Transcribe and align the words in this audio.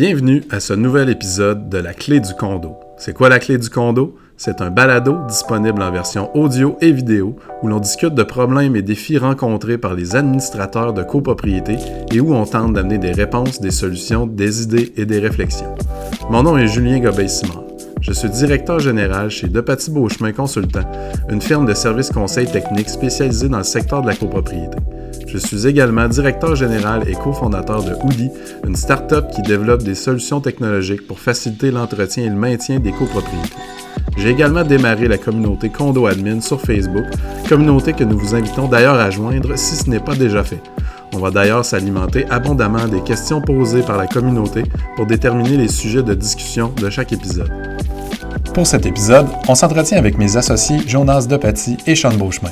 Bienvenue 0.00 0.42
à 0.48 0.60
ce 0.60 0.72
nouvel 0.72 1.10
épisode 1.10 1.68
de 1.68 1.76
La 1.76 1.92
Clé 1.92 2.20
du 2.20 2.32
condo. 2.32 2.74
C'est 2.96 3.12
quoi 3.12 3.28
la 3.28 3.38
Clé 3.38 3.58
du 3.58 3.68
condo? 3.68 4.16
C'est 4.38 4.62
un 4.62 4.70
balado 4.70 5.18
disponible 5.28 5.82
en 5.82 5.92
version 5.92 6.34
audio 6.34 6.78
et 6.80 6.90
vidéo 6.90 7.36
où 7.62 7.68
l'on 7.68 7.80
discute 7.80 8.14
de 8.14 8.22
problèmes 8.22 8.76
et 8.76 8.80
défis 8.80 9.18
rencontrés 9.18 9.76
par 9.76 9.92
les 9.92 10.16
administrateurs 10.16 10.94
de 10.94 11.02
copropriété 11.02 11.76
et 12.14 12.18
où 12.18 12.32
on 12.32 12.46
tente 12.46 12.72
d'amener 12.72 12.96
des 12.96 13.12
réponses, 13.12 13.60
des 13.60 13.70
solutions, 13.70 14.26
des 14.26 14.62
idées 14.62 14.90
et 14.96 15.04
des 15.04 15.18
réflexions. 15.18 15.74
Mon 16.30 16.44
nom 16.44 16.56
est 16.56 16.68
Julien 16.68 17.00
Gobeil-Simard. 17.00 17.64
Je 18.00 18.12
suis 18.12 18.30
directeur 18.30 18.78
général 18.78 19.28
chez 19.28 19.48
Depaty 19.48 19.90
Beauchemin 19.90 20.32
Consultant, 20.32 20.90
une 21.28 21.42
firme 21.42 21.66
de 21.66 21.74
services 21.74 22.10
conseils 22.10 22.50
techniques 22.50 22.88
spécialisée 22.88 23.50
dans 23.50 23.58
le 23.58 23.64
secteur 23.64 24.00
de 24.00 24.06
la 24.06 24.16
copropriété. 24.16 24.78
Je 25.32 25.38
suis 25.38 25.68
également 25.68 26.08
directeur 26.08 26.56
général 26.56 27.08
et 27.08 27.14
cofondateur 27.14 27.84
de 27.84 27.94
Hoodie, 28.02 28.30
une 28.66 28.74
start-up 28.74 29.26
qui 29.32 29.42
développe 29.42 29.84
des 29.84 29.94
solutions 29.94 30.40
technologiques 30.40 31.06
pour 31.06 31.20
faciliter 31.20 31.70
l'entretien 31.70 32.24
et 32.24 32.28
le 32.28 32.34
maintien 32.34 32.80
des 32.80 32.90
copropriétés. 32.90 33.54
J'ai 34.16 34.30
également 34.30 34.64
démarré 34.64 35.06
la 35.06 35.18
communauté 35.18 35.68
Condo 35.68 36.06
Admin 36.06 36.40
sur 36.40 36.60
Facebook, 36.60 37.04
communauté 37.48 37.92
que 37.92 38.02
nous 38.02 38.18
vous 38.18 38.34
invitons 38.34 38.66
d'ailleurs 38.66 38.98
à 38.98 39.10
joindre 39.10 39.56
si 39.56 39.76
ce 39.76 39.88
n'est 39.88 40.00
pas 40.00 40.16
déjà 40.16 40.42
fait. 40.42 40.60
On 41.14 41.18
va 41.18 41.30
d'ailleurs 41.30 41.64
s'alimenter 41.64 42.26
abondamment 42.28 42.88
des 42.88 43.02
questions 43.02 43.40
posées 43.40 43.82
par 43.82 43.98
la 43.98 44.08
communauté 44.08 44.64
pour 44.96 45.06
déterminer 45.06 45.56
les 45.56 45.68
sujets 45.68 46.02
de 46.02 46.14
discussion 46.14 46.72
de 46.76 46.90
chaque 46.90 47.12
épisode. 47.12 47.52
Pour 48.52 48.66
cet 48.66 48.84
épisode, 48.84 49.26
on 49.46 49.54
s'entretient 49.54 49.98
avec 49.98 50.18
mes 50.18 50.36
associés 50.36 50.80
Jonas 50.88 51.26
Depaty 51.28 51.76
et 51.86 51.94
Sean 51.94 52.14
Beauchemin. 52.14 52.50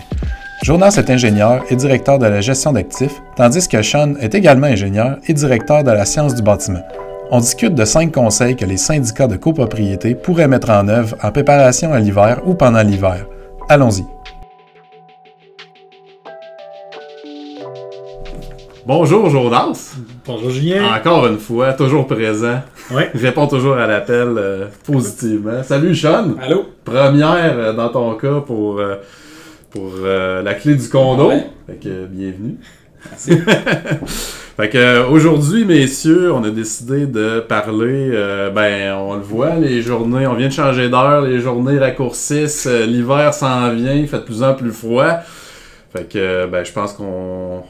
Jonas 0.63 0.97
est 0.99 1.09
ingénieur 1.09 1.63
et 1.71 1.77
directeur 1.77 2.19
de 2.19 2.27
la 2.27 2.41
gestion 2.41 2.73
d'actifs, 2.73 3.23
tandis 3.37 3.69
que 3.69 3.81
Sean 3.81 4.17
est 4.17 4.35
également 4.35 4.67
ingénieur 4.67 5.19
et 5.29 5.33
directeur 5.33 5.85
de 5.85 5.93
la 5.93 6.05
science 6.05 6.35
du 6.35 6.43
bâtiment. 6.43 6.83
On 7.31 7.39
discute 7.39 7.75
de 7.75 7.85
cinq 7.85 8.13
conseils 8.13 8.57
que 8.57 8.65
les 8.65 8.77
syndicats 8.77 9.29
de 9.29 9.37
copropriété 9.37 10.17
pourraient 10.17 10.49
mettre 10.49 10.71
en 10.71 10.89
œuvre 10.89 11.17
en 11.23 11.31
préparation 11.31 11.93
à 11.93 12.01
l'hiver 12.01 12.41
ou 12.45 12.55
pendant 12.55 12.83
l'hiver. 12.83 13.27
Allons-y. 13.69 14.05
Bonjour 18.85 19.31
Jonas. 19.31 19.97
Bonjour 20.27 20.51
Julien. 20.51 20.93
Encore 20.93 21.27
une 21.29 21.39
fois, 21.39 21.75
toujours 21.75 22.07
présent. 22.07 22.63
Oui. 22.91 23.03
Réponds 23.15 23.47
toujours 23.47 23.77
à 23.77 23.87
l'appel 23.87 24.35
euh, 24.37 24.67
positivement. 24.85 25.63
Salut 25.63 25.95
Sean. 25.95 26.35
Allô? 26.43 26.65
Première 26.85 27.59
euh, 27.59 27.73
dans 27.75 27.91
ton 27.91 28.15
cas 28.15 28.41
pour, 28.41 28.81
euh, 28.81 28.97
pour 29.71 29.93
euh, 30.03 30.43
la 30.43 30.55
clé 30.55 30.75
du 30.75 30.89
condo. 30.89 31.29
Ouais. 31.29 31.47
Fait 31.67 31.77
que 31.77 32.07
bienvenue. 32.07 32.57
Merci. 33.09 33.33
Fait 34.59 34.69
que 34.71 34.79
euh, 34.79 35.07
aujourd'hui, 35.09 35.65
messieurs, 35.65 36.33
on 36.33 36.43
a 36.43 36.51
décidé 36.51 37.07
de 37.07 37.39
parler. 37.39 38.11
euh, 38.13 38.51
ben, 38.51 38.93
on 38.97 39.15
le 39.15 39.23
voit, 39.23 39.55
les 39.55 39.83
journées, 39.83 40.27
on 40.27 40.35
vient 40.35 40.49
de 40.49 40.53
changer 40.53 40.89
d'heure, 40.89 41.21
les 41.21 41.39
journées 41.39 41.79
raccourcissent, 41.79 42.67
euh, 42.67 42.85
l'hiver 42.85 43.33
s'en 43.35 43.73
vient, 43.73 43.95
il 43.95 44.09
fait 44.09 44.19
de 44.19 44.25
plus 44.25 44.43
en 44.43 44.55
plus 44.55 44.73
froid. 44.73 45.21
Fait 45.93 46.09
que, 46.09 46.47
ben, 46.47 46.65
je 46.65 46.73
pense 46.73 46.93
qu'on 46.95 47.63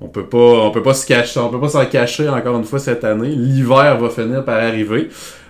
on 0.00 0.08
peut 0.08 0.24
pas, 0.24 0.38
on 0.38 0.70
peut 0.70 0.82
pas 0.82 0.94
se 0.94 1.06
cacher, 1.06 1.40
on 1.40 1.50
peut 1.50 1.60
pas 1.60 1.68
s'en 1.68 1.84
cacher 1.84 2.28
encore 2.28 2.56
une 2.56 2.64
fois 2.64 2.78
cette 2.78 3.04
année. 3.04 3.28
L'hiver 3.28 3.98
va 3.98 4.08
finir 4.08 4.44
par 4.44 4.56
arriver. 4.56 5.08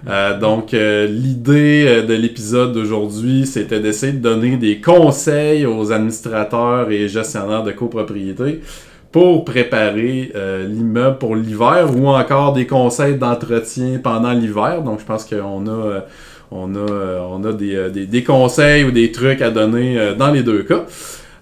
Euh, 0.08 0.38
donc, 0.38 0.74
euh, 0.74 1.06
l'idée 1.06 1.84
euh, 1.86 2.02
de 2.02 2.14
l'épisode 2.14 2.72
d'aujourd'hui, 2.72 3.46
c'était 3.46 3.78
d'essayer 3.78 4.12
de 4.12 4.18
donner 4.18 4.56
des 4.56 4.80
conseils 4.80 5.66
aux 5.66 5.92
administrateurs 5.92 6.90
et 6.90 7.06
gestionnaires 7.08 7.62
de 7.62 7.70
copropriété 7.70 8.60
pour 9.12 9.44
préparer 9.44 10.32
l'immeuble 10.68 11.18
pour 11.18 11.34
l'hiver 11.34 11.88
ou 11.96 12.06
encore 12.06 12.52
des 12.52 12.64
conseils 12.64 13.16
d'entretien 13.16 13.98
pendant 14.00 14.30
l'hiver. 14.30 14.82
Donc, 14.82 15.00
je 15.00 15.04
pense 15.04 15.24
qu'on 15.24 15.66
a, 15.66 16.04
on 16.52 16.76
a, 16.76 17.20
on 17.28 17.42
a 17.42 17.52
des, 17.52 17.90
des, 17.90 18.06
des 18.06 18.22
conseils 18.22 18.84
ou 18.84 18.92
des 18.92 19.10
trucs 19.10 19.42
à 19.42 19.50
donner 19.50 20.14
dans 20.16 20.30
les 20.30 20.44
deux 20.44 20.62
cas. 20.62 20.84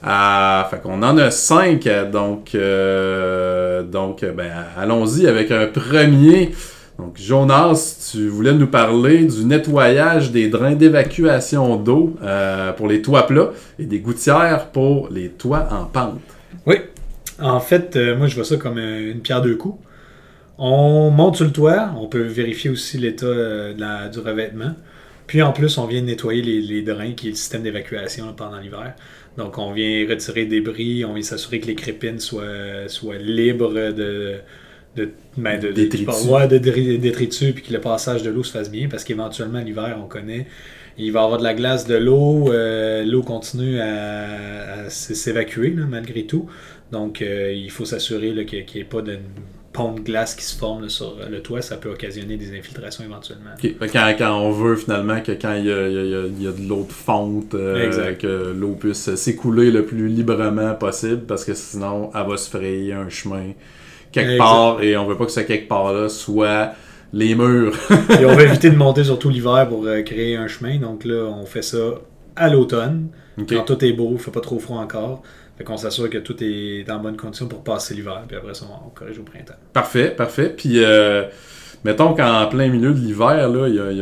Euh, 0.06 0.64
fait 0.64 0.80
qu'on 0.80 1.02
en 1.02 1.18
a 1.18 1.30
cinq, 1.30 1.88
donc, 2.12 2.54
euh, 2.54 3.82
donc 3.82 4.24
ben, 4.24 4.52
allons-y 4.76 5.26
avec 5.26 5.50
un 5.50 5.66
premier. 5.66 6.52
Donc, 6.98 7.16
Jonas, 7.16 8.10
tu 8.10 8.28
voulais 8.28 8.52
nous 8.52 8.66
parler 8.66 9.24
du 9.24 9.44
nettoyage 9.44 10.32
des 10.32 10.48
drains 10.48 10.74
d'évacuation 10.74 11.76
d'eau 11.76 12.16
euh, 12.22 12.72
pour 12.72 12.88
les 12.88 13.02
toits 13.02 13.24
plats 13.24 13.50
et 13.78 13.86
des 13.86 14.00
gouttières 14.00 14.70
pour 14.72 15.08
les 15.08 15.28
toits 15.28 15.68
en 15.70 15.84
pente. 15.84 16.18
Oui. 16.66 16.76
En 17.40 17.60
fait, 17.60 17.94
euh, 17.94 18.16
moi, 18.16 18.26
je 18.26 18.34
vois 18.34 18.44
ça 18.44 18.56
comme 18.56 18.78
une 18.78 19.20
pierre 19.20 19.42
deux 19.42 19.54
coups. 19.54 19.78
On 20.58 21.10
monte 21.10 21.36
sur 21.36 21.44
le 21.44 21.52
toit, 21.52 21.90
on 21.96 22.08
peut 22.08 22.22
vérifier 22.22 22.68
aussi 22.68 22.98
l'état 22.98 23.26
du 24.12 24.18
revêtement. 24.18 24.74
Puis 25.28 25.40
en 25.40 25.52
plus, 25.52 25.78
on 25.78 25.86
vient 25.86 26.00
nettoyer 26.00 26.42
les, 26.42 26.60
les 26.60 26.82
drains, 26.82 27.12
qui 27.12 27.28
est 27.28 27.30
le 27.30 27.36
système 27.36 27.62
d'évacuation 27.62 28.32
pendant 28.36 28.58
l'hiver. 28.58 28.94
Donc, 29.38 29.56
on 29.58 29.72
vient 29.72 30.06
retirer 30.08 30.42
le 30.44 30.48
débris, 30.50 31.04
on 31.04 31.14
vient 31.14 31.22
s'assurer 31.22 31.60
que 31.60 31.66
les 31.68 31.74
crépines 31.76 32.18
soient, 32.18 32.88
soient 32.88 33.16
libres 33.18 33.72
de, 33.72 34.40
de, 34.96 35.10
ben, 35.36 35.60
de, 35.60 35.68
de- 35.68 35.72
Détritus. 35.72 36.26
ouais, 36.26 36.48
de 36.48 36.58
dri- 36.58 36.98
détritus, 36.98 37.54
puis 37.54 37.62
que 37.62 37.72
le 37.72 37.80
passage 37.80 38.22
de 38.24 38.30
l'eau 38.30 38.42
se 38.42 38.50
fasse 38.52 38.70
bien, 38.70 38.88
parce 38.88 39.04
qu'éventuellement, 39.04 39.60
l'hiver, 39.60 39.96
on 40.02 40.08
connaît, 40.08 40.46
il 40.98 41.12
va 41.12 41.20
y 41.20 41.24
avoir 41.24 41.38
de 41.38 41.44
la 41.44 41.54
glace, 41.54 41.86
de 41.86 41.94
l'eau, 41.96 42.52
euh, 42.52 43.04
l'eau 43.04 43.22
continue 43.22 43.80
à, 43.80 44.90
s'évacuer 44.90 45.70
là, 45.70 45.84
malgré 45.88 46.24
tout. 46.26 46.46
Donc, 46.90 47.22
euh, 47.22 47.52
il 47.54 47.70
faut 47.70 47.84
s'assurer 47.84 48.34
qu'il 48.46 48.64
n'y 48.74 48.80
ait 48.80 48.84
pas 48.84 49.02
de 49.02 49.18
de 49.94 50.00
glace 50.00 50.34
qui 50.34 50.44
se 50.44 50.56
forme 50.56 50.82
là, 50.82 50.88
sur 50.88 51.16
le 51.30 51.40
toit. 51.40 51.62
Ça 51.62 51.76
peut 51.76 51.90
occasionner 51.90 52.36
des 52.36 52.56
infiltrations 52.58 53.04
éventuellement. 53.04 53.50
Quand, 53.92 54.14
quand 54.18 54.40
on 54.40 54.50
veut 54.50 54.76
finalement 54.76 55.20
que 55.20 55.32
quand 55.32 55.54
il 55.54 55.66
y 55.66 55.72
a, 55.72 55.88
il 55.88 55.94
y 55.94 55.98
a- 55.98 56.02
il 56.04 56.10
y 56.10 56.14
a- 56.14 56.26
il 56.26 56.42
y 56.42 56.46
a 56.48 56.52
de 56.52 56.68
l'eau 56.68 56.84
de 56.88 56.92
fonte, 56.92 57.54
euh, 57.54 58.14
que 58.14 58.52
l'eau 58.56 58.72
puisse 58.78 59.14
s'écouler 59.14 59.70
le 59.70 59.84
plus 59.84 60.08
librement 60.08 60.74
possible 60.74 61.22
parce 61.26 61.44
que 61.44 61.54
sinon 61.54 62.10
elle 62.14 62.26
va 62.28 62.36
se 62.36 62.50
frayer 62.50 62.92
un 62.92 63.08
chemin 63.08 63.52
quelque 64.12 64.32
Exact. 64.32 64.38
part 64.38 64.82
et 64.82 64.96
on 64.96 65.06
veut 65.06 65.16
pas 65.16 65.26
que 65.26 65.32
ce 65.32 65.40
quelque 65.40 65.68
part 65.68 65.92
là 65.92 66.08
soit 66.08 66.72
les 67.12 67.34
murs. 67.34 67.72
Et 68.20 68.24
on 68.26 68.34
va 68.34 68.42
éviter 68.42 68.68
de 68.70 68.76
monter 68.76 69.04
surtout 69.04 69.30
l'hiver 69.30 69.66
pour 69.68 69.86
euh, 69.86 70.02
créer 70.02 70.36
un 70.36 70.46
chemin. 70.46 70.78
Donc 70.78 71.04
là, 71.06 71.24
on 71.24 71.46
fait 71.46 71.62
ça 71.62 71.78
à 72.36 72.50
l'automne. 72.50 73.08
Quand 73.48 73.64
tout 73.64 73.82
est 73.84 73.92
beau, 73.92 74.08
il 74.10 74.14
ne 74.14 74.18
fait 74.18 74.30
pas 74.30 74.40
trop 74.42 74.58
froid 74.58 74.78
encore. 74.78 75.22
Fait 75.58 75.64
qu'on 75.64 75.76
s'assure 75.76 76.08
que 76.08 76.18
tout 76.18 76.36
est 76.40 76.88
en 76.88 77.00
bonne 77.00 77.16
condition 77.16 77.48
pour 77.48 77.64
passer 77.64 77.92
l'hiver. 77.94 78.22
Puis 78.28 78.36
après 78.36 78.54
ça, 78.54 78.64
on 78.86 78.90
corrige 78.90 79.18
au 79.18 79.24
printemps. 79.24 79.54
Parfait, 79.72 80.10
parfait. 80.10 80.54
Puis 80.56 80.74
euh, 80.84 81.24
mettons 81.84 82.14
qu'en 82.14 82.46
plein 82.46 82.68
milieu 82.68 82.92
de 82.94 82.98
l'hiver, 83.00 83.50
il 83.66 83.74
y 83.74 83.80
a, 83.80 83.90
y 83.92 83.96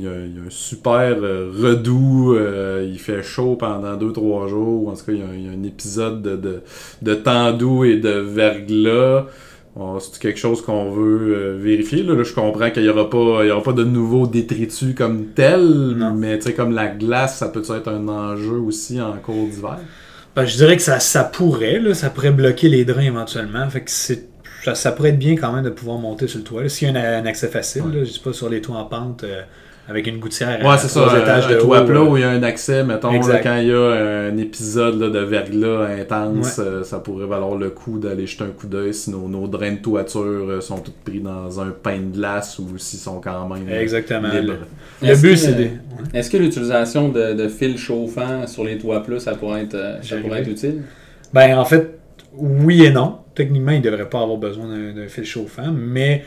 y 0.00 0.02
y 0.02 0.06
un 0.08 0.50
super 0.50 1.16
euh, 1.22 1.52
redoux, 1.56 2.34
euh, 2.34 2.84
il 2.90 2.98
fait 2.98 3.22
chaud 3.22 3.54
pendant 3.56 3.96
2-3 3.96 4.48
jours, 4.48 4.84
ou 4.84 4.90
en 4.90 4.94
tout 4.94 5.04
cas 5.06 5.12
il 5.12 5.18
y 5.18 5.48
a, 5.48 5.52
un 5.52 5.62
épisode 5.62 6.22
de, 6.22 6.36
de, 6.36 6.62
de 7.02 7.14
temps 7.14 7.52
doux 7.52 7.84
et 7.84 7.96
de 7.96 8.10
verglas. 8.10 9.26
Bon, 9.76 10.00
C'est 10.00 10.18
quelque 10.20 10.38
chose 10.38 10.62
qu'on 10.62 10.90
veut 10.90 11.34
euh, 11.36 11.56
vérifier? 11.60 12.02
Là, 12.02 12.14
Là, 12.14 12.22
je 12.22 12.32
comprends 12.32 12.70
qu'il 12.70 12.82
n'y 12.82 12.88
aura, 12.88 13.08
pas- 13.10 13.44
il 13.44 13.48
y 13.48 13.50
aura 13.50 13.62
pas 13.62 13.74
de 13.74 13.84
nouveaux 13.84 14.26
détritus 14.26 14.94
comme 14.94 15.26
tel, 15.34 15.60
Non. 15.96 16.14
mais 16.14 16.38
tu 16.38 16.46
sais, 16.46 16.54
comme 16.54 16.72
la 16.72 16.88
glace, 16.88 17.38
ça 17.38 17.48
peut 17.48 17.60
être 17.60 17.88
un 17.88 18.08
enjeu 18.08 18.56
aussi 18.58 19.00
en 19.00 19.12
cours 19.18 19.46
d'hiver? 19.48 19.78
Ben, 20.36 20.44
je 20.44 20.56
dirais 20.56 20.76
que 20.76 20.82
ça, 20.82 21.00
ça 21.00 21.24
pourrait, 21.24 21.78
là, 21.78 21.94
ça 21.94 22.10
pourrait 22.10 22.30
bloquer 22.30 22.68
les 22.68 22.84
drains 22.84 23.00
éventuellement. 23.00 23.68
Fait 23.70 23.82
que 23.82 23.90
c'est, 23.90 24.28
ça, 24.62 24.74
ça 24.74 24.92
pourrait 24.92 25.08
être 25.10 25.18
bien 25.18 25.34
quand 25.34 25.50
même 25.52 25.64
de 25.64 25.70
pouvoir 25.70 25.96
monter 25.98 26.28
sur 26.28 26.38
le 26.38 26.44
toit. 26.44 26.68
S'il 26.68 26.92
y 26.92 26.96
a 26.96 27.00
un, 27.00 27.22
un 27.22 27.26
accès 27.26 27.48
facile, 27.48 27.84
là, 27.90 28.04
je 28.04 28.12
sais 28.12 28.20
pas, 28.20 28.34
sur 28.34 28.50
les 28.50 28.60
toits 28.60 28.76
en 28.76 28.84
pente, 28.84 29.24
euh, 29.24 29.42
avec 29.88 30.06
une 30.06 30.18
gouttière 30.18 30.58
Ouais, 30.62 30.68
à 30.70 30.78
c'est 30.78 30.88
trois 30.88 31.10
ça. 31.10 31.18
étages 31.20 31.46
un, 31.46 31.50
de 31.50 31.54
un 31.56 31.58
toit 31.58 31.82
haut, 31.82 31.86
plat 31.86 32.02
où 32.02 32.16
il 32.16 32.20
y 32.20 32.24
a 32.24 32.30
un 32.30 32.42
accès, 32.42 32.82
mettons, 32.84 33.12
là, 33.12 33.38
quand 33.42 33.56
il 33.58 33.68
y 33.68 33.72
a 33.72 33.90
un 34.32 34.36
épisode 34.36 35.00
là, 35.00 35.08
de 35.10 35.18
verglas 35.20 35.86
intense, 36.00 36.58
euh, 36.58 36.82
ça 36.82 36.98
pourrait 36.98 37.26
valoir 37.26 37.54
le 37.56 37.70
coup 37.70 37.98
d'aller 37.98 38.26
jeter 38.26 38.44
un 38.44 38.48
coup 38.48 38.66
d'œil 38.66 38.92
si 38.94 39.10
nos, 39.10 39.28
nos 39.28 39.46
drains 39.46 39.72
de 39.72 39.78
toiture 39.78 40.20
euh, 40.22 40.60
sont 40.60 40.78
tous 40.80 40.92
pris 41.04 41.20
dans 41.20 41.60
un 41.60 41.70
pain 41.70 41.98
de 41.98 42.16
glace 42.16 42.58
ou 42.58 42.76
s'ils 42.78 42.98
sont 42.98 43.20
quand 43.20 43.48
même 43.48 43.68
Exactement. 43.68 44.28
libres. 44.28 44.54
Le 45.02 45.08
Est-ce 45.08 45.22
but, 45.22 45.36
c'est 45.36 45.52
des... 45.54 45.70
Est-ce 46.14 46.30
que 46.30 46.36
l'utilisation 46.36 47.08
de, 47.08 47.32
de 47.34 47.48
fils 47.48 47.78
chauffants 47.78 48.46
sur 48.46 48.64
les 48.64 48.78
toits 48.78 49.02
plats, 49.02 49.20
ça 49.20 49.34
pourrait 49.34 49.62
être, 49.62 49.74
euh, 49.74 50.02
ça 50.02 50.16
pourrait 50.16 50.40
être 50.40 50.48
utile? 50.50 50.82
Ben, 51.32 51.56
en 51.58 51.64
fait, 51.64 51.98
oui 52.34 52.84
et 52.84 52.90
non. 52.90 53.18
Techniquement, 53.34 53.72
il 53.72 53.80
ne 53.80 53.84
devrait 53.84 54.08
pas 54.08 54.22
avoir 54.22 54.38
besoin 54.38 54.66
d'un 54.66 55.08
fil 55.08 55.24
chauffant, 55.24 55.70
mais 55.72 56.24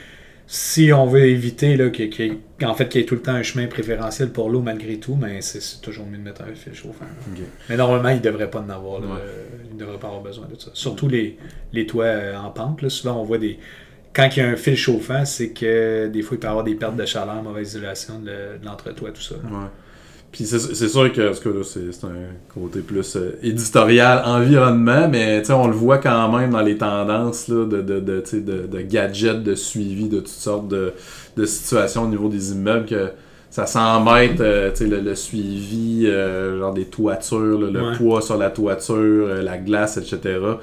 si 0.51 0.91
on 0.91 1.05
veut 1.05 1.27
éviter 1.27 1.77
là, 1.77 1.91
qu'il 1.91 2.39
en 2.63 2.73
fait, 2.73 2.89
qu'il 2.89 3.01
y 3.01 3.03
ait 3.03 3.07
tout 3.07 3.13
le 3.13 3.21
temps 3.21 3.33
un 3.33 3.43
chemin 3.43 3.67
préférentiel 3.67 4.31
pour 4.31 4.49
l'eau 4.49 4.61
malgré 4.61 4.97
tout, 4.97 5.15
c'est 5.41 5.61
c'est 5.61 5.79
toujours 5.79 6.07
mieux 6.07 6.17
de 6.17 6.23
mettre 6.23 6.41
un 6.41 6.55
fil 6.55 6.73
chauffant. 6.73 7.05
Mais 7.69 7.77
normalement, 7.77 8.09
il 8.09 8.15
ne 8.15 8.21
devrait 8.21 8.49
pas 8.49 8.61
en 8.61 8.69
avoir. 8.69 8.99
là. 8.99 9.07
Ouais. 9.09 9.21
Il 9.69 9.75
ne 9.75 9.79
devrait 9.79 9.99
pas 9.99 10.07
avoir 10.07 10.23
besoin 10.23 10.47
de 10.47 10.59
ça. 10.59 10.71
Surtout 10.73 11.07
les, 11.07 11.37
les 11.71 11.85
toits 11.85 12.05
euh, 12.05 12.35
en 12.35 12.49
pente. 12.49 12.81
Là, 12.81 12.89
souvent, 12.89 13.21
on 13.21 13.23
voit 13.25 13.37
des. 13.37 13.59
Quand 14.11 14.27
il 14.35 14.39
y 14.39 14.41
a 14.41 14.47
un 14.47 14.55
fil 14.55 14.75
chauffant, 14.75 15.23
c'est 15.23 15.51
que 15.51 16.07
des 16.07 16.23
fois, 16.23 16.35
il 16.35 16.39
peut 16.39 16.47
y 16.47 16.49
avoir 16.49 16.63
des 16.63 16.73
pertes 16.73 16.95
de 16.95 17.05
chaleur, 17.05 17.43
mauvaise 17.43 17.69
isolation 17.69 18.17
de, 18.17 18.57
l'entretoit, 18.65 19.11
tout 19.11 19.21
ça. 19.21 19.35
Ouais. 19.35 19.67
Puis 20.31 20.45
c'est 20.45 20.59
c'est 20.59 20.87
sûr 20.87 21.11
que, 21.11 21.21
parce 21.27 21.39
que 21.39 21.49
là, 21.49 21.63
c'est 21.63 21.91
c'est 21.91 22.05
un 22.05 22.53
côté 22.53 22.81
plus 22.81 23.15
euh, 23.15 23.31
éditorial, 23.41 24.21
environnement, 24.25 25.07
mais 25.09 25.39
tu 25.41 25.47
sais, 25.47 25.53
on 25.53 25.67
le 25.67 25.73
voit 25.73 25.97
quand 25.97 26.31
même 26.37 26.51
dans 26.51 26.61
les 26.61 26.77
tendances 26.77 27.47
là, 27.47 27.65
de, 27.65 27.81
de, 27.81 27.99
de, 27.99 28.19
tu 28.21 28.29
sais, 28.29 28.41
de, 28.41 28.67
de 28.67 28.81
gadgets, 28.81 29.41
de 29.43 29.55
suivi, 29.55 30.07
de 30.07 30.17
toutes 30.19 30.27
sortes 30.27 30.67
de, 30.67 30.93
de 31.35 31.45
situations 31.45 32.03
au 32.03 32.07
niveau 32.07 32.29
des 32.29 32.51
immeubles 32.51 32.85
que 32.85 33.09
ça 33.49 33.65
s'embête, 33.65 34.39
euh, 34.39 34.69
tu 34.71 34.77
sais, 34.77 34.85
le, 34.87 34.99
le 34.99 35.15
suivi, 35.15 36.03
euh, 36.05 36.59
genre 36.59 36.73
des 36.75 36.85
toitures, 36.85 37.59
là, 37.59 37.71
le 37.71 37.81
Ouais. 37.81 37.97
poids 37.97 38.21
sur 38.21 38.37
la 38.37 38.51
toiture, 38.51 38.95
euh, 38.97 39.41
la 39.41 39.57
glace, 39.57 39.97
etc. 39.97 40.59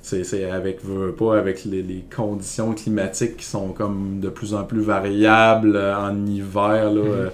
C'est 0.00 0.22
c'est 0.24 0.48
avec, 0.48 0.78
veux, 0.84 1.12
pas, 1.12 1.36
avec 1.38 1.64
les, 1.64 1.82
les 1.82 2.04
conditions 2.14 2.72
climatiques 2.72 3.36
qui 3.38 3.44
sont 3.44 3.70
comme 3.70 4.20
de 4.20 4.28
plus 4.28 4.54
en 4.54 4.62
plus 4.64 4.80
variables 4.80 5.74
euh, 5.76 5.96
en 5.98 6.24
hiver, 6.26 6.92
là. 6.92 7.02
Mhm. 7.02 7.10
euh, 7.10 7.28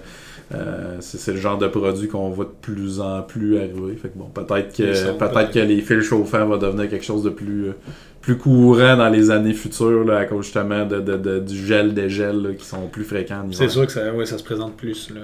euh, 0.55 0.97
c'est 1.01 1.33
le 1.33 1.39
genre 1.41 1.57
de 1.59 1.67
produit 1.69 2.09
qu'on 2.09 2.29
voit 2.31 2.45
de 2.45 2.51
plus 2.61 3.01
en 3.01 3.23
plus 3.23 3.57
arriver. 3.57 3.97
Fait 4.01 4.09
que 4.09 4.19
bon, 4.19 4.27
peut-être 4.27 4.77
que 4.77 4.83
peut-être 5.17 5.51
que 5.53 5.59
les 5.61 5.81
fils 5.81 6.03
chauffants 6.03 6.45
vont 6.47 6.59
devenir 6.59 6.89
quelque 6.91 7.05
chose 7.05 7.23
de 7.23 7.31
plus, 7.31 7.69
euh, 7.69 7.73
plus 8.21 8.37
courant 8.37 8.97
dans 8.97 9.09
les 9.09 9.31
années 9.31 9.55
futures 9.55 10.05
là, 10.05 10.19
à 10.19 10.25
cause 10.27 10.45
justement 10.45 10.85
de, 10.85 11.01
de- 11.01 11.17
de- 11.17 11.39
du 11.41 11.57
gel 11.67 11.95
des 11.95 12.11
gels 12.11 12.43
là, 12.43 12.51
qui 12.53 12.65
sont 12.67 12.89
plus 12.89 13.05
fréquents. 13.05 13.43
C'est 13.53 13.69
sûr 13.69 13.87
que 13.87 13.93
ça, 13.93 14.13
ouais, 14.13 14.27
ça 14.27 14.37
se 14.39 14.45
présente 14.45 14.77
plus 14.77 15.11
là, 15.15 15.21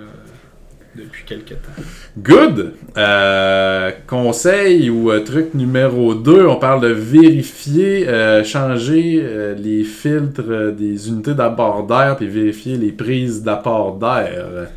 depuis 0.97 1.25
quelques 1.27 1.51
temps. 1.51 1.83
Good! 2.19 2.73
Euh, 2.97 3.91
conseil 4.07 4.89
ou 4.91 5.11
euh, 5.11 5.21
truc 5.21 5.55
numéro 5.55 6.15
2, 6.15 6.47
on 6.47 6.57
parle 6.57 6.81
de 6.81 6.89
vérifier, 6.89 8.07
changer 8.45 9.55
les 9.59 9.85
filtres 9.85 10.73
des 10.73 11.09
unités 11.09 11.35
d'apport 11.35 11.87
d'air 11.87 12.17
puis 12.17 12.27
vérifier 12.27 12.77
les 12.79 12.93
prises 12.93 13.43
d'apport 13.43 13.97
d'air. 13.99 14.69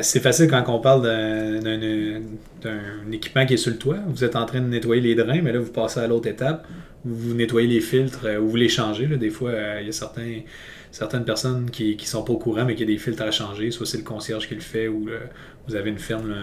C'est 0.00 0.20
facile 0.20 0.48
quand 0.48 0.64
on 0.68 0.78
parle 0.80 1.02
d'un- 1.02 1.60
d'un 1.60 2.20
d'un 2.62 3.10
équipement 3.12 3.44
qui 3.44 3.54
est 3.54 3.56
sur 3.58 3.72
le 3.72 3.76
toit. 3.78 3.98
Vous 4.08 4.22
êtes 4.24 4.36
en 4.36 4.46
train 4.46 4.60
de 4.60 4.66
nettoyer 4.68 5.02
les 5.02 5.14
drains, 5.16 5.40
mais 5.42 5.52
là, 5.52 5.58
vous 5.58 5.72
passez 5.72 5.98
à 6.00 6.06
l'autre 6.06 6.28
étape. 6.28 6.64
Vous 7.04 7.34
nettoyez 7.34 7.66
les 7.66 7.80
filtres 7.80 8.20
euh, 8.24 8.38
ou 8.38 8.48
vous 8.48 8.56
les 8.56 8.68
changez. 8.68 9.06
là. 9.08 9.16
Des 9.16 9.30
fois, 9.30 9.50
euh, 9.50 9.78
il 9.80 9.86
y 9.86 9.88
a 9.88 9.92
certains, 9.92 10.40
certaines 10.92 11.24
personnes 11.24 11.68
qui 11.70 11.96
ne 12.00 12.04
sont 12.06 12.22
pas 12.22 12.32
au 12.32 12.38
courant, 12.38 12.64
mais 12.64 12.76
qui 12.76 12.84
a 12.84 12.86
des 12.86 12.98
filtres 12.98 13.24
à 13.24 13.30
changer. 13.32 13.72
Soit 13.72 13.86
c'est 13.86 13.98
le 13.98 14.04
concierge 14.04 14.46
qui 14.48 14.54
le 14.54 14.60
fait 14.60 14.86
ou 14.86 15.08
euh, 15.08 15.18
vous 15.66 15.74
avez 15.74 15.90
une 15.90 15.98
firme, 15.98 16.30
là, 16.30 16.36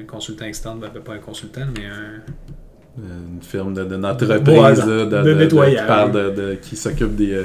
un 0.00 0.04
consultant 0.06 0.44
externe, 0.44 0.78
ben, 0.80 0.88
pas 1.00 1.14
un 1.14 1.18
consultant, 1.18 1.62
mais 1.76 1.86
un, 1.86 2.22
Une 2.96 3.42
firme 3.42 3.74
Ouais, 4.38 4.44
là, 4.78 4.86
de, 4.86 5.04
de 5.04 5.04
de- 5.04 5.22
de- 5.24 5.34
nettoyage. 5.34 5.86
qui 6.62 6.76
s'occupe 6.76 7.16
des, 7.16 7.42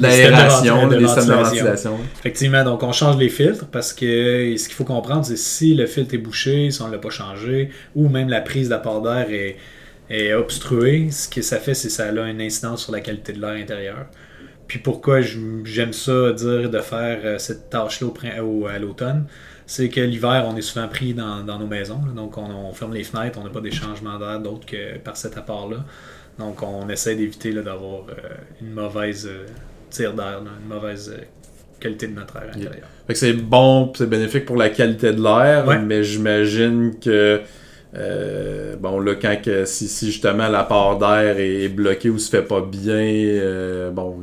l'aération, 0.00 0.88
de 0.88 0.96
des 0.96 1.06
systèmes 1.06 1.28
de 1.28 1.32
ventilation. 1.32 1.98
Effectivement, 2.18 2.64
donc 2.64 2.82
on 2.82 2.92
change 2.92 3.16
les 3.16 3.28
filtres 3.28 3.66
parce 3.66 3.92
que 3.92 4.54
ce 4.56 4.66
qu'il 4.66 4.74
faut 4.74 4.84
comprendre, 4.84 5.24
c'est 5.24 5.36
si 5.36 5.74
le 5.74 5.86
filtre 5.86 6.14
est 6.14 6.18
bouché, 6.18 6.70
si 6.70 6.82
on 6.82 6.88
ne 6.88 6.92
l'a 6.92 6.98
pas 6.98 7.10
changé, 7.10 7.70
ou 7.94 8.08
même 8.08 8.28
la 8.28 8.40
prise 8.40 8.68
d'apport 8.68 9.02
d'air 9.02 9.26
est, 9.30 9.56
est 10.10 10.32
obstruée, 10.32 11.10
ce 11.10 11.28
que 11.28 11.42
ça 11.42 11.58
fait, 11.58 11.74
c'est 11.74 11.88
que 11.88 11.94
ça 11.94 12.06
a 12.06 12.28
une 12.28 12.40
incidence 12.40 12.82
sur 12.82 12.92
la 12.92 13.00
qualité 13.00 13.32
de 13.32 13.40
l'air 13.40 13.50
intérieur. 13.50 14.06
Puis 14.66 14.78
pourquoi 14.78 15.20
j'aime 15.20 15.92
ça 15.92 16.32
dire 16.32 16.70
de 16.70 16.78
faire 16.80 17.20
euh, 17.24 17.38
cette 17.38 17.68
tâche-là 17.68 18.08
au 18.42 18.66
à 18.66 18.78
l'automne, 18.78 19.26
c'est 19.66 19.88
que 19.88 20.00
l'hiver, 20.00 20.46
on 20.48 20.56
est 20.56 20.62
souvent 20.62 20.88
pris 20.88 21.14
dans, 21.14 21.42
dans 21.42 21.58
nos 21.58 21.66
maisons. 21.66 22.00
là. 22.06 22.12
donc 22.12 22.38
on, 22.38 22.44
on 22.44 22.72
ferme 22.72 22.94
les 22.94 23.04
fenêtres, 23.04 23.38
on 23.38 23.44
n'a 23.44 23.50
pas 23.50 23.60
des 23.60 23.70
changements 23.70 24.18
d'air 24.18 24.40
d'autres 24.40 24.66
que 24.66 24.98
par 24.98 25.16
cet 25.16 25.36
apport-là. 25.36 25.84
Donc 26.38 26.62
on 26.62 26.88
essaie 26.88 27.14
d'éviter 27.14 27.52
d'avoir 27.52 28.06
euh, 28.08 28.34
une 28.60 28.72
mauvaise 28.72 29.26
euh, 29.30 29.46
d'air, 30.02 30.40
une 30.42 30.68
mauvaise 30.68 31.14
euh, 31.16 31.22
qualité 31.80 32.08
de 32.08 32.14
notre 32.14 32.36
air 32.36 32.42
Yeah. 32.56 32.66
intérieur. 32.68 32.88
Fait 33.06 33.12
que 33.12 33.18
c'est 33.18 33.32
bon, 33.34 33.92
c'est 33.96 34.08
bénéfique 34.08 34.44
pour 34.46 34.56
la 34.56 34.70
qualité 34.70 35.12
de 35.12 35.22
l'air, 35.22 35.66
Ouais. 35.66 35.78
mais 35.78 36.02
j'imagine 36.02 36.94
que 37.00 37.40
euh, 37.96 38.74
bon 38.76 38.98
là 38.98 39.14
quand 39.14 39.40
que, 39.40 39.64
si, 39.66 39.86
si 39.86 40.06
justement 40.06 40.48
l'apport 40.48 40.98
d'air 40.98 41.36
est 41.38 41.68
bloqué 41.68 42.10
ou 42.10 42.18
se 42.18 42.28
fait 42.28 42.42
pas 42.42 42.60
bien, 42.60 42.92
euh, 42.96 43.90
bon 43.92 44.16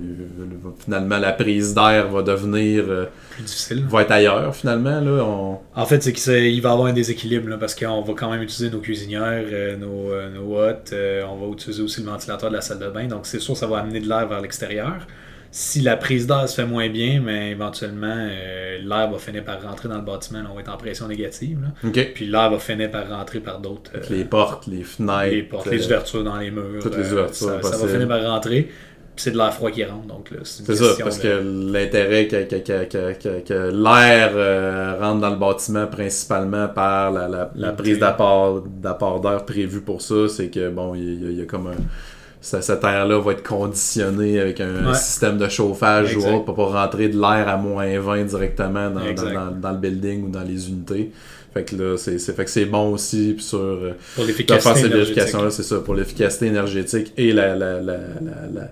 finalement 0.83 1.17
la 1.17 1.31
prise 1.31 1.73
d'air 1.73 2.09
va 2.09 2.21
devenir 2.21 2.83
euh, 2.89 3.05
Plus 3.29 3.43
difficile. 3.43 3.85
va 3.87 4.01
être 4.01 4.11
ailleurs 4.11 4.53
finalement 4.53 4.99
là. 4.99 5.23
On... 5.23 5.59
En 5.73 5.85
fait, 5.85 6.03
c'est 6.03 6.11
qu'il 6.11 6.61
va 6.61 6.69
y 6.69 6.71
avoir 6.73 6.87
un 6.87 6.93
déséquilibre 6.93 7.47
là, 7.47 7.57
parce 7.57 7.73
qu'on 7.75 8.01
va 8.01 8.13
quand 8.13 8.29
même 8.29 8.41
utiliser 8.41 8.69
nos 8.75 8.81
cuisinières, 8.81 9.77
nos, 9.79 10.09
nos 10.33 10.57
hottes, 10.57 10.89
euh, 10.91 11.23
on 11.31 11.35
va 11.37 11.53
utiliser 11.53 11.81
aussi 11.81 12.01
le 12.01 12.07
ventilateur 12.09 12.49
de 12.49 12.55
la 12.55 12.61
salle 12.61 12.79
de 12.79 12.87
bain. 12.89 13.05
Donc, 13.07 13.21
c'est 13.25 13.39
sûr 13.39 13.53
que 13.53 13.59
ça 13.59 13.67
va 13.67 13.77
amener 13.79 14.01
de 14.01 14.07
l'air 14.09 14.27
vers 14.27 14.41
l'extérieur. 14.41 15.07
Si 15.53 15.81
la 15.81 15.97
prise 15.97 16.27
d'air 16.27 16.47
se 16.47 16.55
fait 16.55 16.65
moins 16.65 16.87
bien, 16.87 17.21
mais 17.21 17.51
éventuellement, 17.51 18.07
euh, 18.15 18.77
l'air 18.79 19.11
va 19.11 19.17
finir 19.17 19.43
par 19.43 19.61
rentrer 19.61 19.89
dans 19.89 19.97
le 19.97 20.01
bâtiment. 20.05 20.39
là, 20.41 20.47
on 20.49 20.55
va 20.55 20.61
être 20.61 20.73
en 20.73 20.77
pression 20.77 21.07
négative. 21.09 21.59
là. 21.83 21.91
Puis 22.15 22.25
l'air 22.25 22.49
va 22.49 22.57
finir 22.57 22.89
par 22.89 23.09
rentrer 23.09 23.41
par 23.41 23.59
d'autres. 23.59 23.91
Euh, 23.95 23.99
les 24.09 24.23
portes, 24.23 24.67
les 24.67 24.83
fenêtres, 24.83 25.35
les 25.35 25.43
portes, 25.43 25.67
euh, 25.67 25.71
les 25.71 25.85
ouvertures 25.85 26.23
dans 26.23 26.37
les 26.37 26.51
murs. 26.51 26.81
toutes 26.81 26.95
les 26.97 27.09
euh, 27.09 27.13
ouvertures 27.13 27.47
ça, 27.61 27.61
ça 27.63 27.77
va 27.77 27.87
finir 27.91 28.07
par 28.07 28.23
rentrer. 28.23 28.69
Puis 29.13 29.23
c'est 29.25 29.31
de 29.31 29.37
l'air 29.37 29.53
froid 29.53 29.69
qui 29.71 29.83
rentre. 29.83 30.07
Donc, 30.07 30.31
là, 30.31 30.37
c'est 30.45 30.73
ça, 30.73 30.85
parce 31.03 31.17
de- 31.17 31.23
que 31.23 31.73
l'intérêt 31.73 32.27
que, 32.29 32.43
que, 32.45 32.55
que, 32.55 32.83
que, 32.85 33.13
que, 33.21 33.39
que 33.45 33.71
l'air 33.71 34.31
euh, 34.33 34.95
rentre 35.01 35.19
dans 35.19 35.31
le 35.31 35.35
bâtiment 35.35 35.85
principalement 35.85 36.69
par 36.69 37.11
la, 37.11 37.27
la, 37.27 37.51
la 37.55 37.67
L'unité. 37.67 37.83
prise 37.83 37.99
d'apport 37.99 38.61
d'apport 38.61 39.19
d'air 39.19 39.45
prévue 39.45 39.81
pour 39.81 40.01
ça, 40.01 40.29
c'est 40.29 40.47
que 40.49 40.69
bon, 40.69 40.95
il 40.95 41.29
y, 41.29 41.35
y 41.39 41.41
a 41.41 41.45
comme 41.45 41.67
un. 41.67 41.75
Ça- 42.41 42.61
cet 42.61 42.83
air-là 42.83 43.19
va 43.19 43.31
être 43.33 43.43
conditionné 43.43 44.39
avec 44.39 44.59
un 44.61 44.87
Ouais. 44.89 44.95
système 44.95 45.37
de 45.37 45.47
chauffage 45.47 46.15
ou 46.17 46.19
autre 46.25 46.45
pour 46.45 46.55
pas 46.55 46.65
rentrer 46.83 47.07
de 47.09 47.17
l'air 47.19 47.47
à 47.47 47.55
moins 47.57 47.99
20 47.99 48.23
directement 48.25 48.89
dans, 48.89 48.99
dans, 49.13 49.33
dans, 49.33 49.51
dans 49.51 49.71
le 49.71 49.77
building 49.77 50.25
ou 50.25 50.29
dans 50.29 50.43
les 50.43 50.69
unités. 50.69 51.11
Fait 51.53 51.63
que 51.65 51.75
là, 51.75 51.97
c'est 51.97 52.17
c'est- 52.17 52.33
fait 52.33 52.45
que 52.45 52.49
c'est 52.49 52.65
bon 52.65 52.93
aussi 52.93 53.35
sur 53.39 53.59
euh, 53.59 53.91
pour 54.15 54.23
l'efficacité 54.25 54.85
énergétique. 54.85 55.23
c'est 55.51 55.63
ça, 55.63 55.79
pour 55.79 55.95
l'efficacité 55.95 56.45
énergétique 56.47 57.13
et 57.17 57.33
la, 57.33 57.55
la, 57.55 57.81
la, 57.81 57.97
la, 58.53 58.71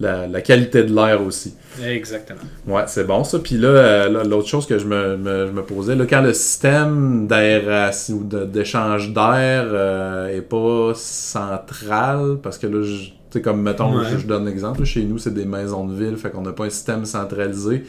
la, 0.00 0.26
la- 0.26 0.40
qualité 0.40 0.82
de 0.82 0.94
l'air 0.94 1.22
aussi. 1.24 1.54
Exactement. 1.84 2.40
Ouais, 2.66 2.82
c'est 2.86 3.06
bon 3.06 3.22
ça. 3.22 3.38
Puis 3.38 3.56
là, 3.56 3.68
euh, 3.68 4.08
là, 4.08 4.24
l'autre 4.24 4.48
chose 4.48 4.66
que 4.66 4.78
je 4.78 4.86
me, 4.86 5.16
me- 5.16 5.46
je 5.46 5.52
me 5.52 5.62
posais, 5.62 5.94
là, 5.94 6.04
quand 6.06 6.22
le 6.22 6.32
système 6.32 7.26
d'aération 7.28 8.16
ou 8.16 8.24
de- 8.24 8.44
d'échange 8.44 9.12
d'air 9.12 9.64
euh, 9.72 10.28
est 10.36 10.40
pas 10.42 10.92
central, 10.94 12.38
parce 12.42 12.58
que 12.58 12.66
là, 12.66 12.82
tu 12.82 13.12
sais, 13.30 13.40
comme 13.42 13.62
mettons, 13.62 13.96
Ouais. 13.96 14.04
je, 14.10 14.18
je 14.18 14.26
donne 14.26 14.46
l'exemple, 14.46 14.80
là, 14.80 14.84
chez 14.84 15.04
nous, 15.04 15.18
c'est 15.18 15.34
des 15.34 15.44
maisons 15.44 15.86
de 15.86 15.94
ville, 15.94 16.16
fait 16.16 16.30
qu'on 16.30 16.42
n'a 16.42 16.52
pas 16.52 16.64
un 16.64 16.70
système 16.70 17.04
centralisé. 17.04 17.84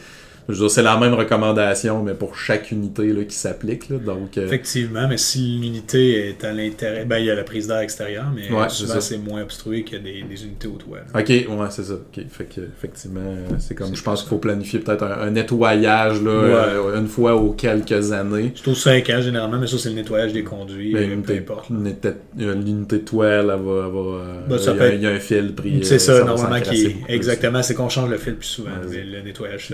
Je 0.48 0.54
veux 0.54 0.58
dire, 0.60 0.70
c'est 0.70 0.82
la 0.82 0.96
même 0.98 1.14
recommandation, 1.14 2.02
mais 2.02 2.14
pour 2.14 2.36
chaque 2.36 2.70
unité 2.72 3.12
là, 3.12 3.24
qui 3.24 3.34
s'applique. 3.36 3.88
là. 3.88 3.98
Donc, 3.98 4.36
euh, 4.38 4.46
Effectivement, 4.46 5.06
mais 5.08 5.16
si 5.16 5.58
l'unité 5.60 6.28
est 6.28 6.44
à 6.44 6.52
l'intérieur, 6.52 7.06
ben 7.06 7.18
il 7.18 7.26
y 7.26 7.30
a 7.30 7.34
la 7.34 7.44
prise 7.44 7.68
d'air 7.68 7.78
extérieure, 7.78 8.26
mais 8.34 8.50
Ouais, 8.52 8.68
souvent 8.68 9.00
c'est 9.00 9.18
moins 9.18 9.42
obstrué 9.42 9.82
que 9.84 9.96
des, 9.96 10.22
des 10.22 10.44
unités 10.44 10.68
au 10.68 10.72
toit. 10.76 10.98
là. 11.12 11.20
Ok, 11.20 11.28
ouais, 11.28 11.66
c'est 11.70 11.84
ça. 11.84 11.94
Ok, 11.94 12.24
fait 12.28 12.44
que 12.44 12.60
effectivement, 12.60 13.20
euh, 13.24 13.54
c'est 13.58 13.74
comme 13.74 13.94
je 13.94 14.02
pense 14.02 14.20
qu'il 14.22 14.28
faut 14.30 14.38
planifier 14.38 14.78
peut-être 14.80 15.04
un, 15.04 15.26
un 15.26 15.30
nettoyage 15.30 16.20
là, 16.22 16.30
Ouais. 16.42 16.50
euh, 16.92 16.98
une 16.98 17.06
fois 17.08 17.36
aux 17.36 17.52
quelques 17.52 18.12
années. 18.12 18.52
C'est 18.54 18.68
aux 18.70 18.74
5 18.74 19.08
ans 19.10 19.20
généralement, 19.20 19.58
mais 19.58 19.66
ça 19.66 19.78
c'est 19.78 19.90
le 19.90 19.94
nettoyage 19.96 20.32
des 20.32 20.42
conduits, 20.44 20.92
Mais 20.94 21.08
euh, 21.08 21.16
peu 21.24 21.34
importe. 21.34 21.70
l'unité- 21.70 22.10
de 22.36 22.96
toile, 22.98 23.50
elle 23.54 23.64
va, 23.64 23.86
elle 23.86 23.92
va, 23.92 24.46
Ben, 24.48 24.58
ça 24.58 24.72
il, 24.72 24.76
y 24.76 24.80
a, 24.80 24.86
être- 24.88 24.94
il 24.96 25.02
y 25.02 25.06
a 25.06 25.10
un 25.10 25.18
fil 25.20 25.54
pris. 25.54 25.84
C'est 25.84 25.98
ça, 25.98 26.24
normalement 26.24 26.60
qui 26.60 26.86
est 26.86 26.96
exactement, 27.08 27.62
c'est 27.62 27.74
qu'on 27.74 27.88
change 27.88 28.10
le 28.10 28.18
fil 28.18 28.34
plus 28.34 28.46
souvent, 28.46 28.70
Ouais, 28.88 29.04
le, 29.04 29.22
nettoyage 29.22 29.68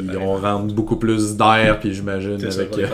beaucoup 0.62 0.96
plus 0.96 1.36
d'air, 1.36 1.78
puis 1.80 1.94
j'imagine 1.94 2.38
avec 2.44 2.76
euh, 2.78 2.86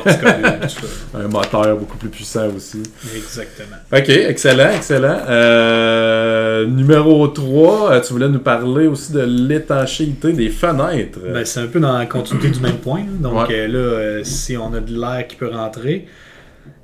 un 1.15 1.29
moteur 1.29 1.77
beaucoup 1.77 1.97
plus 1.97 2.09
puissant 2.09 2.49
aussi. 2.57 2.83
Exactement. 3.17 3.77
Ok, 3.93 4.09
excellent, 4.09 4.71
excellent. 4.77 5.19
Euh, 5.29 6.67
numéro 6.67 7.27
3, 7.29 8.01
tu 8.01 8.13
voulais 8.13 8.29
nous 8.29 8.39
parler 8.41 8.87
aussi 8.87 9.13
de 9.13 9.21
l'étanchéité 9.23 10.33
des 10.33 10.49
fenêtres. 10.51 11.19
Ben, 11.33 11.45
c'est 11.45 11.61
un 11.61 11.67
peu 11.67 11.81
dans 11.81 11.97
la 11.99 12.07
continuité 12.07 12.51
du 12.51 12.61
même 12.61 12.77
point. 12.79 13.01
là. 13.01 13.29
Donc 13.31 13.49
Ouais. 13.49 13.55
euh, 13.55 13.69
là, 13.69 13.79
euh, 13.79 14.21
si 14.25 14.57
on 14.57 14.73
a 14.75 14.81
de 14.81 14.93
l'air 14.93 15.27
qui 15.29 15.37
peut 15.37 15.51
rentrer, 15.53 16.07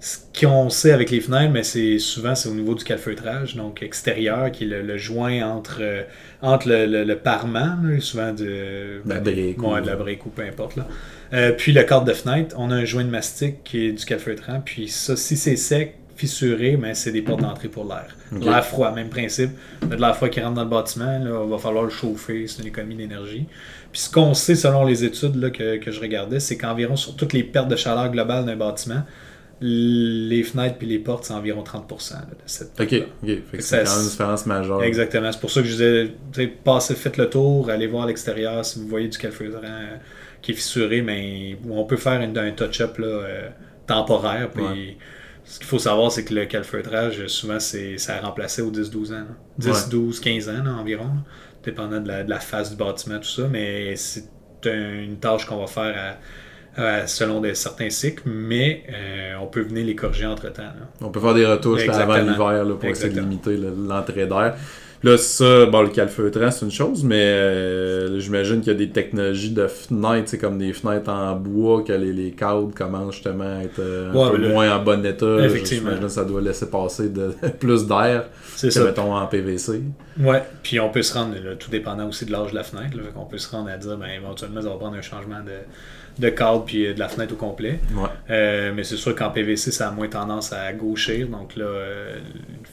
ce 0.01 0.19
qu'on 0.41 0.69
sait 0.71 0.93
avec 0.93 1.11
les 1.11 1.21
fenêtres, 1.21 1.53
mais 1.53 1.63
c'est 1.63 1.99
souvent 1.99 2.35
c'est 2.35 2.49
au 2.49 2.55
niveau 2.55 2.75
du 2.75 2.85
calfeutrage, 2.85 3.57
donc 3.57 3.83
extérieur, 3.83 4.51
qui 4.51 4.65
est 4.65 4.67
le, 4.67 4.83
le 4.83 4.97
joint 4.97 5.43
entre, 5.43 5.79
euh, 5.81 6.03
entre 6.43 6.69
le, 6.69 6.87
le- 6.87 7.05
le 7.05 7.17
parement, 7.17 7.77
là, 7.83 8.01
souvent 8.01 8.33
de, 8.33 9.03
La 9.07 9.21
brique 9.21 9.63
Ouais, 9.63 9.79
ou- 9.79 9.83
de 9.83 9.87
la 9.87 9.97
brique 9.97 10.25
ou 10.27 10.31
peu 10.31 10.43
importe. 10.43 10.77
Là. 10.77 10.87
Euh, 11.33 11.53
puis 11.53 11.73
le 11.73 11.83
cadre 11.83 12.05
de 12.05 12.13
fenêtre, 12.13 12.55
on 12.59 12.71
a 12.71 12.75
un 12.77 12.85
joint 12.85 13.05
de 13.05 13.11
mastic 13.11 13.63
qui 13.65 13.87
est 13.87 13.93
du 13.93 14.05
calfeutrant. 14.05 14.61
Puis 14.65 14.89
ça, 14.89 15.17
si 15.17 15.37
c'est 15.37 15.57
sec, 15.57 15.97
fissuré, 16.17 16.77
mais 16.77 16.93
c'est 16.95 17.13
des 17.13 17.23
portes 17.23 17.41
d'entrée 17.41 17.69
pour 17.69 17.85
l'air. 17.87 18.15
L'air 18.33 18.63
froid, 18.65 18.93
même 18.93 19.09
principe. 19.09 19.51
De 19.83 19.97
l'air 19.97 20.15
froid 20.15 20.29
qui 20.29 20.41
rentre 20.41 20.55
dans 20.55 20.65
le 20.65 20.69
bâtiment, 20.69 21.19
là, 21.19 21.43
il 21.45 21.51
va 21.51 21.57
falloir 21.59 21.85
le 21.85 21.91
chauffer, 21.91 22.47
c'est 22.47 22.61
une 22.63 22.69
économie 22.69 22.95
d'énergie. 22.97 23.47
Puis 23.91 24.03
ce 24.03 24.11
qu'on 24.11 24.35
sait 24.35 24.55
selon 24.55 24.85
les 24.85 25.03
études 25.05 25.37
là, 25.37 25.49
que, 25.51 25.79
que 25.79 25.91
je 25.91 25.99
regardais, 26.01 26.39
c'est 26.39 26.59
qu'environ 26.59 26.95
sur 26.97 27.17
toutes 27.17 27.33
les 27.33 27.43
pertes 27.43 27.69
de 27.69 27.77
chaleur 27.77 28.11
globales 28.11 28.45
d'un 28.45 28.57
bâtiment, 28.57 29.03
les 29.61 30.43
fenêtres 30.43 30.79
puis 30.79 30.87
les 30.87 30.99
portes, 30.99 31.25
c'est 31.25 31.35
environ 31.35 31.63
30% 31.63 32.15
là, 32.15 32.21
de 32.31 32.37
cette 32.47 32.81
Ok, 32.81 32.89
c'est 32.89 33.61
ça- 33.61 33.79
quand 33.85 33.91
même 33.91 34.03
une 34.05 34.09
différence 34.09 34.47
majeure. 34.47 34.83
Exactement. 34.83 35.31
C'est 35.33 35.41
pour 35.41 35.51
ça 35.51 35.61
que 35.61 35.67
je 35.69 35.73
disais, 36.33 36.47
passez, 36.65 36.95
faites 36.95 37.17
le 37.19 37.29
tour, 37.29 37.69
allez 37.71 37.87
voir 37.87 38.05
à 38.05 38.07
l'extérieur 38.07 38.65
si 38.65 38.79
vous 38.81 38.89
voyez 38.89 39.09
du 39.09 39.19
calfeutrant 39.19 39.61
euh, 39.65 39.97
qui 40.41 40.53
est 40.53 40.55
fissuré, 40.55 41.03
mais 41.03 41.59
on 41.69 41.85
peut 41.85 41.97
faire 41.99 42.21
une- 42.23 42.37
un 42.39 42.53
touch-up 42.53 42.97
là, 42.99 43.07
euh, 43.07 43.49
temporaire, 43.87 44.51
puis 44.51 44.63
Ouais. 44.65 44.97
Ce 45.43 45.59
qu'il 45.59 45.67
faut 45.67 45.79
savoir, 45.81 46.13
c'est 46.13 46.25
que 46.25 46.33
le 46.35 46.45
calfeutrage, 46.45 47.27
souvent, 47.27 47.59
c'est 47.59 47.99
ça 47.99 48.17
a 48.17 48.21
remplacé 48.21 48.63
aux 48.63 48.71
10-12 48.71 49.11
ans. 49.13 49.17
là. 49.21 49.37
10, 49.59 49.69
Ouais. 49.69 49.75
12, 49.91 50.21
15 50.21 50.49
ans 50.49 50.63
là, 50.63 50.71
environ. 50.75 51.11
dépendant 51.65 51.99
de 52.01 52.07
la, 52.09 52.23
de 52.23 52.31
la 52.31 52.39
phase 52.41 52.71
du 52.71 52.77
bâtiment, 52.77 53.19
tout 53.19 53.25
ça. 53.29 53.49
Mais 53.51 53.97
c'est 53.97 54.25
un- 54.67 55.01
une 55.03 55.17
tâche 55.19 55.47
qu'on 55.47 55.57
va 55.59 55.67
faire 55.67 55.95
à- 55.97 56.17
à- 56.77 57.07
selon 57.07 57.43
certains 57.55 57.91
cycles, 57.91 58.23
mais 58.27 58.83
euh, 58.93 59.33
on 59.43 59.47
peut 59.47 59.63
venir 59.63 59.85
les 59.87 59.95
corriger 59.95 60.27
entre-temps. 60.27 60.63
On 61.01 61.09
peut 61.11 61.21
faire 61.21 61.35
des 61.35 61.47
retouches 61.47 61.87
là, 61.87 61.97
avant 61.99 62.17
l'hiver 62.17 62.65
pour 62.79 62.89
essayer 62.89 63.13
de 63.13 63.21
limiter 63.21 63.57
le- 63.57 63.75
l'entrée 63.89 64.27
d'air. 64.27 64.55
Là, 65.03 65.17
ça, 65.17 65.65
bon, 65.65 65.81
le 65.81 65.89
calfeutrant, 65.89 66.51
c'est 66.51 66.67
une 66.67 66.71
chose, 66.71 67.05
mais 67.05 67.17
euh, 67.25 68.19
j'imagine 68.21 68.61
qu'il 68.61 68.69
y 68.75 68.77
a 68.77 68.79
des 68.79 68.91
technologies 68.91 69.51
de 69.53 69.67
fenêtres, 69.67 70.29
c'est 70.29 70.37
comme 70.39 70.59
des 70.59 70.75
fenêtres 70.75 71.11
en 71.11 71.35
bois, 71.37 71.83
que 71.83 71.95
les, 71.95 72.13
les 72.13 72.33
cadres 72.33 72.71
commencent 72.75 73.15
justement 73.15 73.45
à 73.61 73.63
être 73.65 73.79
euh, 73.79 74.11
un 74.13 74.31
peu 74.31 74.49
moins 74.49 74.77
en 74.77 74.83
bon 74.85 75.03
état. 75.07 75.39
Effectivement. 75.43 75.89
J'imagine 75.89 76.05
que 76.07 76.13
ça 76.13 76.25
doit 76.25 76.43
laisser 76.43 76.69
passer 76.69 77.09
de, 77.09 77.31
plus 77.59 77.87
d'air 77.87 78.25
que, 78.61 78.69
ça. 78.69 78.85
mettons, 78.85 79.15
en 79.17 79.27
PVC. 79.27 79.81
Ouais, 80.21 80.43
puis 80.63 80.79
on 80.81 80.91
peut 80.91 81.03
se 81.03 81.15
rendre, 81.15 81.35
là, 81.37 81.55
tout 81.57 81.71
dépendant 81.71 82.07
aussi 82.09 82.27
de 82.27 82.33
l'âge 82.33 82.51
de 82.51 82.57
la 82.57 82.63
fenêtre, 82.65 82.97
là, 82.97 83.05
qu'on 83.15 83.25
peut 83.25 83.39
se 83.39 83.51
rendre 83.51 83.71
à 83.71 83.77
dire, 83.77 83.97
ben, 83.97 84.09
éventuellement, 84.09 84.61
ça 84.63 84.69
va 84.69 84.75
prendre 84.77 84.97
un 84.97 85.03
changement 85.03 85.41
de, 85.41 86.23
de 86.23 86.29
cadre 86.29 86.65
puis 86.65 86.87
euh, 86.87 86.95
de 86.95 86.99
la 86.99 87.09
fenêtre 87.09 87.33
au 87.33 87.37
complet. 87.37 87.79
Ouais. 87.95 88.09
Euh, 88.31 88.73
mais 88.75 88.85
c'est 88.85 88.97
sûr 88.97 89.15
qu'en 89.15 89.31
PVC, 89.31 89.71
ça 89.71 89.89
a 89.89 89.91
moins 89.93 90.09
tendance 90.09 90.53
à 90.53 90.73
gauchir, 90.73 91.29
donc 91.29 91.57
là, 91.57 91.65
euh, 91.65 92.19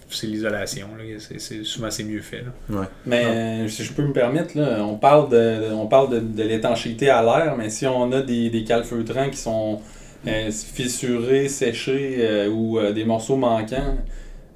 c'est 0.10 0.28
l'isolation. 0.28 0.88
là. 0.98 1.04
C'est, 1.20 1.40
c'est- 1.40 1.64
souvent, 1.64 1.90
c'est 1.90 2.04
mieux 2.04 2.22
fait. 2.22 2.44
là. 2.70 2.80
Ouais. 2.82 2.86
Mais 3.06 3.26
euh, 3.26 3.68
si 3.68 3.84
je 3.84 3.94
peux 3.94 4.04
me 4.04 4.14
permettre, 4.14 4.58
là, 4.58 4.84
on 4.84 4.96
parle 4.96 5.30
de, 5.30 5.72
on 5.74 5.88
parle 5.88 6.10
de, 6.10 6.20
de 6.20 6.44
l'étanchéité 6.44 7.10
à 7.10 7.22
l'air, 7.24 7.56
mais 7.58 7.70
si 7.70 7.86
on 7.88 8.12
a 8.12 8.22
des, 8.22 8.50
des 8.50 8.64
calfeutrants 8.64 9.30
qui 9.30 9.38
sont 9.38 9.80
euh, 10.28 10.52
fissurés, 10.52 11.48
séchés 11.48 12.18
euh, 12.20 12.50
ou 12.50 12.80
euh, 12.80 12.92
des 12.92 13.06
morceaux 13.06 13.38
manquants, 13.38 13.98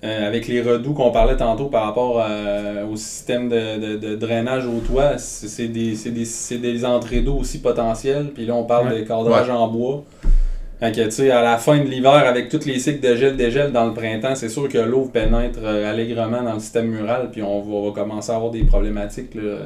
euh, 0.03 0.27
avec 0.27 0.47
les 0.47 0.61
redoux 0.61 0.93
qu'on 0.93 1.11
parlait 1.11 1.37
tantôt 1.37 1.65
par 1.65 1.85
rapport 1.85 2.19
à- 2.19 2.85
au 2.91 2.95
système 2.95 3.49
de, 3.49 3.77
de- 3.77 3.97
de 3.97 4.15
drainage 4.15 4.65
au 4.65 4.79
toit, 4.79 5.17
c'est 5.17 5.67
des, 5.67 5.95
c'est 5.95 6.09
des, 6.11 6.25
c'est 6.25 6.57
des 6.57 6.83
entrées 6.85 7.21
d'eau 7.21 7.35
aussi 7.35 7.59
potentielles. 7.59 8.31
Puis 8.33 8.45
là, 8.45 8.55
on 8.55 8.63
parle 8.63 8.87
Ouais. 8.91 9.01
de 9.01 9.07
cadrage 9.07 9.49
en 9.49 9.67
bois. 9.67 10.03
Fait 10.79 10.91
que, 10.91 11.03
tu 11.05 11.11
sais, 11.11 11.29
à 11.29 11.43
la 11.43 11.57
fin 11.57 11.77
de 11.77 11.87
l'hiver, 11.87 12.11
avec 12.25 12.49
tous 12.49 12.65
les 12.65 12.79
cycles 12.79 13.07
de 13.07 13.15
gel, 13.15 13.37
dégel 13.37 13.71
dans 13.71 13.85
le 13.85 13.93
printemps, 13.93 14.33
c'est 14.33 14.49
sûr 14.49 14.67
que 14.67 14.79
l'eau 14.79 15.05
pénètre 15.13 15.59
euh, 15.61 15.87
allègrement 15.91 16.41
dans 16.41 16.55
le 16.55 16.59
système 16.59 16.87
mural, 16.87 17.29
puis 17.31 17.43
on 17.43 17.61
va, 17.61 17.91
commencer 17.91 18.31
à 18.31 18.35
avoir 18.37 18.49
des 18.49 18.63
problématiques. 18.63 19.35
Là. 19.35 19.57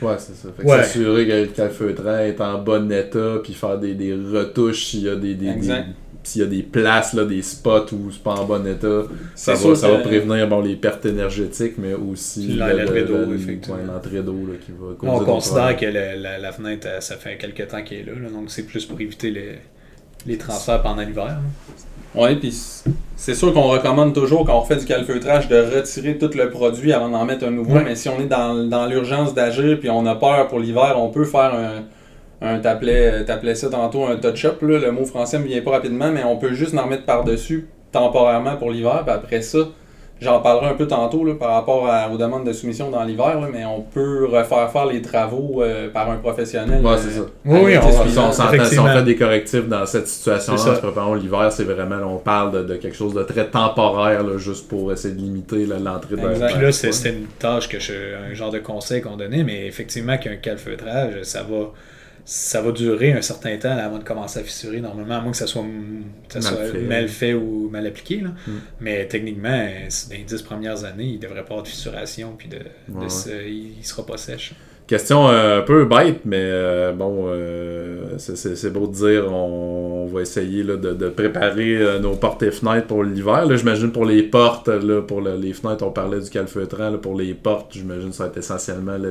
Ouais, 0.00 0.14
c'est 0.16 0.34
ça. 0.34 0.48
Fait 0.56 0.62
que 0.62 0.68
Ouais. 0.68 0.78
s'assurer 0.78 1.26
que 1.26 1.32
le 1.32 1.48
est 2.26 2.40
en 2.40 2.58
bon 2.58 2.90
état, 2.90 3.34
puis 3.44 3.52
faire 3.52 3.76
des, 3.78 3.92
des 3.92 4.14
retouches 4.14 4.86
s'il 4.86 5.02
y 5.02 5.08
a 5.10 5.16
des, 5.16 5.34
des- 5.34 5.48
s'il 6.24 6.40
y 6.42 6.44
a 6.44 6.48
des 6.48 6.62
places, 6.62 7.14
là, 7.14 7.24
des 7.24 7.42
spots 7.42 7.92
où 7.92 8.10
c'est 8.10 8.22
pas 8.22 8.34
en 8.34 8.44
bon 8.44 8.66
état. 8.66 9.02
Ça, 9.34 9.54
va, 9.54 9.74
ça 9.74 9.88
va 9.90 9.98
prévenir 9.98 10.46
bon, 10.48 10.60
les 10.60 10.76
pertes 10.76 11.04
énergétiques, 11.06 11.74
mais 11.78 11.94
aussi 11.94 12.48
l'entrée 12.54 13.00
le- 13.00 13.04
d'eau, 13.06 13.16
l'entrée 13.86 14.22
d'eau 14.22 14.46
là, 14.46 14.54
qui 14.64 14.72
va 14.72 14.94
causer 14.96 15.12
On 15.12 15.24
considère 15.24 15.76
que 15.76 15.86
la, 15.86 16.38
la 16.38 16.52
fenêtre, 16.52 16.86
euh, 16.88 17.00
ça 17.00 17.16
fait 17.16 17.36
quelques 17.36 17.66
temps 17.68 17.82
qu'elle 17.82 17.98
est 18.00 18.04
là, 18.04 18.12
là, 18.22 18.28
donc 18.30 18.50
c'est 18.50 18.62
plus 18.64 18.84
pour 18.86 19.00
éviter 19.00 19.30
les, 19.30 19.58
les 20.26 20.38
transferts 20.38 20.82
pendant 20.82 21.02
l'hiver. 21.02 21.24
là. 21.26 21.40
Oui, 22.14 22.36
puis 22.36 22.54
c'est 23.16 23.34
sûr 23.34 23.54
qu'on 23.54 23.68
recommande 23.68 24.12
toujours 24.14 24.44
quand 24.44 24.58
on 24.58 24.64
fait 24.64 24.76
du 24.76 24.84
calfeutrage 24.84 25.48
de 25.48 25.56
retirer 25.56 26.18
tout 26.18 26.30
le 26.34 26.50
produit 26.50 26.92
avant 26.92 27.08
d'en 27.08 27.24
mettre 27.24 27.46
un 27.46 27.50
nouveau. 27.50 27.76
Ouais. 27.76 27.84
Mais 27.84 27.96
si 27.96 28.08
on 28.10 28.20
est 28.20 28.26
dans, 28.26 28.68
dans 28.68 28.86
l'urgence 28.86 29.32
d'agir 29.32 29.80
puis 29.80 29.88
on 29.88 30.04
a 30.04 30.14
peur 30.14 30.46
pour 30.48 30.60
l'hiver, 30.60 30.96
on 30.98 31.08
peut 31.08 31.24
faire 31.24 31.54
un, 31.54 31.84
un 32.42 32.58
t'appelais, 32.58 33.24
t'appelais 33.24 33.54
ça 33.54 33.68
tantôt 33.70 34.04
un 34.04 34.16
touch-up. 34.16 34.60
là. 34.62 34.78
Le 34.78 34.90
mot 34.92 35.04
français 35.04 35.38
me 35.38 35.46
vient 35.46 35.62
pas 35.62 35.70
rapidement, 35.72 36.10
mais 36.10 36.24
on 36.24 36.36
peut 36.36 36.52
juste 36.54 36.76
en 36.76 36.84
remettre 36.84 37.04
par-dessus 37.04 37.68
temporairement 37.92 38.56
pour 38.56 38.70
l'hiver. 38.70 39.02
Puis 39.04 39.14
après 39.14 39.42
ça, 39.42 39.58
j'en 40.20 40.40
parlerai 40.40 40.66
un 40.68 40.74
peu 40.74 40.86
tantôt 40.86 41.24
là, 41.24 41.34
par 41.34 41.50
rapport 41.52 41.86
à- 41.88 42.08
aux 42.10 42.16
demandes 42.16 42.46
de 42.46 42.52
soumission 42.52 42.90
dans 42.90 43.02
l'hiver, 43.04 43.40
là, 43.40 43.48
mais 43.52 43.64
on 43.64 43.80
peut 43.80 44.26
refaire 44.26 44.70
faire 44.70 44.86
les 44.86 45.02
travaux 45.02 45.62
euh, 45.62 45.88
par 45.90 46.10
un 46.10 46.16
professionnel. 46.16 46.84
Ouais, 46.84 46.92
euh, 46.92 46.96
c'est 46.96 47.10
ça. 47.10 47.22
Oui, 47.44 47.60
oui, 47.64 47.76
on 47.78 47.82
Si 48.08 48.18
on, 48.18 48.32
s'entend, 48.32 48.64
si 48.64 48.78
on 48.78 48.86
fait 48.86 49.02
des 49.02 49.16
correctifs 49.16 49.68
dans 49.68 49.84
cette 49.84 50.06
situation-là, 50.08 50.60
en 50.60 50.74
se 50.76 50.80
préparant 50.80 51.14
l'hiver, 51.14 51.50
c'est 51.50 51.64
vraiment, 51.64 51.96
là, 51.96 52.06
on 52.06 52.18
parle 52.18 52.52
de, 52.52 52.62
de 52.62 52.76
quelque 52.76 52.96
chose 52.96 53.14
de 53.14 53.22
très 53.24 53.46
temporaire, 53.48 54.22
là, 54.22 54.38
juste 54.38 54.68
pour 54.68 54.92
essayer 54.92 55.12
de 55.14 55.20
limiter 55.20 55.66
l'entrée. 55.66 56.14
Exact. 56.14 56.52
Puis 56.54 56.62
là, 56.62 56.72
c'est- 56.72 56.92
c'était 56.92 57.16
une 57.16 57.26
tâche 57.38 57.68
que 57.68 57.78
je, 57.80 57.92
un 58.30 58.34
genre 58.34 58.50
de 58.52 58.58
conseil 58.60 59.00
qu'on 59.02 59.16
donnait, 59.16 59.42
mais 59.42 59.66
effectivement 59.66 60.16
qu'un 60.18 60.36
calfeutrage, 60.36 61.14
ça 61.24 61.42
va, 61.42 61.72
ça 62.24 62.62
va 62.62 62.70
durer 62.72 63.12
un 63.12 63.22
certain 63.22 63.56
temps 63.56 63.74
là, 63.74 63.84
avant 63.84 63.98
de 63.98 64.04
commencer 64.04 64.40
à 64.40 64.42
fissurer 64.42 64.80
normalement, 64.80 65.16
à 65.16 65.20
moins 65.20 65.32
que 65.32 65.36
ça 65.36 65.46
soit, 65.46 65.64
que 66.28 66.40
ça 66.40 66.50
Mal 66.50 66.70
soit 66.70 66.72
fait. 66.72 66.86
mal 66.86 67.08
fait 67.08 67.34
ou 67.34 67.68
mal 67.70 67.86
appliqué. 67.86 68.20
là. 68.20 68.30
Mm. 68.46 68.52
Mais 68.80 69.06
techniquement, 69.08 69.66
dans 70.08 70.16
les 70.16 70.22
10 70.22 70.42
premières 70.42 70.84
années, 70.84 71.04
il 71.04 71.16
ne 71.16 71.20
devrait 71.20 71.42
pas 71.42 71.50
avoir 71.50 71.62
de 71.62 71.68
fissuration, 71.68 72.34
puis 72.38 72.48
de, 72.48 72.58
il 72.88 73.78
ne 73.78 73.84
sera 73.84 74.06
pas 74.06 74.16
sèche. 74.16 74.54
Question 74.86 75.28
euh, 75.28 75.60
un 75.60 75.62
peu 75.62 75.84
bête, 75.84 76.20
mais 76.24 76.40
euh, 76.40 76.92
bon, 76.92 77.26
euh, 77.28 78.18
c'est 78.18 78.72
beau 78.72 78.86
de 78.86 78.92
dire, 78.92 79.32
on, 79.32 79.91
on 80.02 80.06
va 80.06 80.20
essayer 80.22 80.62
là, 80.62 80.76
de, 80.76 80.92
de 80.94 81.08
préparer 81.08 81.76
euh, 81.76 81.98
nos 81.98 82.14
portes 82.16 82.42
et 82.42 82.50
fenêtres 82.50 82.86
pour 82.88 83.04
l'hiver. 83.04 83.46
J'imagine 83.56 83.92
pour 83.92 84.04
les 84.04 84.22
portes, 84.22 84.68
là, 84.68 85.02
pour 85.02 85.20
le- 85.20 85.36
les 85.36 85.52
fenêtres, 85.52 85.84
on 85.84 85.90
parlait 85.92 86.20
du 86.20 86.30
calfeutrant. 86.30 86.90
Là, 86.90 86.98
pour 86.98 87.16
les 87.18 87.34
portes, 87.34 87.72
j'imagine 87.74 88.10
que 88.10 88.14
ça 88.16 88.24
va 88.24 88.30
être 88.30 88.38
essentiellement 88.38 88.98
le, 88.98 89.10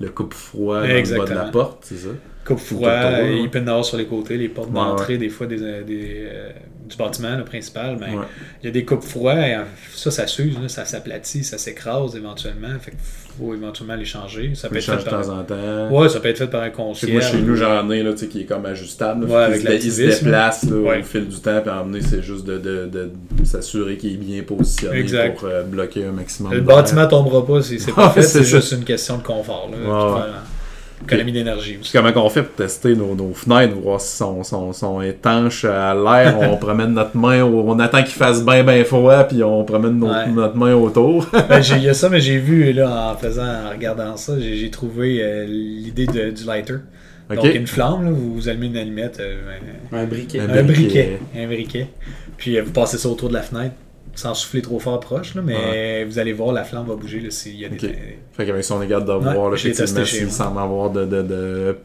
le, 0.00 0.08
coupe-froid 0.10 0.86
dans 0.88 1.00
le 1.04 1.12
bas 1.14 1.26
de 1.26 1.34
la 1.34 1.44
porte, 1.46 1.78
c'est 1.82 1.96
ça? 1.98 2.10
Coupe 2.48 2.58
froid, 2.60 2.90
il 2.90 3.58
avoir 3.68 3.84
sur 3.84 3.98
les 3.98 4.06
côtés, 4.06 4.38
les 4.38 4.48
portes 4.48 4.70
Ouais, 4.70 4.74
d'entrée, 4.76 5.18
des 5.18 5.28
fois 5.28 5.46
des, 5.46 5.58
des, 5.58 6.26
euh, 6.32 6.50
du 6.88 6.96
bâtiment 6.96 7.36
le 7.36 7.44
principal. 7.44 7.98
Mais 8.00 8.06
Ouais. 8.16 8.24
il 8.62 8.66
y 8.66 8.68
a 8.68 8.72
des 8.72 8.86
coupes 8.86 9.02
froids, 9.04 9.34
et, 9.46 9.54
euh, 9.54 9.64
ça, 9.94 10.10
ça 10.10 10.26
s'use, 10.26 10.56
ça 10.68 10.86
s'aplatit, 10.86 11.44
ça 11.44 11.58
s'écrase 11.58 12.16
éventuellement. 12.16 12.68
Fait 12.80 12.92
qu'il 12.92 13.00
faut 13.38 13.52
éventuellement 13.52 13.96
les 13.96 14.06
changer. 14.06 14.52
Ça 14.54 14.70
peut 14.70 14.76
être 14.78 14.84
fait 14.84 14.96
de 14.96 15.02
par... 15.02 15.20
temps 15.20 15.28
en 15.38 15.42
temps. 15.44 15.90
Ouais, 15.90 16.08
ça 16.08 16.20
peut 16.20 16.28
être 16.28 16.38
fait 16.38 16.46
par 16.46 16.62
un 16.62 16.70
concierge. 16.70 17.12
moi, 17.12 17.20
chez 17.20 17.42
nous, 17.42 17.54
j'en 17.54 17.90
ai, 17.90 18.02
là, 18.02 18.12
qui 18.14 18.40
est 18.40 18.44
comme 18.44 18.64
ajustable. 18.64 19.26
là, 19.26 19.34
Ouais, 19.34 19.42
avec 19.44 19.84
il 19.84 19.92
se 19.92 20.00
déplace 20.22 20.64
là, 20.64 20.98
au 20.98 21.02
fil 21.02 21.28
du 21.28 21.36
temps, 21.40 21.60
puis 21.60 21.70
à 21.70 21.82
emmener, 21.82 22.00
c'est 22.00 22.22
juste 22.22 22.46
de, 22.46 22.56
de, 22.56 22.86
de 22.90 23.10
s'assurer 23.44 23.98
qu'il 23.98 24.14
est 24.14 24.16
bien 24.16 24.42
positionné 24.42 25.00
Exact. 25.00 25.36
pour 25.38 25.48
euh, 25.48 25.64
bloquer 25.64 26.06
un 26.06 26.12
maximum 26.12 26.54
Le 26.54 26.62
bâtiment 26.62 27.06
tombera 27.06 27.46
pas 27.46 27.60
si 27.60 27.78
c'est 27.78 27.92
pas 27.94 28.08
fait, 28.08 28.22
c'est 28.22 28.42
juste 28.44 28.72
une 28.72 28.84
question 28.84 29.18
de 29.18 29.22
confort. 29.22 29.70
Là, 29.70 30.42
Économie 31.04 31.32
d'énergie 31.32 31.78
aussi. 31.80 31.92
comment 31.92 32.10
on 32.16 32.28
fait 32.28 32.42
pour 32.42 32.54
tester 32.56 32.94
nos, 32.96 33.14
nos 33.14 33.32
fenêtres, 33.32 33.74
voir 33.76 34.00
si 34.00 34.16
sont, 34.16 34.42
sont, 34.42 34.72
sont 34.72 35.00
étanches 35.00 35.64
à 35.64 35.94
l'air, 35.94 36.38
on 36.40 36.56
promène 36.64 36.92
notre 36.94 37.16
main, 37.16 37.42
au- 37.44 37.62
on 37.70 37.78
attend 37.78 37.98
qu'il 38.02 38.14
fasse 38.14 38.44
bien 38.44 38.64
bien 38.64 38.84
froid, 38.84 39.24
puis 39.24 39.42
on 39.44 39.64
promène 39.64 39.98
notre, 39.98 40.26
Ouais. 40.26 40.32
notre 40.32 40.56
main 40.56 40.74
autour. 40.74 41.26
Ben, 41.48 41.62
j'ai- 41.62 41.76
Il 41.76 41.84
y 41.84 41.88
a 41.88 41.94
ça, 41.94 42.08
mais 42.08 42.20
j'ai 42.20 42.38
vu 42.38 42.72
là, 42.72 43.12
en 43.12 43.16
faisant, 43.16 43.42
en 43.46 43.70
regardant 43.70 44.16
ça, 44.16 44.34
j'ai 44.40 44.56
j'ai 44.56 44.70
trouvé 44.70 45.18
euh, 45.22 45.46
l'idée 45.46 46.06
de- 46.06 46.30
du 46.30 46.44
lighter. 46.44 46.74
Donc 47.34 47.44
une 47.44 47.66
flamme, 47.66 48.04
là, 48.06 48.10
vous, 48.10 48.34
vous 48.34 48.48
allumez 48.48 48.66
une 48.68 48.76
allumette, 48.78 49.18
euh, 49.20 49.36
Un 49.92 50.04
briquet. 50.04 50.40
Un 50.40 50.44
Un 50.48 50.62
briquet. 50.62 50.72
briquet. 50.72 51.18
Un 51.36 51.46
briquet. 51.46 51.86
Puis 52.38 52.56
euh, 52.58 52.62
vous 52.62 52.72
passez 52.72 52.96
ça 52.98 53.08
autour 53.08 53.28
de 53.28 53.34
la 53.34 53.42
fenêtre 53.42 53.74
sans 54.18 54.34
souffler 54.34 54.62
trop 54.62 54.80
fort 54.80 54.98
proche, 54.98 55.36
là, 55.36 55.42
mais 55.44 56.04
vous 56.04 56.18
allez 56.18 56.32
voir, 56.32 56.52
la 56.52 56.64
flamme 56.64 56.86
va 56.86 56.96
bouger 56.96 57.20
là, 57.20 57.30
s'il 57.30 57.54
y 57.54 57.64
a 57.64 57.68
des. 57.68 57.78
Fait 58.32 58.44
qu'avec 58.46 58.64
son 58.64 58.82
égard 58.82 59.02
de 59.04 59.12
Ouais, 59.12 59.32
voir, 59.32 59.50
là, 59.50 59.56
je 59.56 59.64
l'ai 59.64 59.70
effectivement, 59.70 60.04
s'il 60.04 60.30
semble 60.32 60.58
avoir 60.58 60.90
de, 60.90 61.04
de, 61.04 61.22
de, 61.22 61.76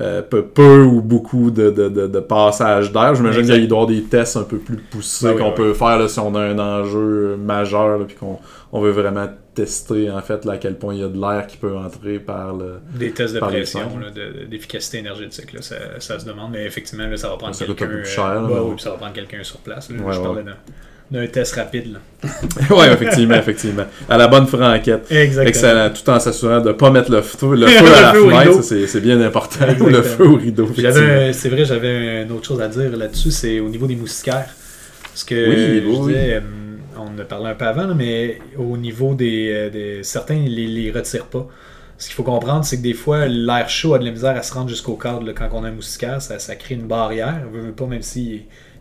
euh, 0.00 0.20
peu, 0.22 0.44
peu 0.44 0.82
ou 0.82 1.00
beaucoup 1.00 1.50
de, 1.52 1.70
de, 1.70 1.88
de, 1.88 2.06
de 2.08 2.20
passage 2.20 2.90
d'air. 2.92 3.14
J'imagine 3.14 3.42
qu'il 3.46 3.68
doit 3.68 3.78
y 3.78 3.82
avoir 3.82 3.86
des 3.86 4.02
tests 4.02 4.36
un 4.36 4.42
peu 4.42 4.58
plus 4.58 4.76
poussés 4.78 5.26
Ben 5.26 5.38
qu'on 5.38 5.48
ouais. 5.50 5.54
peut 5.54 5.74
faire 5.74 5.98
là, 5.98 6.08
si 6.08 6.18
on 6.18 6.34
a 6.34 6.40
un 6.40 6.58
enjeu 6.58 7.36
majeur, 7.36 8.04
puis 8.06 8.16
qu'on 8.16 8.38
on 8.72 8.80
veut 8.80 8.90
vraiment 8.90 9.28
tester 9.54 10.10
en 10.10 10.20
fait 10.20 10.44
là, 10.44 10.54
à 10.54 10.56
quel 10.58 10.76
point 10.76 10.92
il 10.92 11.00
y 11.00 11.04
a 11.04 11.08
de 11.08 11.18
l'air 11.18 11.46
qui 11.46 11.56
peut 11.56 11.76
entrer 11.76 12.18
par 12.18 12.52
le. 12.54 12.80
Des 12.98 13.12
tests 13.12 13.34
de 13.34 13.38
pression, 13.40 13.88
d'efficacité 14.50 14.98
énergétique, 14.98 15.52
là, 15.52 15.62
ça, 15.62 15.76
ça 16.00 16.18
se 16.18 16.26
demande, 16.26 16.50
mais 16.52 16.64
effectivement, 16.66 17.06
là, 17.06 17.16
ça 17.16 17.28
va 17.30 17.36
prendre 17.36 17.54
Ça 17.54 17.64
coûte 17.64 17.78
quelqu'un. 17.78 17.94
euh, 17.94 18.40
mais 18.48 18.58
oui, 18.58 18.74
ça 18.78 18.90
va 18.90 18.96
prendre 18.96 19.12
quelqu'un 19.14 19.42
sur 19.44 19.58
place. 19.58 19.88
là. 19.88 19.96
Ouais, 20.02 20.12
je 20.12 20.18
ouais. 20.18 20.24
parlais 20.24 20.42
d'un- 21.10 21.26
test 21.26 21.54
rapide. 21.54 21.92
Là. 21.92 22.28
ouais, 22.76 22.92
effectivement, 22.92 23.34
effectivement. 23.34 23.84
À 24.08 24.16
la 24.16 24.28
bonne 24.28 24.46
franquette. 24.46 25.06
Exactement. 25.10 25.46
Excellent, 25.48 25.90
tout 25.90 26.10
en 26.10 26.18
s'assurant 26.20 26.60
de 26.60 26.68
ne 26.68 26.72
pas 26.72 26.90
mettre 26.90 27.10
le 27.10 27.22
feu, 27.22 27.54
le 27.54 27.66
feu 27.66 27.86
à 27.94 28.00
la 28.00 28.14
fenêtre, 28.14 28.62
c'est 28.62 29.00
bien 29.00 29.20
important. 29.20 29.66
Ou 29.80 29.86
le 29.86 30.02
feu 30.02 30.26
au 30.28 30.36
rideau. 30.36 30.68
c'est 30.74 31.48
vrai, 31.48 31.64
j'avais 31.64 32.22
une 32.22 32.32
autre 32.32 32.46
chose 32.46 32.60
à 32.60 32.68
dire 32.68 32.96
là-dessus, 32.96 33.30
c'est 33.30 33.60
au 33.60 33.68
niveau 33.68 33.86
des 33.86 33.96
moustiquaires. 33.96 34.48
Parce 35.12 35.24
que 35.24 35.48
Oui, 35.48 35.56
je 35.56 35.86
oui, 35.88 35.96
oui. 35.98 36.06
disais, 36.08 36.34
euh, 36.34 36.40
on 36.98 37.02
en 37.14 37.18
a 37.18 37.24
parlé 37.24 37.46
un 37.46 37.54
peu 37.54 37.64
avant, 37.64 37.94
mais 37.94 38.38
au 38.58 38.76
niveau 38.76 39.14
des, 39.14 39.50
euh, 39.50 39.70
des- 39.70 40.02
certains, 40.02 40.34
ils 40.34 40.54
les, 40.54 40.66
les 40.66 40.90
retirent 40.90 41.26
pas. 41.26 41.46
Ce 41.98 42.06
qu'il 42.08 42.14
faut 42.14 42.22
comprendre, 42.24 42.64
c'est 42.66 42.76
que 42.76 42.82
des 42.82 42.92
fois, 42.92 43.24
l'air 43.26 43.70
chaud 43.70 43.94
a 43.94 43.98
de 43.98 44.04
la 44.04 44.10
misère 44.10 44.36
à 44.36 44.42
se 44.42 44.52
rendre 44.52 44.68
jusqu'au 44.68 44.96
cadre. 44.96 45.22
là. 45.24 45.32
Quand 45.34 45.48
on 45.54 45.64
a 45.64 45.68
un 45.68 45.72
moustiquaire, 45.72 46.20
ça, 46.20 46.38
ça 46.38 46.54
crée 46.54 46.74
une 46.74 46.86
barrière. 46.86 47.40
On 47.48 47.50
veut, 47.56 47.62
veut 47.62 47.72
pas, 47.72 47.86
même 47.86 48.02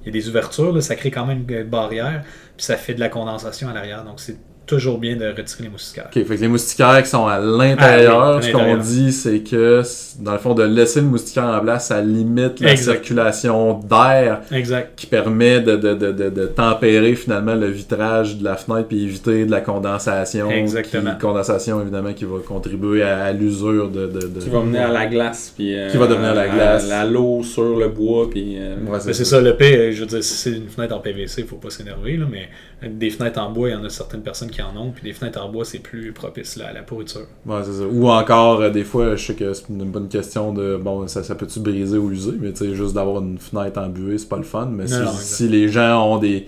s'il 0.06 0.16
y 0.16 0.20
a 0.20 0.22
des 0.22 0.30
ouvertures, 0.30 0.72
là, 0.72 0.82
ça 0.82 0.96
crée 0.96 1.10
quand 1.10 1.26
même 1.26 1.46
une 1.50 1.64
barrière. 1.64 2.24
Puis 2.56 2.66
ça 2.66 2.78
fait 2.78 2.94
de 2.94 3.00
la 3.00 3.10
condensation 3.10 3.70
à 3.70 3.74
l'arrière. 3.74 4.04
Donc 4.04 4.20
c'est 4.20 4.38
toujours 4.66 4.98
bien 4.98 5.16
de 5.16 5.26
retirer 5.28 5.64
les 5.64 5.70
moustiquaires. 5.70 6.08
Ok, 6.08 6.26
fait 6.26 6.36
que 6.36 6.42
les 6.42 6.48
moustiquaires 6.48 7.02
qui 7.04 7.10
sont 7.10 7.28
à 7.28 7.40
l'intérieur, 7.40 8.22
Ah 8.22 8.32
oui, 8.34 8.38
à 8.38 8.42
ce 8.42 8.52
qu'on 8.52 8.78
dit, 8.78 9.12
c'est 9.12 9.40
que, 9.40 9.82
dans 10.20 10.32
le 10.34 10.38
fond, 10.40 10.54
de 10.54 10.64
laisser 10.64 11.02
le 11.02 11.08
moustiquaire 11.08 11.46
en 11.46 11.60
place, 11.60 11.88
ça 11.88 12.02
limite 12.02 12.60
la 12.60 12.72
Exact. 12.72 12.94
circulation 12.94 13.80
d'air 13.80 14.42
Exact. 14.52 14.94
qui 14.96 15.06
permet 15.08 15.62
de, 15.62 15.76
de, 15.76 15.94
de, 15.94 16.12
de, 16.12 16.30
de 16.30 16.46
tempérer 16.48 17.16
finalement 17.16 17.56
le 17.56 17.68
vitrage 17.68 18.38
de 18.38 18.44
la 18.44 18.56
fenêtre 18.56 18.88
puis 18.88 19.04
éviter 19.04 19.46
de 19.46 19.52
la 19.52 19.62
condensation. 19.62 20.50
Exactement. 20.50 21.12
Qui, 21.14 21.20
condensation, 21.20 21.82
évidemment, 21.82 22.14
qui 22.14 22.26
va 22.26 22.38
contribuer 22.46 23.04
à, 23.04 23.26
à 23.26 23.32
l'usure 23.34 23.90
de, 23.90 24.08
de, 24.08 24.28
de- 24.28 24.40
Qui 24.40 24.50
va 24.50 24.62
mener 24.62 24.80
à 24.80 24.88
la 24.90 25.06
glace. 25.06 25.54
Puis, 25.56 25.76
euh, 25.78 25.90
Qui 25.92 25.98
va 25.98 26.08
devenir 26.08 26.34
la 26.34 26.48
glace. 26.48 26.90
À, 26.92 27.06
l'eau 27.06 27.44
sur 27.44 27.78
le 27.78 27.90
bois. 27.90 28.30
Puis, 28.30 28.56
euh, 28.60 28.76
Ouais, 28.88 29.00
c'est 29.00 29.14
ça, 29.26 29.42
le 29.42 29.56
P, 29.56 29.92
je 29.92 30.02
veux 30.02 30.06
dire, 30.08 30.24
si 30.24 30.34
c'est 30.36 30.52
une 30.58 30.70
fenêtre 30.70 30.96
en 30.96 31.00
PVC, 31.00 31.42
il 31.42 31.48
faut 31.48 31.56
pas 31.58 31.70
s'énerver, 31.70 32.18
là, 32.18 32.26
mais 32.30 32.50
des 32.84 33.10
fenêtres 33.10 33.40
en 33.40 33.52
bois, 33.52 33.70
il 33.70 33.72
y 33.72 33.76
en 33.76 33.84
a 33.84 33.90
certaines 33.90 34.22
personnes 34.22 34.50
qui 34.52 34.62
en 34.62 34.76
ont, 34.78 34.92
puis 34.92 35.04
des 35.04 35.14
fenêtres 35.14 35.42
en 35.42 35.50
bois, 35.50 35.66
c'est 35.66 35.80
plus 35.80 36.12
propice 36.12 36.56
là, 36.58 36.68
à 36.68 36.74
la 36.74 36.82
pourriture. 36.84 37.26
Ouais, 37.46 37.60
c'est 37.64 37.72
ça. 37.74 37.84
Ou 37.90 38.10
encore, 38.10 38.62
euh, 38.62 38.70
des 38.70 38.84
fois, 38.84 39.16
je 39.16 39.26
sais 39.26 39.34
que 39.34 39.54
c'est 39.54 39.70
une 39.70 39.86
bonne 39.86 40.08
question 40.10 40.54
de 40.54 40.76
bon, 40.78 41.08
ça, 41.08 41.24
ça 41.24 41.36
peut-tu 41.36 41.60
briser 41.62 41.98
ou 41.98 42.12
user, 42.12 42.34
mais 42.40 42.52
tu 42.52 42.66
sais, 42.66 42.76
juste 42.76 42.94
d'avoir 42.94 43.22
une 43.22 43.38
fenêtre 43.38 43.80
embuée, 43.80 44.18
c'est 44.18 44.30
pas 44.30 44.38
le 44.38 44.44
fun. 44.44 44.68
Mais 44.72 44.84
Non, 44.84 44.90
si, 44.90 44.94
non, 44.96 45.02
exact. 45.12 45.22
si 45.24 45.48
les 45.48 45.70
gens 45.70 46.04
ont 46.14 46.18
des, 46.18 46.48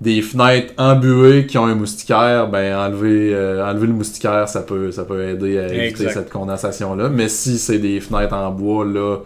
des 0.00 0.20
fenêtres 0.22 0.74
embuées 0.78 1.46
qui 1.46 1.58
ont 1.58 1.66
un 1.66 1.74
moustiquaire, 1.74 2.48
ben 2.48 2.76
enlever, 2.76 3.34
euh, 3.34 3.64
enlever 3.68 3.86
le 3.86 3.94
moustiquaire, 3.94 4.48
ça 4.48 4.62
peut, 4.62 4.92
ça 4.92 5.04
peut 5.04 5.22
aider 5.28 5.58
à 5.58 5.66
éviter 5.68 6.04
Exact. 6.04 6.12
cette 6.12 6.30
condensation-là. 6.30 7.08
Mais 7.08 7.28
si 7.28 7.58
c'est 7.58 7.78
des 7.78 8.00
fenêtres 8.00 8.34
en 8.34 8.50
bois, 8.50 8.84
là, 8.84 9.18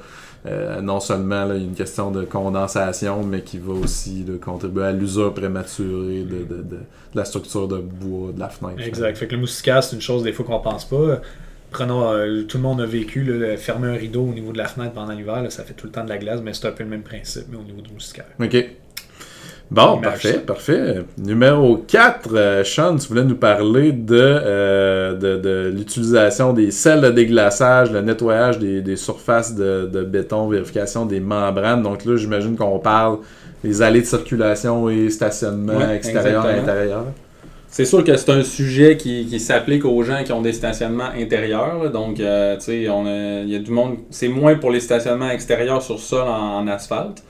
euh, 0.47 0.81
non 0.81 1.01
seulement 1.01 1.45
là, 1.45 1.55
il 1.57 1.63
y 1.63 1.65
a 1.65 1.69
une 1.69 1.75
question 1.75 2.11
de 2.11 2.25
condensation, 2.25 3.23
mais 3.25 3.43
qui 3.43 3.59
va 3.59 3.73
aussi 3.73 4.25
contribuer 4.45 4.85
à 4.85 4.93
l'usure 4.93 5.35
prématurée 5.35 6.23
de, 6.23 6.45
de, 6.45 6.63
de- 6.63 6.63
de 6.63 6.79
la 7.15 7.25
structure 7.25 7.67
de 7.69 7.79
bois 7.79 8.33
de 8.33 8.39
la 8.41 8.49
fenêtre. 8.49 8.81
Exact. 8.87 9.17
Fait 9.17 9.27
que 9.27 9.35
le 9.35 9.41
moustiquaire, 9.41 9.83
c'est 9.83 9.97
une 9.97 10.03
chose 10.03 10.23
des 10.23 10.33
fois 10.33 10.45
qu'on 10.45 10.61
pense 10.61 10.85
pas. 10.85 11.21
Prenons, 11.71 12.11
euh, 12.13 12.43
tout 12.45 12.59
le 12.59 12.63
monde 12.63 12.81
a 12.81 12.87
vécu, 12.87 13.25
là, 13.25 13.57
fermer 13.57 13.89
un 13.89 13.95
rideau 13.95 14.23
au 14.23 14.33
niveau 14.33 14.53
de 14.53 14.59
la 14.59 14.67
fenêtre 14.69 14.93
pendant 14.95 15.13
l'hiver, 15.13 15.45
ça 15.51 15.65
fait 15.65 15.75
tout 15.75 15.87
le 15.87 15.93
temps 15.93 16.05
de 16.05 16.09
la 16.09 16.19
glace, 16.19 16.41
mais 16.43 16.55
c'est 16.55 16.67
un 16.69 16.73
peu 16.73 16.85
le 16.85 16.91
même 16.91 17.03
principe, 17.03 17.47
mais 17.51 17.57
au 17.57 17.63
niveau 17.63 17.81
du 17.81 17.93
moustiquaire. 17.93 18.27
OK. 18.41 18.57
Bon, 19.71 20.01
parfait, 20.01 20.35
ça. 20.35 20.39
parfait. 20.41 21.05
Numéro 21.19 21.79
4, 21.79 22.63
Sean, 22.65 22.97
tu 22.99 23.09
voulais 23.09 23.25
nous 23.25 23.35
parler 23.37 23.91
de, 23.93 24.17
euh, 24.17 25.15
de, 25.15 25.37
de 25.39 25.73
l'utilisation 25.77 26.53
des 26.53 26.71
sels 26.71 27.01
de 27.01 27.11
déglaçage, 27.11 27.91
le 27.91 28.01
nettoyage 28.01 28.61
des, 28.61 28.81
des 28.81 28.95
surfaces 28.97 29.55
de, 29.57 29.91
de 29.93 30.03
béton, 30.05 30.49
vérification 30.49 31.05
des 31.05 31.19
membranes. 31.19 31.83
Donc 31.83 32.05
là, 32.05 32.17
j'imagine 32.17 32.57
qu'on 32.57 32.79
parle 32.79 33.19
des 33.65 33.83
allées 33.83 34.03
de 34.03 34.07
circulation 34.07 34.89
et 34.89 35.11
stationnement 35.11 35.75
Ouais, 35.77 35.97
extérieur 35.97 36.49
et 36.49 36.61
intérieur. 36.61 37.05
C'est 37.69 37.85
sûr 37.85 38.05
que 38.05 38.17
c'est 38.17 38.31
un 38.31 38.45
sujet 38.45 38.97
qui, 38.97 39.27
qui 39.27 39.41
s'applique 39.41 39.85
aux 39.85 40.03
gens 40.05 40.23
qui 40.25 40.33
ont 40.33 40.41
des 40.43 40.53
stationnements 40.53 41.11
intérieurs. 41.19 41.83
là. 41.83 41.89
Donc, 41.91 42.21
euh, 42.21 42.55
tu 42.57 42.61
sais, 42.67 42.77
il 42.83 43.51
y 43.51 43.57
a 43.57 43.59
du 43.59 43.71
monde. 43.73 43.97
C'est 44.11 44.29
moins 44.29 44.55
pour 44.55 44.71
les 44.71 44.81
stationnements 44.81 45.31
extérieurs 45.31 45.83
sur 45.83 45.99
sol 45.99 46.27
en, 46.29 46.59
en 46.59 46.69
asphalte. 46.69 47.23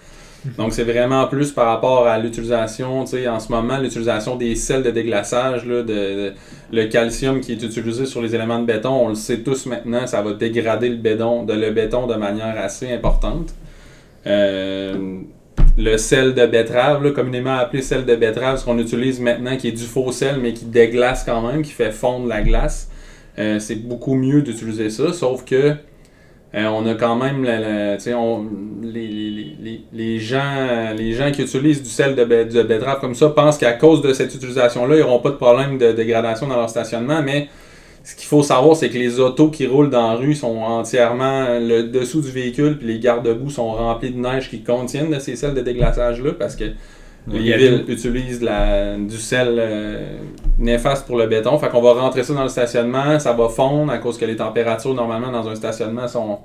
Donc, 0.58 0.72
c'est 0.72 0.84
vraiment 0.84 1.26
plus 1.26 1.52
par 1.52 1.66
rapport 1.66 2.06
à 2.06 2.18
l'utilisation, 2.18 3.04
tu 3.04 3.12
sais, 3.12 3.28
en 3.28 3.40
ce 3.40 3.50
moment, 3.50 3.78
l'utilisation 3.78 4.36
des 4.36 4.54
sels 4.54 4.82
de 4.82 4.90
déglaçage, 4.90 5.66
là, 5.66 5.82
de, 5.82 5.84
de- 5.84 6.32
le 6.72 6.84
calcium 6.86 7.40
qui 7.40 7.52
est 7.52 7.62
utilisé 7.62 8.06
sur 8.06 8.22
les 8.22 8.34
éléments 8.34 8.58
de 8.58 8.64
béton, 8.66 8.90
on 8.90 9.08
le 9.10 9.14
sait 9.14 9.38
tous 9.40 9.66
maintenant, 9.66 10.06
ça 10.06 10.22
va 10.22 10.32
dégrader 10.32 10.88
le 10.88 10.96
béton 10.96 11.44
de, 11.44 11.52
le 11.52 11.70
béton 11.70 12.06
de 12.06 12.14
manière 12.14 12.56
assez 12.58 12.92
importante. 12.92 13.54
Euh, 14.26 15.20
le 15.78 15.96
sel 15.98 16.34
de 16.34 16.46
betterave, 16.46 17.04
là, 17.04 17.10
communément 17.10 17.54
appelé 17.56 17.82
sel 17.82 18.04
de 18.04 18.14
betterave, 18.16 18.58
ce 18.58 18.64
qu'on 18.64 18.78
utilise 18.78 19.20
maintenant, 19.20 19.56
qui 19.56 19.68
est 19.68 19.72
du 19.72 19.84
faux 19.84 20.10
sel, 20.12 20.36
mais 20.40 20.52
qui 20.52 20.64
déglace 20.64 21.22
quand 21.24 21.46
même, 21.46 21.62
qui 21.62 21.72
fait 21.72 21.92
fondre 21.92 22.26
la 22.26 22.40
glace. 22.42 22.90
Euh, 23.38 23.58
c'est 23.58 23.76
beaucoup 23.76 24.14
mieux 24.14 24.40
d'utiliser 24.42 24.88
ça, 24.88 25.12
sauf 25.12 25.44
que 25.44 25.74
euh, 26.56 26.66
on 26.68 26.86
a 26.86 26.94
quand 26.94 27.16
même 27.16 27.44
la- 27.44 27.98
les, 29.92 30.18
gens, 30.18 31.30
qui 31.32 31.42
utilisent 31.42 31.82
du 31.82 31.88
sel 31.88 32.14
de, 32.14 32.24
de 32.24 32.62
betterave 32.62 33.00
comme 33.00 33.14
ça 33.14 33.28
pensent 33.28 33.58
qu'à 33.58 33.72
cause 33.72 34.00
de 34.02 34.12
cette 34.12 34.34
utilisation-là, 34.34 34.96
ils 34.96 35.00
n'auront 35.00 35.18
pas 35.18 35.30
de 35.30 35.36
problème 35.36 35.78
de 35.78 35.92
dégradation 35.92 36.46
dans 36.46 36.56
leur 36.56 36.70
stationnement, 36.70 37.22
mais 37.22 37.48
ce 38.04 38.14
qu'il 38.14 38.26
faut 38.26 38.42
savoir, 38.42 38.76
c'est 38.76 38.88
que 38.88 38.98
les 38.98 39.18
autos 39.18 39.50
qui 39.50 39.66
roulent 39.66 39.90
dans 39.90 40.12
la 40.12 40.16
rue 40.16 40.34
sont 40.34 40.56
entièrement 40.58 41.58
le 41.58 41.82
dessous 41.82 42.20
du 42.20 42.30
véhicule, 42.30 42.78
puis 42.78 42.86
les 42.86 42.98
garde-boue 43.00 43.50
sont 43.50 43.72
remplis 43.72 44.10
de 44.10 44.18
neige 44.18 44.48
qui 44.48 44.62
contiennent 44.62 45.10
de 45.10 45.18
ces 45.18 45.34
sels 45.36 45.54
de 45.54 45.60
déglaçage-là, 45.60 46.32
parce 46.38 46.54
que 46.54 46.64
les 47.34 47.50
villes 47.58 47.84
utilisent 47.88 48.42
la- 48.42 48.96
du 48.96 49.16
sel 49.16 49.56
euh, 49.58 50.18
néfaste 50.58 51.06
pour 51.06 51.16
le 51.18 51.26
béton. 51.26 51.58
Fait 51.58 51.68
qu'on 51.68 51.82
va 51.82 51.92
rentrer 51.94 52.22
ça 52.22 52.34
dans 52.34 52.42
le 52.44 52.48
stationnement, 52.48 53.18
ça 53.18 53.32
va 53.32 53.48
fondre 53.48 53.92
à 53.92 53.98
cause 53.98 54.16
que 54.18 54.24
les 54.24 54.36
températures 54.36 54.94
normalement 54.94 55.30
dans 55.32 55.48
un 55.48 55.54
stationnement 55.54 56.06
sont 56.08 56.38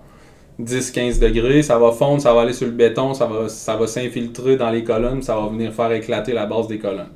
10-15 0.61 1.19
degrés. 1.19 1.61
Ça 1.61 1.77
va 1.77 1.91
fondre, 1.91 2.21
ça 2.21 2.33
va 2.33 2.41
aller 2.41 2.53
sur 2.53 2.67
le 2.67 2.73
béton, 2.73 3.13
ça 3.13 3.25
va, 3.25 3.47
ça 3.49 3.75
va 3.75 3.87
s'infiltrer 3.87 4.57
dans 4.57 4.69
les 4.69 4.83
colonnes, 4.83 5.21
ça 5.21 5.35
va 5.35 5.47
venir 5.47 5.71
faire 5.73 5.91
éclater 5.91 6.33
la 6.33 6.45
base 6.45 6.67
des 6.67 6.77
colonnes. 6.79 7.09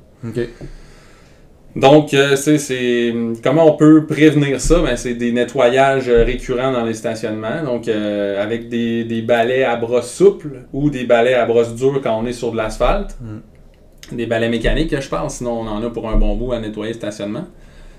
Donc, 1.74 2.14
euh, 2.14 2.36
c'est, 2.36 3.12
comment 3.44 3.66
on 3.74 3.76
peut 3.76 4.06
prévenir 4.06 4.62
ça? 4.62 4.80
Ben, 4.80 4.96
c'est 4.96 5.12
des 5.12 5.30
nettoyages 5.30 6.08
euh, 6.08 6.24
récurrents 6.24 6.72
dans 6.72 6.84
les 6.86 6.94
stationnements. 6.94 7.62
Donc, 7.66 7.86
euh, 7.86 8.42
avec 8.42 8.70
des, 8.70 9.04
des 9.04 9.20
balais 9.20 9.62
à 9.62 9.76
brosse 9.76 10.10
souple 10.10 10.62
ou 10.72 10.88
des 10.88 11.04
balais 11.04 11.34
à 11.34 11.44
brosse 11.44 11.74
dure 11.74 12.00
quand 12.02 12.18
on 12.18 12.24
est 12.24 12.32
sur 12.32 12.50
de 12.52 12.56
l'asphalte. 12.56 13.18
Des 14.12 14.26
balais 14.26 14.48
mécaniques, 14.48 14.98
je 15.00 15.08
pense. 15.08 15.36
Sinon, 15.36 15.60
on 15.60 15.66
en 15.66 15.82
a 15.84 15.90
pour 15.90 16.08
un 16.08 16.16
bon 16.16 16.36
bout 16.36 16.52
à 16.52 16.60
nettoyer 16.60 16.92
le 16.92 16.98
stationnement. 16.98 17.44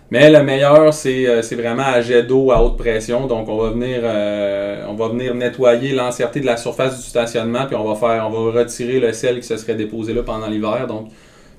Mais 0.10 0.30
le 0.30 0.42
meilleur, 0.42 0.94
c'est, 0.94 1.28
euh, 1.28 1.42
vraiment 1.58 1.84
à 1.84 2.00
jet 2.00 2.24
d'eau 2.24 2.50
à 2.52 2.64
haute 2.64 2.78
pression. 2.78 3.28
Donc, 3.28 3.50
on 3.50 3.58
va 3.58 3.72
venir, 3.72 4.00
euh, 4.04 4.86
on 4.88 4.94
va 4.94 5.10
venir 5.10 5.36
nettoyer 5.36 5.92
l'entièreté 5.94 6.40
de 6.40 6.46
la 6.46 6.56
surface 6.56 6.96
du 6.98 7.04
stationnement, 7.04 7.66
puis 7.66 7.76
on 7.76 7.84
va 7.84 7.96
faire, 7.96 8.30
retirer 8.32 9.02
le 9.02 9.12
sel 9.12 9.42
qui 9.42 9.48
se 9.48 9.58
serait 9.58 9.76
déposé 9.76 10.14
là 10.14 10.24
pendant 10.24 10.48
l'hiver. 10.48 10.88
Donc, 10.88 11.10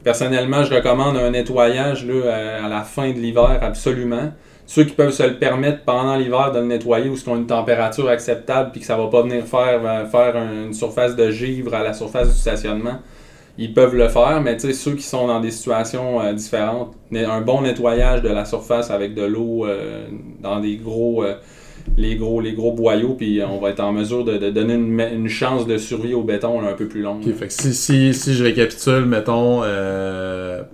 personnellement, 0.02 0.64
je 0.64 0.72
recommande 0.74 1.18
un 1.18 1.30
nettoyage 1.30 2.06
là, 2.06 2.62
à- 2.64 2.68
la 2.68 2.82
fin 2.84 3.10
de 3.10 3.18
l'hiver, 3.18 3.58
absolument. 3.60 4.32
Ceux 4.64 4.84
qui 4.84 4.94
peuvent 4.94 5.10
se 5.12 5.22
le 5.24 5.34
permettre 5.34 5.80
pendant 5.84 6.16
l'hiver 6.16 6.52
de 6.52 6.60
le 6.60 6.66
nettoyer 6.66 7.10
ou 7.10 7.14
qui 7.16 7.28
ont 7.28 7.36
une 7.36 7.46
température 7.46 8.08
acceptable 8.08 8.70
puis 8.70 8.80
que 8.80 8.86
ça 8.86 8.96
va 8.96 9.08
pas 9.08 9.22
venir 9.22 9.44
faire, 9.44 9.80
euh, 9.84 10.06
faire 10.06 10.36
un- 10.36 10.66
une 10.68 10.74
surface 10.74 11.14
de 11.16 11.30
givre 11.30 11.74
à 11.74 11.82
la 11.82 11.92
surface 11.92 12.28
du 12.28 12.38
stationnement, 12.38 12.98
ils 13.58 13.74
peuvent 13.74 13.96
le 13.96 14.08
faire, 14.08 14.40
mais 14.40 14.56
ceux 14.58 14.94
qui 14.94 15.02
sont 15.02 15.26
dans 15.26 15.40
des 15.40 15.50
situations 15.50 16.22
euh, 16.22 16.32
différentes, 16.32 16.94
un 17.12 17.40
bon 17.40 17.62
nettoyage 17.62 18.22
de 18.22 18.28
la 18.28 18.44
surface 18.44 18.90
avec 18.90 19.14
de 19.14 19.24
l'eau 19.24 19.66
euh, 19.66 20.06
dans 20.40 20.60
des 20.60 20.76
gros, 20.76 21.24
euh, 21.24 21.34
les 21.96 22.14
gros, 22.14 22.40
les 22.40 22.52
gros 22.52 22.72
boyaux, 22.72 23.14
puis 23.14 23.40
on 23.42 23.58
va 23.58 23.70
être 23.70 23.80
en 23.80 23.92
mesure 23.92 24.24
de, 24.24 24.50
donner 24.50 24.74
une, 24.74 25.28
chance 25.28 25.66
de 25.66 25.76
survie 25.76 26.14
au 26.14 26.22
béton 26.22 26.60
un 26.64 26.74
peu 26.74 26.86
plus 26.86 27.02
longue. 27.02 27.22
Si, 27.48 27.74
si, 27.74 28.14
si 28.14 28.34
je 28.34 28.44
récapitule, 28.44 29.06
mettons, 29.06 29.62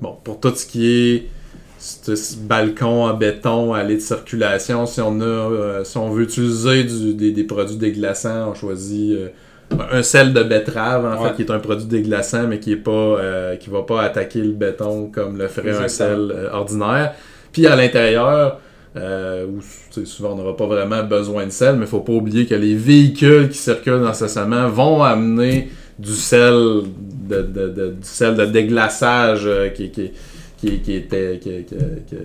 bon, 0.00 0.16
pour 0.22 0.40
tout 0.40 0.54
ce 0.54 0.66
qui 0.66 0.86
est 0.86 1.28
balcon 2.40 3.04
en 3.04 3.14
béton, 3.14 3.72
allée 3.72 3.94
de 3.94 4.00
circulation, 4.00 4.84
si 4.86 5.00
on 5.00 5.20
a, 5.20 5.84
si 5.84 5.96
on 5.96 6.10
veut 6.10 6.24
utiliser 6.24 6.84
du- 6.84 7.14
des, 7.14 7.44
produits 7.44 7.76
déglaçants, 7.76 8.50
on 8.50 8.54
choisit 8.54 9.16
un 9.92 10.02
sel 10.02 10.32
de 10.32 10.42
betterave, 10.42 11.04
en 11.04 11.22
Ouais. 11.22 11.28
fait, 11.30 11.36
qui 11.36 11.42
est 11.42 11.50
un 11.50 11.58
produit 11.58 11.86
déglaçant, 11.86 12.46
mais 12.46 12.58
qui 12.58 12.72
est 12.72 12.76
pas, 12.76 12.90
euh, 12.90 13.56
qui 13.56 13.70
va 13.70 13.82
pas 13.82 14.02
attaquer 14.02 14.40
le 14.40 14.52
béton 14.52 15.10
comme 15.12 15.36
le 15.38 15.48
ferait 15.48 15.76
un 15.76 15.88
sel 15.88 16.32
euh, 16.34 16.50
ordinaire. 16.52 17.14
Puis 17.52 17.66
à 17.66 17.76
l'intérieur, 17.76 18.60
euh, 18.96 19.46
où 19.46 19.60
souvent 20.04 20.32
on 20.32 20.36
n'aura 20.36 20.56
pas 20.56 20.66
vraiment 20.66 21.02
besoin 21.02 21.46
de 21.46 21.50
sel, 21.50 21.76
mais 21.76 21.86
faut 21.86 22.00
pas 22.00 22.12
oublier 22.12 22.46
que 22.46 22.54
les 22.54 22.74
véhicules 22.74 23.48
qui 23.48 23.58
circulent 23.58 24.00
dans 24.02 24.12
stationnement 24.14 24.68
vont 24.68 25.02
amener 25.02 25.68
du 25.98 26.12
sel 26.12 26.52
de, 27.28 27.42
de- 27.42 27.68
de- 27.68 27.88
du 27.90 27.96
sel 28.02 28.34
de 28.34 28.44
déglaçage 28.46 29.42
euh, 29.46 29.68
qui, 29.68 29.90
qui, 29.90 30.10
qui, 30.60 30.80
qui, 30.80 30.94
était, 30.94 31.40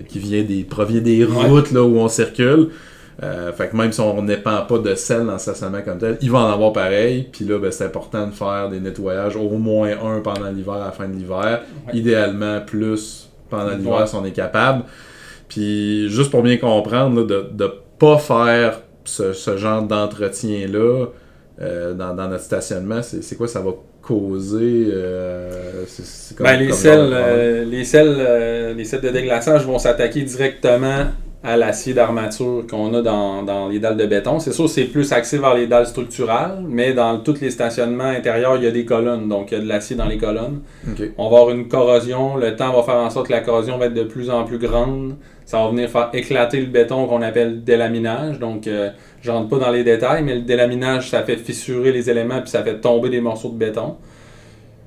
qui, 0.08 0.18
vient 0.18 0.42
des, 0.42 0.64
provient 0.64 1.00
des 1.00 1.24
Ouais. 1.24 1.44
routes 1.46 1.70
là, 1.72 1.82
où 1.82 1.96
on 1.98 2.08
circule. 2.08 2.68
Euh, 3.22 3.52
fait 3.52 3.68
que 3.68 3.76
même 3.76 3.92
si 3.92 4.00
on 4.00 4.22
n'épand 4.22 4.66
pas 4.66 4.78
de 4.78 4.94
sel 4.94 5.26
dans 5.26 5.32
le 5.34 5.38
stationnement 5.38 5.82
comme 5.84 5.98
tel, 5.98 6.16
il 6.22 6.30
va 6.30 6.38
en 6.38 6.52
avoir 6.52 6.72
pareil. 6.72 7.28
Puis 7.30 7.44
là, 7.44 7.58
ben, 7.58 7.70
c'est 7.70 7.84
important 7.84 8.26
de 8.26 8.32
faire 8.32 8.70
des 8.70 8.80
nettoyages, 8.80 9.36
au 9.36 9.50
moins 9.50 9.90
un 9.90 10.20
pendant 10.20 10.50
l'hiver, 10.50 10.74
à 10.74 10.86
la 10.86 10.90
fin 10.92 11.06
de 11.06 11.12
l'hiver. 11.14 11.60
Ouais. 11.86 11.98
Idéalement, 11.98 12.60
plus 12.66 13.28
pendant 13.50 13.76
l'hiver 13.76 14.08
si 14.08 14.14
on 14.14 14.24
est 14.24 14.30
capable. 14.30 14.84
Puis 15.48 16.08
juste 16.08 16.30
pour 16.30 16.42
bien 16.42 16.56
comprendre, 16.56 17.20
là, 17.20 17.26
de 17.26 17.64
ne 17.64 17.68
pas 17.98 18.16
faire 18.18 18.80
ce, 19.04 19.32
ce 19.34 19.56
genre 19.58 19.82
d'entretien-là 19.82 21.06
euh, 21.60 21.92
dans, 21.92 22.14
dans 22.14 22.28
notre 22.28 22.44
stationnement, 22.44 23.00
c'est 23.02 23.36
quoi 23.36 23.48
ça 23.48 23.60
va 23.60 23.72
causer? 24.00 24.88
euh, 24.92 25.84
comme- 26.36 26.46
Ben, 26.46 26.56
les, 26.58 26.68
comme 26.68 26.76
sels, 26.76 27.68
les, 27.68 27.84
sels, 27.84 28.16
euh, 28.18 28.72
les 28.74 28.84
sels 28.84 29.00
de 29.02 29.08
déglaçage 29.10 29.66
vont 29.66 29.78
s'attaquer 29.78 30.22
directement 30.22 31.06
à 31.42 31.56
l'acier 31.56 31.94
d'armature 31.94 32.66
qu'on 32.68 32.92
a 32.92 33.00
dans, 33.00 33.42
dans, 33.42 33.68
les 33.68 33.78
dalles 33.78 33.96
de 33.96 34.04
béton. 34.04 34.38
C'est 34.40 34.52
sûr 34.52 34.68
c'est 34.68 34.84
plus 34.84 35.10
axé 35.12 35.38
vers 35.38 35.54
les 35.54 35.66
dalles 35.66 35.86
structurales, 35.86 36.62
mais 36.68 36.92
dans 36.92 37.18
tous 37.18 37.40
les 37.40 37.50
stationnements 37.50 38.04
intérieurs, 38.04 38.56
il 38.56 38.64
y 38.64 38.66
a 38.66 38.70
des 38.70 38.84
colonnes, 38.84 39.28
donc 39.28 39.50
il 39.50 39.54
y 39.54 39.60
a 39.60 39.64
de 39.64 39.68
l'acier 39.68 39.96
dans 39.96 40.06
les 40.06 40.18
colonnes. 40.18 40.60
On 41.16 41.30
va 41.30 41.38
avoir 41.38 41.50
une 41.50 41.68
corrosion, 41.68 42.36
le 42.36 42.56
temps 42.56 42.72
va 42.72 42.82
faire 42.82 42.96
en 42.96 43.08
sorte 43.08 43.28
que 43.28 43.32
la 43.32 43.40
corrosion 43.40 43.78
va 43.78 43.86
être 43.86 43.94
de 43.94 44.02
plus 44.02 44.28
en 44.28 44.44
plus 44.44 44.58
grande. 44.58 45.16
Ça 45.46 45.62
va 45.62 45.70
venir 45.70 45.88
faire 45.88 46.10
éclater 46.12 46.60
le 46.60 46.66
béton 46.66 47.06
qu'on 47.06 47.22
appelle 47.22 47.64
délaminage. 47.64 48.38
Donc, 48.38 48.66
euh, 48.66 48.90
je 49.20 49.32
rentre 49.32 49.48
pas 49.48 49.58
dans 49.58 49.72
les 49.72 49.82
détails, 49.82 50.22
mais 50.22 50.36
le 50.36 50.42
délaminage, 50.42 51.10
ça 51.10 51.22
fait 51.22 51.36
fissurer 51.36 51.90
les 51.90 52.08
éléments 52.08 52.40
puis 52.40 52.50
ça 52.50 52.62
fait 52.62 52.80
tomber 52.80 53.08
des 53.08 53.20
morceaux 53.20 53.48
de 53.48 53.56
béton. 53.56 53.96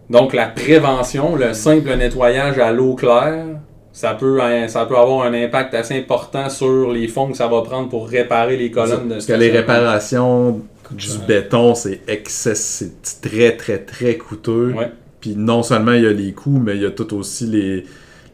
Donc, 0.09 0.33
la 0.33 0.45
prévention, 0.45 1.35
le 1.35 1.53
simple 1.53 1.93
nettoyage 1.95 2.59
à 2.59 2.71
l'eau 2.71 2.93
claire, 2.95 3.45
ça 3.93 4.15
peut, 4.15 4.41
hein, 4.41 4.67
ça 4.67 4.85
peut 4.87 4.97
avoir 4.97 5.25
un 5.25 5.33
impact 5.33 5.75
assez 5.75 5.95
important 5.95 6.49
sur 6.49 6.91
les 6.91 7.07
fonds 7.07 7.29
que 7.29 7.37
ça 7.37 7.47
va 7.47 7.61
prendre 7.61 7.89
pour 7.89 8.07
réparer 8.07 8.57
les 8.57 8.71
colonnes. 8.71 9.07
Parce 9.07 9.27
que 9.27 9.33
les 9.33 9.51
réparations 9.51 10.61
du 10.91 11.07
béton, 11.27 11.75
c'est 11.75 12.01
c'est 12.25 13.21
très, 13.21 13.55
très, 13.55 13.77
très 13.77 14.17
coûteux. 14.17 14.73
Puis 15.21 15.35
non 15.37 15.63
seulement 15.63 15.93
il 15.93 16.03
y 16.03 16.07
a 16.07 16.11
les 16.11 16.33
coûts, 16.33 16.59
mais 16.61 16.75
il 16.75 16.81
y 16.81 16.85
a 16.85 16.91
tout 16.91 17.15
aussi 17.15 17.45
les, 17.45 17.85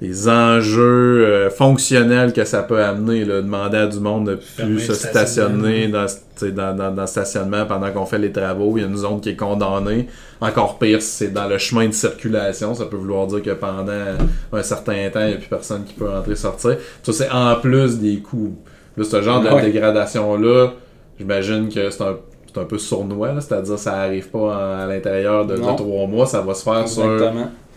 les 0.02 0.30
enjeux 0.30 1.26
euh, 1.26 1.50
fonctionnels 1.50 2.32
que 2.32 2.46
ça 2.46 2.64
peut 2.64 2.82
amener. 2.82 3.26
Là, 3.26 3.42
demander 3.42 3.78
à 3.78 3.88
du 3.88 4.00
monde 4.00 4.30
de 4.30 4.36
plus 4.36 4.80
se 4.80 4.94
stationner 4.94 5.90
dans, 5.90 6.06
dans, 6.42 6.76
dans, 6.76 6.94
dans, 6.94 7.02
le 7.02 7.08
stationnement 7.08 7.66
pendant 7.66 7.92
qu'on 7.92 8.06
fait 8.06 8.18
les 8.18 8.32
travaux. 8.32 8.78
Il 8.78 8.82
y 8.82 8.84
a 8.84 8.88
une 8.88 8.96
zone 8.96 9.20
qui 9.20 9.30
est 9.30 9.36
condamnée. 9.36 10.08
Encore 10.40 10.80
pire, 10.80 11.02
c'est 11.02 11.34
dans 11.34 11.48
le 11.48 11.58
chemin 11.58 11.88
de 11.88 11.94
circulation. 11.94 12.74
Ça 12.74 12.86
peut 12.86 12.96
vouloir 12.96 13.28
dire 13.28 13.42
que 13.42 13.52
pendant 13.52 14.18
un 14.54 14.64
certain 14.64 15.10
temps, 15.10 15.22
il 15.22 15.28
n'y 15.28 15.34
a 15.34 15.38
plus 15.38 15.50
personne 15.50 15.84
qui 15.84 15.94
peut 15.94 16.10
entrer 16.10 16.36
sortir. 16.36 16.78
Ça, 17.04 17.12
c'est 17.12 17.30
en 17.30 17.56
plus 17.56 18.00
des 18.00 18.20
coûts. 18.20 18.56
Là, 18.96 19.04
ce 19.04 19.22
genre 19.22 19.42
de 19.42 19.62
dégradation-là, 19.62 20.74
j'imagine 21.18 21.70
que 21.70 21.90
c'est 21.90 22.04
un 22.04 22.18
un 22.58 22.66
peu 22.66 22.78
sournois, 22.78 23.40
c'est-à-dire 23.40 23.78
ça 23.78 23.94
arrive 24.02 24.30
pas 24.30 24.82
à 24.84 24.88
l'intérieur 24.88 25.46
de, 25.46 25.56
trois 25.56 26.08
mois, 26.08 26.26
ça 26.26 26.42
va 26.42 26.54
se 26.54 26.64
faire 26.64 26.88
sur 26.88 27.04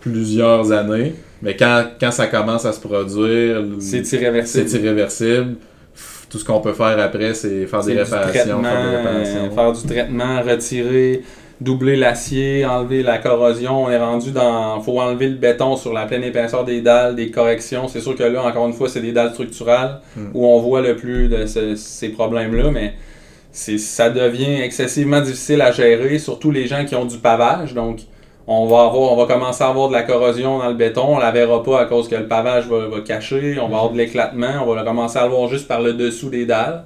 plusieurs 0.03 0.71
années. 0.71 1.15
Mais 1.41 1.55
quand, 1.55 1.85
quand 1.99 2.11
ça 2.11 2.27
commence 2.27 2.65
à 2.65 2.73
se 2.73 2.79
produire, 2.79 3.63
c'est 3.79 4.09
irréversible. 4.13 4.67
C'est 4.67 4.79
irréversible. 4.79 5.55
Tout 6.29 6.39
ce 6.39 6.45
qu'on 6.45 6.61
peut 6.61 6.73
faire 6.73 6.99
après, 6.99 7.33
c'est 7.33 7.67
faire, 7.67 7.83
des 7.83 7.93
réparations, 7.93 8.63
faire 8.63 9.71
du 9.71 9.87
traitement, 9.87 10.41
retirer, 10.41 11.21
doubler 11.61 11.95
l'acier, 11.95 12.65
enlever 12.65 13.03
la 13.03 13.19
corrosion. 13.19 13.85
On 13.85 13.89
est 13.89 13.99
rendu 13.99 14.31
dans. 14.31 14.81
faut 14.81 14.99
enlever 14.99 15.29
le 15.29 15.35
béton 15.35 15.75
sur 15.75 15.93
la 15.93 16.05
pleine 16.05 16.23
épaisseur 16.23 16.65
des 16.65 16.81
dalles, 16.81 17.15
des 17.15 17.29
corrections. 17.29 17.87
C'est 17.87 17.99
sûr 17.99 18.15
que 18.15 18.23
là, 18.23 18.43
encore 18.43 18.67
une 18.67 18.73
fois, 18.73 18.89
c'est 18.89 19.01
des 19.01 19.11
dalles 19.11 19.31
structurales 19.31 20.01
hmm. 20.15 20.29
où 20.33 20.45
on 20.47 20.59
voit 20.59 20.81
le 20.81 20.95
plus 20.95 21.27
de 21.27 21.45
ces 21.75 22.09
problèmes-là, 22.09 22.71
mais 22.71 22.93
ça 23.51 24.09
devient 24.09 24.61
excessivement 24.61 25.21
difficile 25.21 25.61
à 25.61 25.71
gérer, 25.71 26.17
surtout 26.17 26.49
les 26.49 26.65
gens 26.65 26.83
qui 26.85 26.95
ont 26.95 27.05
du 27.05 27.17
pavage. 27.17 27.75
Donc, 27.75 27.99
on 28.47 28.67
va 28.67 28.83
avoir, 28.83 29.13
on 29.13 29.15
va 29.15 29.33
commencer 29.33 29.63
à 29.63 29.69
avoir 29.69 29.87
de 29.87 29.93
la 29.93 30.03
corrosion 30.03 30.59
dans 30.59 30.67
le 30.67 30.75
béton, 30.75 31.15
on 31.15 31.19
la 31.19 31.31
verra 31.31 31.63
pas 31.63 31.81
à 31.81 31.85
cause 31.85 32.09
que 32.09 32.15
le 32.15 32.27
pavage 32.27 32.67
va, 32.67 32.99
cacher, 33.05 33.57
on 33.59 33.69
va 33.69 33.77
avoir 33.77 33.91
de 33.91 33.97
l'éclatement, 33.97 34.63
on 34.65 34.73
va 34.73 34.83
commencer 34.83 35.17
à 35.17 35.25
le 35.25 35.31
voir 35.31 35.47
juste 35.47 35.67
par 35.67 35.81
le 35.81 35.93
dessous 35.93 36.29
des 36.29 36.45
dalles. 36.45 36.83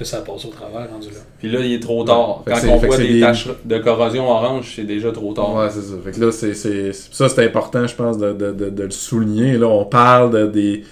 Là, 0.00 0.06
ça 0.06 0.22
passe 0.22 0.46
au 0.46 0.48
travers, 0.48 0.90
rendu 0.90 1.08
là. 1.08 1.20
Puis 1.38 1.50
là, 1.50 1.60
il 1.60 1.74
est 1.74 1.80
trop 1.80 2.02
tard. 2.04 2.42
Quand 2.46 2.58
on 2.68 2.76
voit 2.78 2.96
des, 2.96 3.20
taches 3.20 3.48
de 3.64 3.78
corrosion 3.78 4.30
orange, 4.30 4.72
c'est 4.74 4.84
déjà 4.84 5.12
trop 5.12 5.34
tard. 5.34 5.54
Ouais, 5.54 5.68
c'est 5.70 5.82
ça. 5.82 5.94
Fait 6.02 6.12
que 6.12 6.20
là, 6.20 6.32
c'est, 6.32 6.54
ça, 6.92 7.28
c'est 7.28 7.44
important, 7.44 7.86
je 7.86 7.94
pense, 7.94 8.16
de, 8.16 8.32
de, 8.32 8.50
de, 8.50 8.82
le 8.82 8.90
souligner. 8.90 9.58
Là, 9.58 9.68
on 9.68 9.84
parle 9.84 10.30
de, 10.30 10.46
des, 10.46 10.84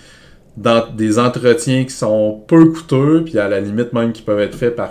dans, 0.59 0.85
des 0.95 1.19
entretiens 1.19 1.85
qui 1.85 1.95
sont 1.95 2.43
peu 2.47 2.67
coûteux, 2.67 3.23
puis 3.25 3.39
à 3.39 3.49
la 3.49 3.61
limite 3.61 3.95
même 3.95 4.13
qui 4.13 4.21
peuvent 4.21 4.41
être 4.41 4.55
faits 4.55 4.77
par 4.77 4.91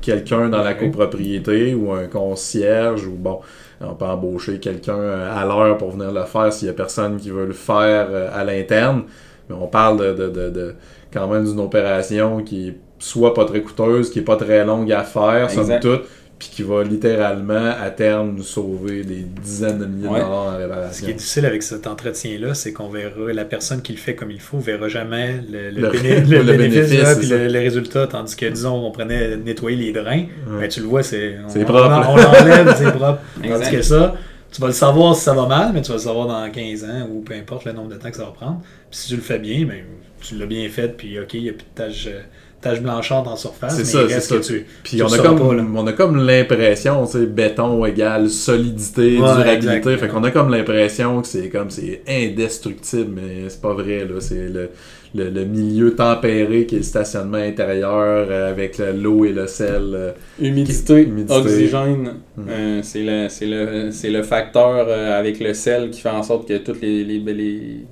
quelqu'un 0.00 0.48
dans 0.48 0.62
la 0.62 0.72
copropriété 0.72 1.74
ou 1.74 1.92
un 1.92 2.06
concierge 2.06 3.06
ou 3.06 3.12
bon 3.12 3.40
on 3.80 3.94
peut 3.94 4.04
embaucher 4.04 4.58
quelqu'un 4.58 4.98
euh, 4.98 5.34
à 5.34 5.44
l'heure 5.44 5.78
pour 5.78 5.90
venir 5.90 6.12
le 6.12 6.24
faire 6.24 6.52
s'il 6.52 6.66
n'y 6.66 6.70
a 6.70 6.74
personne 6.74 7.16
qui 7.16 7.30
veut 7.30 7.46
le 7.46 7.52
faire 7.52 8.08
euh, 8.10 8.30
à 8.32 8.44
l'interne. 8.44 9.04
Mais 9.48 9.56
on 9.58 9.66
parle 9.66 9.98
de, 9.98 10.28
de, 10.28 10.50
de, 10.50 10.74
quand 11.12 11.26
même 11.26 11.44
d'une 11.44 11.60
opération 11.60 12.42
qui 12.42 12.68
est 12.68 12.76
soit 12.98 13.34
pas 13.34 13.44
très 13.46 13.62
coûteuse, 13.62 14.10
qui 14.10 14.18
est 14.20 14.22
pas 14.22 14.36
très 14.36 14.64
longue 14.64 14.92
à 14.92 15.02
faire, 15.02 15.50
somme 15.50 15.80
toute, 15.80 16.02
puis 16.40 16.48
qui 16.48 16.62
va 16.62 16.82
littéralement 16.82 17.74
à 17.78 17.90
terme 17.90 18.34
nous 18.34 18.42
sauver 18.42 19.04
des 19.04 19.20
dizaines 19.20 19.78
de 19.78 19.84
milliers 19.84 20.08
de 20.08 20.14
dollars 20.14 20.30
en 20.30 20.56
réparation. 20.56 21.00
Ce 21.00 21.04
qui 21.04 21.10
est 21.10 21.14
difficile 21.14 21.44
avec 21.44 21.62
cet 21.62 21.86
entretien-là, 21.86 22.54
c'est 22.54 22.72
qu'on 22.72 22.88
verra 22.88 23.30
la 23.34 23.44
personne 23.44 23.82
qui 23.82 23.92
le 23.92 23.98
fait 23.98 24.14
comme 24.14 24.30
il 24.30 24.40
faut, 24.40 24.58
verra 24.58 24.88
jamais 24.88 25.42
le, 25.52 25.68
le, 25.68 25.82
le, 25.82 26.56
bénéfice, 26.56 27.18
puis 27.18 27.28
le, 27.28 27.58
résultat. 27.58 28.06
Tandis 28.06 28.36
que, 28.36 28.46
disons, 28.46 28.86
on 28.86 28.90
prenait 28.90 29.36
nettoyer 29.36 29.76
les 29.76 29.92
drains, 29.92 30.24
ben, 30.58 30.66
tu 30.66 30.80
le 30.80 30.86
vois, 30.86 31.02
c'est 31.02 31.36
on, 31.46 31.64
propre. 31.64 32.08
On, 32.08 32.16
l'enlève, 32.16 32.74
c'est 32.74 32.90
propre. 32.90 33.20
Tandis 33.46 33.70
que 33.70 33.82
ça, 33.82 34.14
tu 34.50 34.62
vas 34.62 34.68
le 34.68 34.72
savoir 34.72 35.14
si 35.14 35.22
ça 35.22 35.34
va 35.34 35.44
mal, 35.44 35.72
mais 35.74 35.82
tu 35.82 35.88
vas 35.88 35.98
le 35.98 36.02
savoir 36.02 36.26
dans 36.26 36.50
15 36.50 36.84
ans 36.84 37.08
ou 37.10 37.20
peu 37.20 37.34
importe 37.34 37.66
le 37.66 37.72
nombre 37.72 37.90
de 37.90 37.96
temps 37.96 38.10
que 38.10 38.16
ça 38.16 38.24
va 38.24 38.30
prendre. 38.30 38.62
Puis 38.90 39.00
si 39.00 39.08
tu 39.08 39.16
le 39.16 39.22
fais 39.22 39.38
bien, 39.38 39.66
ben, 39.66 39.84
tu 40.20 40.36
l'as 40.36 40.46
bien 40.46 40.68
fait, 40.68 40.96
puis 40.96 41.18
ok, 41.18 41.34
il 41.34 41.42
n'y 41.42 41.48
a 41.50 41.52
plus 41.52 41.64
de 41.64 41.74
tâches 41.74 42.06
euh, 42.08 42.20
tache 42.60 42.80
blanchard 42.80 43.26
en 43.26 43.36
surface. 43.36 43.76
C'est 43.76 43.84
ça, 43.84 44.08
c'est 44.08 44.20
ça. 44.20 44.40
Tu, 44.40 44.66
Puis 44.82 45.02
on, 45.02 45.12
a 45.12 45.18
comme, 45.18 45.76
on 45.76 45.86
a 45.86 45.92
comme 45.92 46.16
l'impression, 46.24 47.06
tu 47.06 47.12
sais, 47.12 47.26
béton 47.26 47.84
égale 47.86 48.28
solidité, 48.28 49.16
durabilité. 49.16 49.96
Fait 49.96 50.08
qu'on 50.08 50.24
a 50.24 50.30
comme 50.30 50.50
l'impression 50.50 51.22
que 51.22 51.28
c'est 51.28 51.48
comme 51.48 51.70
c'est 51.70 52.02
indestructible, 52.06 53.12
mais 53.14 53.48
c'est 53.48 53.60
pas 53.60 53.72
vrai. 53.72 54.04
là 54.04 54.20
C'est 54.20 54.48
le, 54.48 54.70
le, 55.14 55.44
milieu 55.44 55.94
tempéré 55.94 56.66
qui 56.66 56.76
est 56.76 56.78
le 56.78 56.84
stationnement 56.84 57.38
intérieur 57.38 58.26
euh, 58.30 58.50
avec 58.50 58.78
l'eau 58.78 59.24
et 59.24 59.32
le 59.32 59.46
sel. 59.46 59.90
Euh, 59.94 60.12
humidité, 60.40 61.08
oxygène, 61.28 62.14
hmm. 62.36 62.42
euh, 62.48 62.80
c'est 62.82 63.02
le, 63.02 63.28
le, 63.46 64.12
le, 64.12 64.22
facteur 64.22 64.88
avec 64.88 65.40
le 65.40 65.54
sel 65.54 65.90
qui 65.90 66.00
fait 66.00 66.10
en 66.10 66.22
sorte 66.22 66.46
que 66.46 66.72
les, 66.82 67.04
les, 67.04 67.18
les, 67.18 67.86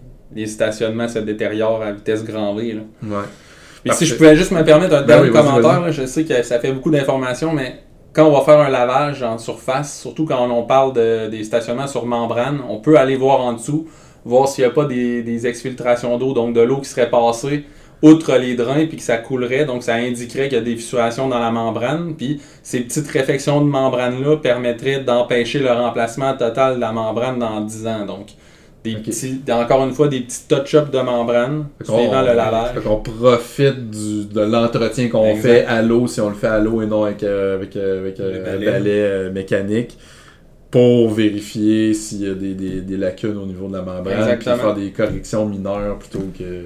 stationnements 0.46 1.08
se 1.08 1.18
détériorent 1.18 1.82
à 1.82 1.92
vitesse 1.92 2.24
grand 2.24 2.54
V. 2.54 2.74
Là. 2.74 2.82
Ouais 3.02 3.26
si 3.92 4.06
je 4.06 4.14
pouvais 4.14 4.36
juste 4.36 4.52
me 4.52 4.62
permettre 4.64 4.94
un 4.94 5.02
ben 5.02 5.22
dernier 5.22 5.30
commentaire, 5.30 5.92
je 5.92 6.06
sais 6.06 6.24
que 6.24 6.42
ça 6.42 6.58
fait 6.58 6.72
beaucoup 6.72 6.90
d'informations, 6.90 7.52
mais 7.52 7.80
quand 8.12 8.26
on 8.26 8.32
va 8.32 8.40
faire 8.40 8.60
un 8.60 8.68
lavage 8.68 9.22
en 9.22 9.38
surface, 9.38 10.00
surtout 10.00 10.24
quand 10.24 10.48
on 10.50 10.64
parle 10.64 10.92
de, 10.92 11.28
des 11.28 11.44
stationnements 11.44 11.86
sur 11.86 12.06
membrane, 12.06 12.60
on 12.68 12.78
peut 12.78 12.98
aller 12.98 13.16
voir 13.16 13.40
en 13.40 13.52
dessous, 13.52 13.86
voir 14.24 14.48
s'il 14.48 14.64
n'y 14.64 14.70
a 14.70 14.74
pas 14.74 14.84
des, 14.84 15.46
exfiltrations 15.46 16.18
d'eau, 16.18 16.32
donc 16.32 16.54
de 16.54 16.60
l'eau 16.60 16.78
qui 16.78 16.88
serait 16.88 17.10
passée 17.10 17.64
outre 18.00 18.36
les 18.36 18.54
drains 18.54 18.86
puis 18.86 18.96
que 18.96 19.02
ça 19.02 19.16
coulerait, 19.16 19.64
donc 19.64 19.82
ça 19.82 19.94
indiquerait 19.94 20.48
qu'il 20.48 20.58
y 20.58 20.60
a 20.60 20.64
des 20.64 20.76
fissurations 20.76 21.26
dans 21.26 21.40
la 21.40 21.50
membrane, 21.50 22.14
puis 22.16 22.40
ces 22.62 22.80
petites 22.80 23.08
réflexions 23.08 23.60
de 23.60 23.66
membrane-là 23.66 24.36
permettraient 24.36 25.00
d'empêcher 25.00 25.58
le 25.58 25.72
remplacement 25.72 26.36
total 26.36 26.76
de 26.76 26.80
la 26.80 26.92
membrane 26.92 27.40
dans 27.40 27.60
10 27.60 27.86
ans. 27.88 28.06
Donc, 28.06 28.28
encore 29.50 29.84
une 29.84 29.92
fois, 29.92 30.08
des 30.08 30.20
petits 30.20 30.46
touch-ups 30.48 30.90
de 30.90 31.00
membrane 31.00 31.66
suivant 31.82 32.22
le 32.22 32.34
lavage. 32.34 32.76
on 32.86 32.96
profite 32.96 33.90
de 33.90 34.40
l'entretien 34.40 35.08
qu'on 35.08 35.36
fait 35.36 35.64
à 35.64 35.82
l'eau, 35.82 36.06
si 36.06 36.20
on 36.20 36.28
le 36.28 36.34
fait 36.34 36.48
à 36.48 36.58
l'eau 36.58 36.82
et 36.82 36.86
non 36.86 37.04
avec, 37.04 37.22
euh, 37.22 37.56
avec, 37.56 37.76
euh, 37.76 38.00
avec 38.00 38.20
euh, 38.20 38.56
un 38.56 38.64
balai 38.64 39.30
mécanique 39.30 39.98
pour 40.70 41.10
vérifier 41.10 41.94
s'il 41.94 42.22
y 42.22 42.30
a 42.30 42.34
des, 42.34 42.52
des, 42.52 42.82
des, 42.82 42.96
lacunes 42.98 43.38
au 43.38 43.46
niveau 43.46 43.68
de 43.68 43.72
la 43.72 43.82
membrane, 43.82 44.36
puis 44.36 44.44
faire 44.44 44.74
des 44.74 44.90
corrections 44.90 45.46
mineures 45.46 45.98
plutôt 45.98 46.26
que 46.38 46.64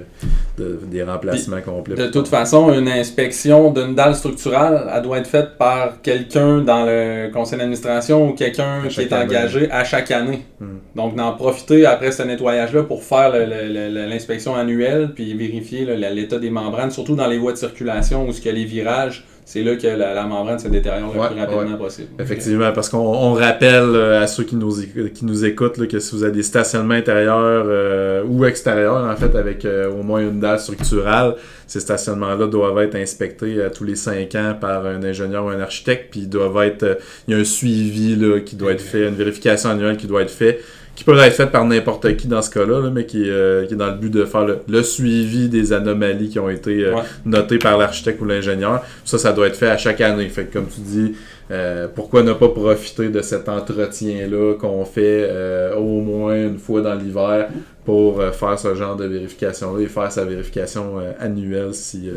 des 0.57 1.03
remplacements 1.03 1.61
complets. 1.61 1.95
De 1.95 2.07
toute 2.07 2.27
façon, 2.27 2.73
une 2.73 2.89
inspection 2.89 3.71
d'une 3.71 3.95
dalle 3.95 4.15
structurale, 4.15 4.91
elle 4.93 5.01
doit 5.03 5.19
être 5.19 5.27
faite 5.27 5.57
par 5.57 6.01
quelqu'un 6.01 6.59
dans 6.59 6.85
le 6.85 7.31
conseil 7.31 7.59
d'administration 7.59 8.29
ou 8.29 8.33
quelqu'un 8.33 8.81
qui 8.89 9.01
est 9.01 9.13
engagé 9.13 9.71
à 9.71 9.85
chaque 9.85 10.11
année. 10.11 10.41
Hmm. 10.59 10.79
Donc, 10.95 11.15
d'en 11.15 11.33
profiter 11.33 11.85
après 11.85 12.11
ce 12.11 12.23
nettoyage-là 12.23 12.83
pour 12.83 13.03
faire 13.03 13.31
l'inspection 13.31 14.53
annuelle, 14.55 15.11
puis 15.15 15.33
vérifier 15.33 15.85
l'état 15.85 16.39
des 16.39 16.49
membranes, 16.49 16.91
surtout 16.91 17.15
dans 17.15 17.27
les 17.27 17.37
voies 17.37 17.53
de 17.53 17.57
circulation 17.57 18.27
où 18.27 18.33
ce 18.33 18.41
que 18.41 18.49
les 18.49 18.65
virages 18.65 19.25
c'est 19.45 19.61
là 19.61 19.75
que 19.75 19.87
la, 19.87 20.25
membrane 20.25 20.57
se 20.57 20.67
détériore 20.67 21.13
le 21.13 21.33
plus 21.33 21.39
rapidement 21.39 21.77
possible. 21.77 22.09
Effectivement, 22.19 22.71
parce 22.71 22.89
qu'on 22.89 23.33
rappelle 23.33 23.95
euh, 23.95 24.21
à 24.21 24.27
ceux 24.27 24.43
qui 24.43 24.55
nous, 24.55 24.73
qui 25.13 25.25
nous 25.25 25.45
écoutent 25.45 25.85
que 25.87 25.99
si 25.99 26.15
vous 26.15 26.23
avez 26.23 26.31
des 26.31 26.43
stationnements 26.43 26.93
intérieurs 26.93 27.65
euh, 27.67 28.23
ou 28.25 28.45
extérieurs, 28.45 29.05
en 29.05 29.15
fait, 29.15 29.35
avec 29.35 29.65
euh, 29.65 29.91
au 29.91 30.03
moins 30.03 30.21
une 30.21 30.39
dalle 30.39 30.59
structurale, 30.59 31.35
ces 31.67 31.79
stationnements-là 31.79 32.47
doivent 32.47 32.79
être 32.79 32.95
inspectés 32.95 33.61
à 33.61 33.69
tous 33.69 33.83
les 33.83 33.95
cinq 33.95 34.35
ans 34.35 34.55
par 34.59 34.85
un 34.85 35.03
ingénieur 35.03 35.45
ou 35.45 35.49
un 35.49 35.59
architecte, 35.59 36.07
puis 36.11 36.27
doivent 36.27 36.63
être. 36.63 36.99
Il 37.27 37.33
y 37.33 37.37
a 37.37 37.39
un 37.39 37.45
suivi 37.45 38.15
là, 38.15 38.39
qui 38.39 38.55
doit 38.55 38.71
être 38.71 38.81
fait, 38.81 39.07
une 39.07 39.15
vérification 39.15 39.71
annuelle 39.71 39.97
qui 39.97 40.07
doit 40.07 40.21
être 40.21 40.31
faite 40.31 40.59
qui 40.95 41.03
peuvent 41.03 41.17
être 41.19 41.33
faites 41.33 41.51
par 41.51 41.65
n'importe 41.65 42.15
qui 42.17 42.27
dans 42.27 42.41
ce 42.43 42.51
cas-là, 42.51 42.79
là, 42.81 42.89
mais 42.91 43.05
qui, 43.07 43.27
euh, 43.27 43.65
qui 43.65 43.73
est 43.73 43.77
dans 43.77 43.87
le 43.89 43.97
but 43.97 44.11
de 44.11 44.25
faire 44.25 44.45
le, 44.45 44.59
le 44.67 44.83
suivi 44.83 45.49
des 45.49 45.73
anomalies 45.73 46.29
qui 46.29 46.37
ont 46.39 46.49
été 46.49 46.85
euh, 46.85 46.93
Ouais. 46.95 47.01
notées 47.25 47.57
par 47.57 47.77
l'architecte 47.79 48.21
ou 48.21 48.25
l'ingénieur. 48.25 48.83
Ça, 49.03 49.17
ça 49.17 49.33
doit 49.33 49.47
être 49.47 49.55
fait 49.55 49.69
à 49.69 49.77
chaque 49.77 50.01
année. 50.01 50.29
Fait 50.29 50.45
que, 50.45 50.53
comme 50.53 50.67
tu 50.67 50.81
dis, 50.81 51.15
euh, 51.49 51.87
pourquoi 51.93 52.21
ne 52.21 52.33
pas 52.33 52.49
profiter 52.49 53.09
de 53.09 53.21
cet 53.21 53.49
entretien-là 53.49 54.53
qu'on 54.59 54.85
fait 54.85 55.29
au 55.75 55.99
moins 56.01 56.35
une 56.35 56.59
fois 56.59 56.81
dans 56.81 56.93
l'hiver 56.93 57.47
pour 57.85 58.21
faire 58.31 58.57
ce 58.57 58.75
genre 58.75 58.95
de 58.95 59.05
vérification-là 59.05 59.81
et 59.83 59.87
faire 59.87 60.11
sa 60.11 60.23
vérification 60.25 60.93
annuelle 61.19 61.73
si, 61.73 62.09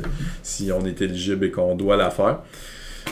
si 0.43 0.71
on 0.71 0.85
est 0.87 1.01
éligible 1.03 1.47
et 1.47 1.51
qu'on 1.51 1.75
doit 1.75 1.97
la 1.97 2.11
faire. 2.11 2.39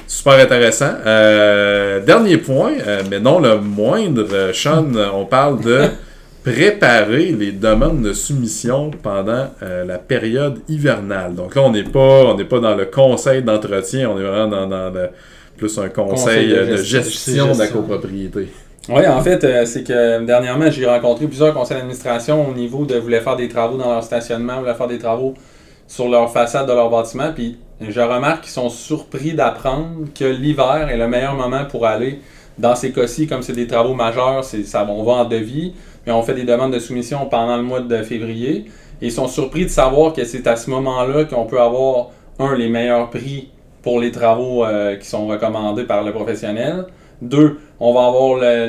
Super 0.06 0.34
intéressant. 0.44 0.90
Euh, 1.06 2.00
dernier 2.00 2.38
point, 2.38 2.72
euh, 2.86 3.02
mais 3.10 3.20
non 3.20 3.38
le 3.40 3.58
moindre, 3.58 4.26
euh, 4.32 4.52
Sean, 4.52 4.86
on 5.14 5.24
parle 5.24 5.60
de 5.62 5.80
préparer 6.44 7.32
les 7.32 7.52
demandes 7.52 8.02
de 8.02 8.12
soumission 8.12 8.90
pendant 9.02 9.46
euh, 9.62 9.84
la 9.84 9.98
période 9.98 10.60
hivernale. 10.68 11.34
Donc 11.34 11.54
là, 11.54 11.62
on 11.62 11.72
n'est 11.72 11.84
pas, 11.84 12.24
on 12.26 12.36
n'est 12.36 12.44
pas 12.44 12.60
dans 12.60 12.74
le 12.74 12.84
conseil 12.86 13.42
d'entretien, 13.42 14.10
on 14.10 14.18
est 14.18 14.22
vraiment 14.22 14.48
dans, 14.48 14.66
dans 14.66 14.90
le- 14.90 15.08
plus 15.56 15.78
un 15.78 15.88
conseil, 15.88 16.48
Conseil 16.48 16.48
de 16.48 16.72
de 16.72 16.76
gestion. 16.78 17.46
gestion 17.46 17.52
de 17.54 17.58
la 17.60 17.68
copropriété. 17.68 18.48
Oui, 18.88 19.06
en 19.06 19.20
fait, 19.22 19.42
euh, 19.44 19.64
c'est 19.64 19.84
que 19.84 20.22
dernièrement, 20.24 20.68
j'ai 20.70 20.84
rencontré 20.84 21.26
plusieurs 21.26 21.54
conseils 21.54 21.76
d'administration 21.78 22.46
au 22.50 22.52
niveau 22.52 22.84
de 22.84 22.96
voulaient 22.96 23.20
faire 23.20 23.36
des 23.36 23.48
travaux 23.48 23.78
dans 23.78 23.90
leur 23.90 24.02
stationnement, 24.02 24.58
voulaient 24.60 24.74
faire 24.74 24.88
des 24.88 24.98
travaux 24.98 25.32
sur 25.86 26.08
leur 26.08 26.30
façade 26.32 26.66
de 26.68 26.72
leur 26.72 26.90
bâtiment. 26.90 27.30
Puis 27.34 27.56
je 27.80 28.00
remarque 28.00 28.42
qu'ils 28.42 28.52
sont 28.52 28.68
surpris 28.68 29.34
d'apprendre 29.34 30.06
que 30.14 30.24
l'hiver 30.24 30.88
est 30.90 30.96
le 30.96 31.08
meilleur 31.08 31.34
moment 31.34 31.64
pour 31.64 31.86
aller 31.86 32.20
dans 32.58 32.76
ces 32.76 32.92
cas-ci, 32.92 33.26
comme 33.26 33.42
c'est 33.42 33.52
des 33.52 33.66
travaux 33.66 33.94
majeurs, 33.94 34.44
ça, 34.44 34.86
on 34.88 35.02
va 35.02 35.12
en 35.12 35.24
devis, 35.24 35.74
mais 36.06 36.12
on 36.12 36.22
fait 36.22 36.34
des 36.34 36.44
demandes 36.44 36.72
de 36.72 36.78
soumission 36.78 37.26
pendant 37.26 37.56
le 37.56 37.62
mois 37.62 37.80
de 37.80 38.02
février. 38.02 38.66
Ils 39.00 39.12
sont 39.12 39.26
surpris 39.26 39.64
de 39.64 39.70
savoir 39.70 40.12
que 40.12 40.24
c'est 40.24 40.46
à 40.46 40.56
ce 40.56 40.70
moment-là 40.70 41.24
qu'on 41.24 41.46
peut 41.46 41.60
avoir, 41.60 42.10
un, 42.38 42.54
les 42.56 42.68
meilleurs 42.68 43.10
prix 43.10 43.50
pour 43.82 44.00
les 44.00 44.10
travaux 44.10 44.64
euh, 44.64 44.96
qui 44.96 45.06
sont 45.06 45.26
recommandés 45.26 45.84
par 45.84 46.02
le 46.02 46.12
professionnel. 46.12 46.86
Deux, 47.22 47.58
on 47.80 47.92
va 47.92 48.06
avoir 48.06 48.38
euh, 48.42 48.66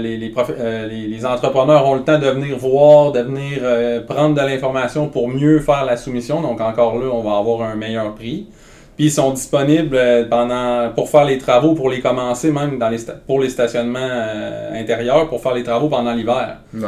les 0.88 1.26
entrepreneurs 1.26 1.88
ont 1.88 1.96
le 1.96 2.04
temps 2.04 2.20
de 2.20 2.28
venir 2.28 2.58
voir, 2.58 3.12
de 3.12 3.22
venir 3.22 3.60
euh, 3.62 4.02
prendre 4.02 4.36
de 4.36 4.42
l'information 4.42 5.08
pour 5.08 5.28
mieux 5.28 5.60
faire 5.60 5.86
la 5.86 5.98
soumission. 5.98 6.42
Donc 6.42 6.62
encore 6.62 6.98
là, 6.98 7.08
on 7.12 7.22
va 7.22 7.38
avoir 7.38 7.62
un 7.64 7.76
meilleur 7.76 8.14
prix. 8.14 8.48
Puis 8.96 9.06
ils 9.06 9.12
sont 9.12 9.32
disponibles 9.32 9.96
euh, 9.96 10.26
pendant 10.30 10.90
pour 10.94 11.10
faire 11.10 11.26
les 11.26 11.38
travaux, 11.38 11.74
pour 11.74 11.90
les 11.90 12.00
commencer 12.00 12.52
même 12.52 12.80
dans 12.80 12.90
les 12.90 13.00
pour 13.28 13.42
les 13.42 13.50
stationnements 13.50 14.00
euh, 14.00 14.80
intérieurs, 14.80 15.28
pour 15.30 15.42
faire 15.42 15.54
les 15.54 15.64
travaux 15.64 15.90
pendant 15.90 16.14
l'hiver. 16.14 16.58
Ouais. 16.74 16.88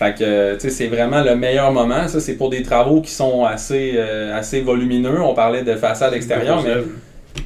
Fait 0.00 0.14
que, 0.14 0.24
euh, 0.24 0.54
tu 0.54 0.60
sais, 0.60 0.70
c'est 0.70 0.86
vraiment 0.86 1.22
le 1.22 1.36
meilleur 1.36 1.72
moment. 1.72 2.08
Ça, 2.08 2.20
c'est 2.20 2.32
pour 2.32 2.48
des 2.48 2.62
travaux 2.62 3.02
qui 3.02 3.10
sont 3.10 3.44
assez, 3.44 3.92
euh, 3.96 4.34
assez 4.34 4.62
volumineux. 4.62 5.20
On 5.20 5.34
parlait 5.34 5.62
de 5.62 5.74
façade 5.74 6.14
extérieure, 6.14 6.62
mais 6.64 6.76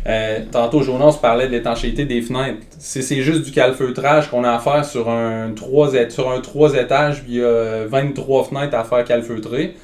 euh, 0.07 0.39
tantôt, 0.53 0.81
Jonas 0.81 1.19
parlait 1.21 1.49
de 1.49 1.51
l'étanchéité 1.51 2.05
des 2.05 2.23
fenêtres. 2.23 2.61
Si 2.79 3.03
c'est 3.03 3.23
juste 3.23 3.43
du 3.43 3.51
calfeutrage 3.51 4.31
qu'on 4.31 4.45
a 4.45 4.53
à 4.53 4.61
faire 4.61 4.85
sur 4.85 5.11
un 5.11 5.51
3, 5.51 6.11
sur 6.11 6.31
un 6.31 6.41
3 6.41 6.75
étages, 6.77 7.25
puis 7.25 7.33
il 7.33 7.39
y 7.41 7.45
a 7.45 7.87
23 7.89 8.45
fenêtres 8.45 8.77
à 8.77 8.85
faire 8.85 9.03
calfeutrer. 9.03 9.75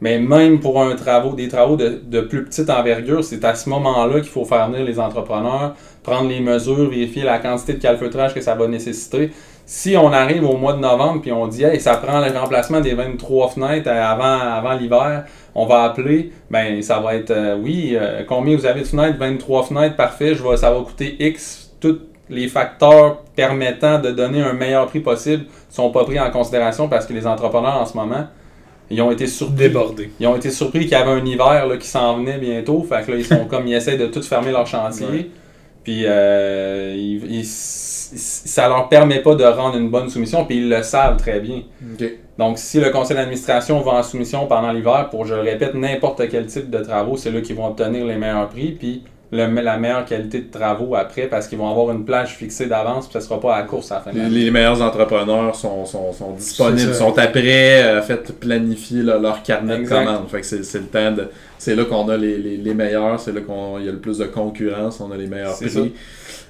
Mais 0.00 0.18
même 0.18 0.60
pour 0.60 0.82
un 0.82 0.94
travaux, 0.94 1.34
des 1.34 1.48
travaux 1.48 1.76
de, 1.76 2.00
de 2.04 2.20
plus 2.20 2.44
petite 2.44 2.68
envergure, 2.68 3.24
c'est 3.24 3.44
à 3.44 3.54
ce 3.54 3.68
moment-là 3.70 4.20
qu'il 4.20 4.30
faut 4.30 4.44
faire 4.44 4.68
venir 4.68 4.84
les 4.84 5.00
entrepreneurs, 5.00 5.74
prendre 6.02 6.28
les 6.28 6.40
mesures, 6.40 6.90
vérifier 6.90 7.24
la 7.24 7.38
quantité 7.38 7.74
de 7.74 7.78
calfeutrage 7.78 8.34
que 8.34 8.40
ça 8.40 8.54
va 8.54 8.68
nécessiter. 8.68 9.30
Si 9.68 9.96
on 9.96 10.12
arrive 10.12 10.44
au 10.44 10.56
mois 10.56 10.74
de 10.74 10.78
novembre 10.78 11.22
puis 11.22 11.32
on 11.32 11.48
dit 11.48 11.64
hey, 11.64 11.80
ça 11.80 11.96
prend 11.96 12.20
le 12.20 12.30
remplacement 12.38 12.80
des 12.80 12.94
23 12.94 13.48
fenêtres 13.48 13.90
avant, 13.90 14.38
avant 14.38 14.74
l'hiver, 14.74 15.24
on 15.56 15.66
va 15.66 15.82
appeler, 15.82 16.30
ben 16.50 16.80
ça 16.82 17.00
va 17.00 17.16
être 17.16 17.32
euh, 17.32 17.56
oui, 17.60 17.96
euh, 18.00 18.22
combien 18.28 18.56
vous 18.56 18.64
avez 18.64 18.82
de 18.82 18.86
fenêtres? 18.86 19.18
23 19.18 19.64
fenêtres, 19.64 19.96
parfait, 19.96 20.36
je 20.36 20.42
vais, 20.44 20.56
ça 20.56 20.70
va 20.70 20.80
coûter 20.82 21.16
X. 21.18 21.72
Tous 21.80 21.98
les 22.30 22.46
facteurs 22.46 23.22
permettant 23.34 23.98
de 23.98 24.12
donner 24.12 24.40
un 24.40 24.52
meilleur 24.52 24.86
prix 24.86 25.00
possible 25.00 25.46
sont 25.68 25.90
pas 25.90 26.04
pris 26.04 26.20
en 26.20 26.30
considération 26.30 26.88
parce 26.88 27.04
que 27.06 27.12
les 27.12 27.26
entrepreneurs 27.26 27.80
en 27.80 27.86
ce 27.86 27.96
moment, 27.96 28.26
ils 28.90 29.00
ont 29.02 29.10
été 29.10 29.26
surpris. 29.26 29.56
Ils 30.20 30.26
ont 30.26 30.36
été 30.36 30.50
surpris 30.50 30.80
qu'il 30.80 30.92
y 30.92 30.94
avait 30.94 31.10
un 31.10 31.24
hiver 31.24 31.66
là, 31.66 31.76
qui 31.76 31.88
s'en 31.88 32.18
venait 32.18 32.38
bientôt. 32.38 32.82
Fait 32.88 33.04
que 33.04 33.12
là, 33.12 33.16
ils 33.18 33.24
sont 33.24 33.44
comme 33.48 33.66
ils 33.66 33.74
essaient 33.74 33.96
de 33.98 34.06
tout 34.06 34.22
fermer 34.22 34.52
leur 34.52 34.66
chantier. 34.66 35.06
Ouais. 35.06 35.30
Puis 35.84 36.02
euh, 36.06 36.94
ils- 36.96 37.30
ils- 37.40 37.44
ça 37.46 38.68
leur 38.68 38.88
permet 38.88 39.20
pas 39.20 39.34
de 39.34 39.44
rendre 39.44 39.76
une 39.76 39.90
bonne 39.90 40.08
soumission, 40.08 40.44
puis 40.44 40.56
ils 40.58 40.68
le 40.68 40.82
savent 40.82 41.16
très 41.16 41.40
bien. 41.40 41.62
Donc, 42.38 42.58
si 42.58 42.78
le 42.80 42.90
conseil 42.90 43.16
d'administration 43.16 43.80
va 43.80 43.92
en 43.92 44.02
soumission 44.02 44.46
pendant 44.46 44.70
l'hiver 44.70 45.08
pour, 45.10 45.24
je 45.26 45.34
le 45.34 45.40
répète, 45.40 45.74
n'importe 45.74 46.28
quel 46.28 46.46
type 46.46 46.70
de 46.70 46.78
travaux, 46.78 47.16
c'est 47.16 47.30
là 47.30 47.40
qu'ils 47.40 47.56
vont 47.56 47.66
obtenir 47.66 48.04
les 48.04 48.16
meilleurs 48.16 48.48
prix, 48.48 48.72
puis 48.72 49.02
le- 49.32 49.60
la 49.60 49.76
meilleure 49.76 50.04
qualité 50.04 50.40
de 50.40 50.50
travaux 50.50 50.94
après, 50.94 51.22
parce 51.26 51.48
qu'ils 51.48 51.58
vont 51.58 51.70
avoir 51.70 51.90
une 51.90 52.04
plage 52.04 52.36
fixée 52.36 52.66
d'avance, 52.66 53.06
puis 53.08 53.14
ça 53.14 53.20
sera 53.20 53.40
pas 53.40 53.54
à 53.56 53.60
la 53.60 53.64
course 53.66 53.90
à 53.92 53.96
la 53.96 54.00
fin 54.02 54.12
de 54.12 54.20
Les, 54.32 54.50
meilleurs 54.50 54.80
entrepreneurs 54.80 55.54
sont, 55.54 55.84
sont, 55.84 56.12
sont 56.12 56.32
disponibles, 56.32 56.94
sont 56.94 57.16
après, 57.18 57.82
euh, 57.82 58.02
fait 58.02 58.32
planifier 58.38 59.02
là, 59.02 59.18
leur 59.18 59.42
carnet 59.42 59.76
Exact. 59.76 60.00
de 60.00 60.04
commandes. 60.06 60.28
Fait 60.28 60.40
que 60.40 60.46
c'est 60.46 60.64
c'est 60.64 60.78
le 60.78 60.86
temps 60.86 61.10
de. 61.12 61.28
C'est 61.58 61.74
là 61.74 61.84
qu'on 61.84 62.08
a 62.08 62.16
les, 62.16 62.38
les, 62.38 62.56
les 62.56 62.74
meilleurs, 62.74 63.18
c'est 63.18 63.32
là 63.32 63.40
qu'on 63.40 63.78
y 63.78 63.88
a 63.88 63.92
le 63.92 63.98
plus 63.98 64.18
de 64.18 64.26
concurrence, 64.26 65.00
on 65.00 65.10
a 65.10 65.16
les 65.16 65.26
meilleurs 65.26 65.56
prix. 65.56 65.92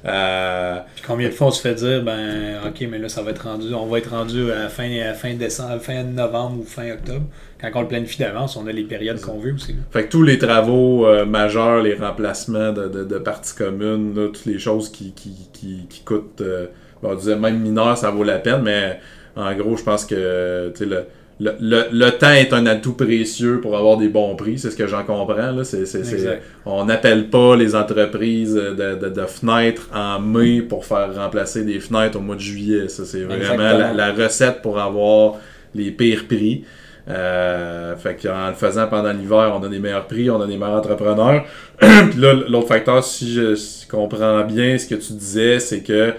Euh, 0.04 0.78
Puis 0.94 1.04
combien 1.06 1.28
de 1.28 1.32
fois 1.34 1.48
on 1.48 1.50
se 1.50 1.60
fait 1.60 1.74
dire, 1.74 2.02
ben, 2.02 2.58
ok, 2.66 2.86
mais 2.90 2.98
là, 2.98 3.08
ça 3.08 3.22
va 3.22 3.30
être 3.30 3.44
rendu, 3.44 3.72
on 3.74 3.86
va 3.86 3.98
être 3.98 4.10
rendu 4.10 4.50
à 4.52 4.68
fin, 4.68 4.88
à 5.00 5.14
fin 5.14 5.34
décembre, 5.34 5.80
fin 5.80 6.02
novembre 6.04 6.60
ou 6.60 6.64
fin 6.64 6.90
octobre. 6.92 7.24
Quand 7.60 7.70
on 7.74 7.80
le 7.82 7.88
planifie 7.88 8.18
d'avance, 8.18 8.56
on 8.56 8.66
a 8.66 8.72
les 8.72 8.84
périodes 8.84 9.20
qu'on 9.20 9.38
veut 9.38 9.54
aussi. 9.54 9.72
là. 9.72 9.78
Fait 9.90 10.04
que 10.04 10.10
tous 10.10 10.22
les 10.22 10.38
travaux 10.38 11.06
euh, 11.06 11.24
majeurs, 11.24 11.82
les 11.82 11.94
remplacements 11.94 12.72
de, 12.72 12.86
de, 12.88 13.04
de 13.04 13.18
parties 13.18 13.54
communes, 13.54 14.14
là, 14.14 14.26
toutes 14.26 14.46
les 14.46 14.58
choses 14.58 14.90
qui, 14.90 15.12
qui, 15.12 15.32
qui, 15.52 15.86
qui 15.88 16.00
coûtent, 16.02 16.40
euh, 16.42 16.66
bon, 17.02 17.10
on 17.12 17.14
disait 17.14 17.36
même 17.36 17.58
mineur, 17.60 17.96
ça 17.96 18.10
vaut 18.10 18.24
la 18.24 18.38
peine, 18.38 18.62
mais 18.62 19.00
en 19.34 19.54
gros, 19.54 19.76
je 19.76 19.82
pense 19.82 20.04
que 20.04 20.68
tu 20.74 20.78
sais, 20.78 20.84
le, 20.86 21.04
le, 21.38 21.52
le, 21.60 21.84
le 21.92 22.10
temps 22.12 22.32
est 22.32 22.52
un 22.54 22.64
atout 22.64 22.94
précieux 22.94 23.60
pour 23.60 23.76
avoir 23.76 23.98
des 23.98 24.08
bons 24.08 24.34
prix, 24.36 24.58
c'est 24.58 24.70
ce 24.70 24.76
que 24.76 24.86
j'en 24.86 25.04
comprends. 25.04 25.50
Là. 25.52 25.64
C'est, 25.64 25.84
c'est, 25.84 26.02
c'est- 26.04 26.14
Exact. 26.14 26.42
on 26.64 26.84
n'appelle 26.86 27.28
pas 27.28 27.56
les 27.56 27.74
entreprises 27.74 28.54
de, 28.54 28.94
de, 28.94 29.08
de 29.10 29.26
fenêtres 29.26 29.88
en 29.94 30.18
mai 30.18 30.62
pour 30.62 30.86
faire 30.86 31.14
remplacer 31.14 31.64
des 31.64 31.78
fenêtres 31.78 32.18
au 32.18 32.22
mois 32.22 32.36
de 32.36 32.40
juillet. 32.40 32.88
Ça, 32.88 33.04
c'est 33.04 33.22
vraiment 33.24 33.92
la, 33.92 34.12
recette 34.12 34.62
pour 34.62 34.78
avoir 34.78 35.34
les 35.74 35.90
pires 35.90 36.26
prix. 36.26 36.64
Euh, 37.08 37.94
fait 37.96 38.16
qu'en 38.20 38.48
le 38.48 38.54
faisant 38.54 38.88
pendant 38.88 39.12
l'hiver, 39.12 39.52
on 39.54 39.62
a 39.62 39.68
des 39.68 39.78
meilleurs 39.78 40.06
prix, 40.08 40.28
on 40.28 40.40
a 40.40 40.46
des 40.46 40.56
meilleurs 40.56 40.78
entrepreneurs. 40.78 41.44
Puis 41.78 42.18
là, 42.20 42.32
l'autre 42.48 42.66
facteur, 42.66 43.04
si 43.04 43.32
je 43.32 43.54
si 43.54 43.84
je 43.84 43.88
comprends 43.88 44.42
bien 44.42 44.76
ce 44.76 44.86
que 44.88 44.96
tu 44.96 45.12
disais, 45.12 45.60
c'est 45.60 45.82
que 45.82 46.14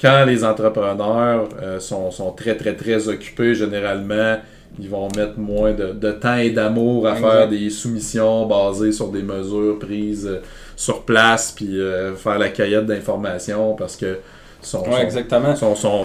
quand 0.00 0.24
les 0.26 0.44
entrepreneurs 0.44 1.48
euh, 1.60 1.80
sont, 1.80 2.12
sont 2.12 2.30
très, 2.30 2.56
très, 2.56 2.74
très 2.74 3.08
occupés, 3.08 3.54
généralement, 3.54 4.36
ils 4.80 4.88
vont 4.88 5.08
mettre 5.16 5.38
moins 5.38 5.72
de, 5.72 5.92
de 5.92 6.12
temps 6.12 6.36
et 6.36 6.50
d'amour 6.50 7.06
à 7.06 7.14
faire 7.16 7.48
des 7.48 7.68
soumissions 7.70 8.46
basées 8.46 8.92
sur 8.92 9.08
des 9.08 9.22
mesures 9.22 9.78
prises 9.78 10.26
euh, 10.26 10.40
sur 10.76 11.02
place, 11.02 11.52
puis 11.52 11.80
euh, 11.80 12.14
faire 12.14 12.38
la 12.38 12.48
cahier 12.50 12.80
d'informations 12.82 13.74
parce 13.74 13.96
que 13.96 14.18
sont, 14.60 14.80
Ouais, 14.84 14.92
sont- 14.92 14.98
exactement. 15.02 15.54
sont, 15.56 15.74
sont, 15.76 16.04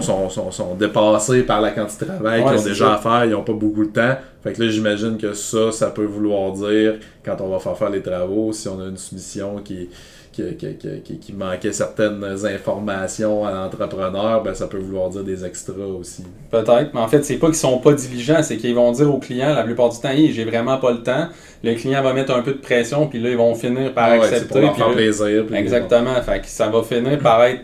sont, 0.50 0.74
dépassés 0.74 1.42
par 1.42 1.60
la 1.60 1.70
quantité 1.70 2.04
de 2.06 2.10
travail 2.12 2.42
Ouais, 2.42 2.50
qu'ils 2.52 2.60
ont 2.60 2.64
déjà 2.64 2.84
ça. 2.86 2.94
à 2.94 2.98
faire, 2.98 3.24
ils 3.24 3.30
n'ont 3.32 3.42
pas 3.42 3.52
beaucoup 3.52 3.84
de 3.84 3.90
temps. 3.92 4.16
Fait 4.42 4.52
que 4.52 4.62
là, 4.62 4.68
j'imagine 4.68 5.16
que 5.18 5.32
ça, 5.34 5.72
ça 5.72 5.90
peut 5.90 6.04
vouloir 6.04 6.52
dire, 6.52 6.94
quand 7.24 7.36
on 7.40 7.48
va 7.48 7.58
faire 7.58 7.76
faire 7.76 7.90
les 7.90 8.02
travaux, 8.02 8.52
si 8.52 8.68
on 8.68 8.80
a 8.80 8.84
une 8.86 8.96
soumission 8.96 9.56
qui, 9.64 9.88
qui, 10.34 10.56
qui, 10.56 10.76
qui, 10.76 11.00
qui- 11.02 11.18
qui 11.18 11.32
manquait 11.32 11.72
certaines 11.72 12.24
informations 12.44 13.44
à 13.46 13.52
l'entrepreneur, 13.52 14.42
ben 14.42 14.54
ça 14.54 14.66
peut 14.66 14.78
vouloir 14.78 15.08
dire 15.10 15.22
des 15.24 15.44
extras 15.44 15.74
aussi. 15.98 16.24
Peut-être, 16.50 16.92
mais 16.94 17.00
en 17.00 17.08
fait, 17.08 17.24
c'est 17.24 17.36
pas 17.36 17.46
qu'ils 17.46 17.56
sont 17.56 17.78
pas 17.78 17.92
diligents, 17.92 18.42
c'est 18.42 18.56
qu'ils 18.56 18.74
vont 18.74 18.90
dire 18.92 19.12
au 19.14 19.18
client 19.18 19.54
la 19.54 19.62
plupart 19.62 19.88
du 19.90 19.98
temps, 20.00 20.08
Hey, 20.10 20.32
j'ai 20.32 20.44
vraiment 20.44 20.78
pas 20.78 20.92
le 20.92 21.02
temps. 21.02 21.28
Le 21.62 21.74
client 21.74 22.02
va 22.02 22.12
mettre 22.12 22.34
un 22.34 22.42
peu 22.42 22.52
de 22.52 22.58
pression, 22.58 23.06
puis 23.06 23.20
là, 23.20 23.30
ils 23.30 23.36
vont 23.36 23.54
finir 23.54 23.94
par 23.94 24.10
Ah 24.10 24.18
ouais, 24.18 24.24
accepter. 24.26 24.46
pour 24.48 24.60
leur 24.60 24.72
puis 24.72 24.80
faire 24.80 24.88
là- 24.90 24.94
plaisir. 24.96 25.44
puis- 25.46 25.56
Exactement. 25.56 26.14
Fait 26.22 26.40
que 26.40 26.46
ça 26.46 26.68
va 26.68 26.82
finir 26.82 27.18
par 27.20 27.42
être. 27.44 27.62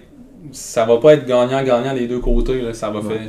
Ça 0.53 0.85
va 0.87 0.97
pas 0.99 1.15
être 1.15 1.27
gagnant-gagnant 1.27 1.95
des 1.95 2.07
deux 2.07 2.21
côtés. 2.21 2.63
Là. 2.63 2.73
Ça 2.73 2.89
va 2.91 3.01
faire. 3.03 3.21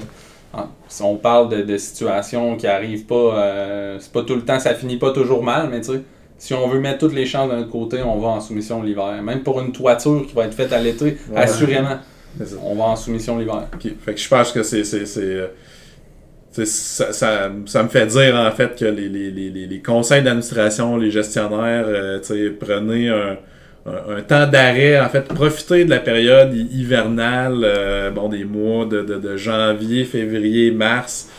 Si 0.88 1.02
on 1.04 1.16
parle 1.16 1.50
de, 1.50 1.62
de 1.62 1.78
situations 1.78 2.56
qui 2.58 2.68
arrivent 2.68 3.06
pas. 3.06 3.16
euh, 3.16 3.98
c'est 4.00 4.12
pas 4.12 4.24
tout 4.24 4.36
le 4.36 4.42
temps, 4.44 4.60
ça 4.60 4.74
finit 4.76 4.98
pas 4.98 5.12
toujours 5.12 5.44
mal, 5.44 5.70
mais 5.72 5.80
tu 5.82 5.94
sais. 5.94 6.02
Si 6.44 6.56
on 6.56 6.68
veut 6.68 6.80
mettre 6.80 6.98
toutes 6.98 7.14
les 7.14 7.28
chances 7.28 7.52
de 7.52 7.56
notre 7.56 7.70
côté, 7.70 8.02
on 8.02 8.18
va 8.18 8.30
en 8.30 8.42
soumission 8.42 8.82
l'hiver. 8.82 9.22
Même 9.22 9.44
pour 9.44 9.62
une 9.62 9.72
toiture 9.72 10.26
qui 10.28 10.34
va 10.34 10.46
être 10.46 10.56
faite 10.56 10.74
à 10.74 10.80
l'été, 10.82 11.18
Ouais. 11.30 11.38
assurément, 11.40 12.00
on 12.64 12.74
va 12.74 12.86
en 12.86 12.96
soumission 12.96 13.38
l'hiver. 13.38 13.68
Ok. 13.76 13.92
Fait 14.04 14.16
que 14.16 14.20
je 14.20 14.28
pense 14.28 14.52
que 14.52 14.64
c'est. 14.64 14.84
c'est, 14.84 15.06
c'est, 15.06 15.22
euh, 15.22 15.48
c'est- 16.52 16.66
ça, 16.66 17.14
ça, 17.14 17.52
ça 17.68 17.84
me 17.84 17.90
fait 17.90 18.08
dire 18.08 18.36
en 18.36 18.50
fait 18.56 18.76
que 18.76 18.86
les, 18.86 19.08
les, 19.08 19.30
les, 19.30 19.68
les- 19.68 19.82
conseils 19.84 20.24
d'administration, 20.24 20.98
les 20.98 21.12
gestionnaires, 21.12 21.86
euh, 21.88 22.20
tu 22.20 22.34
sais, 22.34 22.50
prenez 22.50 23.10
un, 23.10 23.38
un, 23.86 24.18
un 24.18 24.22
temps 24.24 24.48
d'arrêt, 24.48 25.00
en 25.00 25.10
fait, 25.10 25.22
profiter 25.28 25.86
de 25.86 25.92
la 25.92 26.00
période 26.00 26.56
hi- 26.56 26.70
hivernale, 26.74 27.62
euh, 27.64 28.10
bon, 28.10 28.30
des 28.30 28.46
mois 28.46 28.86
de, 28.88 29.04
de- 29.04 29.20
de 29.20 29.38
janvier, 29.38 30.06
février, 30.06 30.72
mars, 30.72 31.30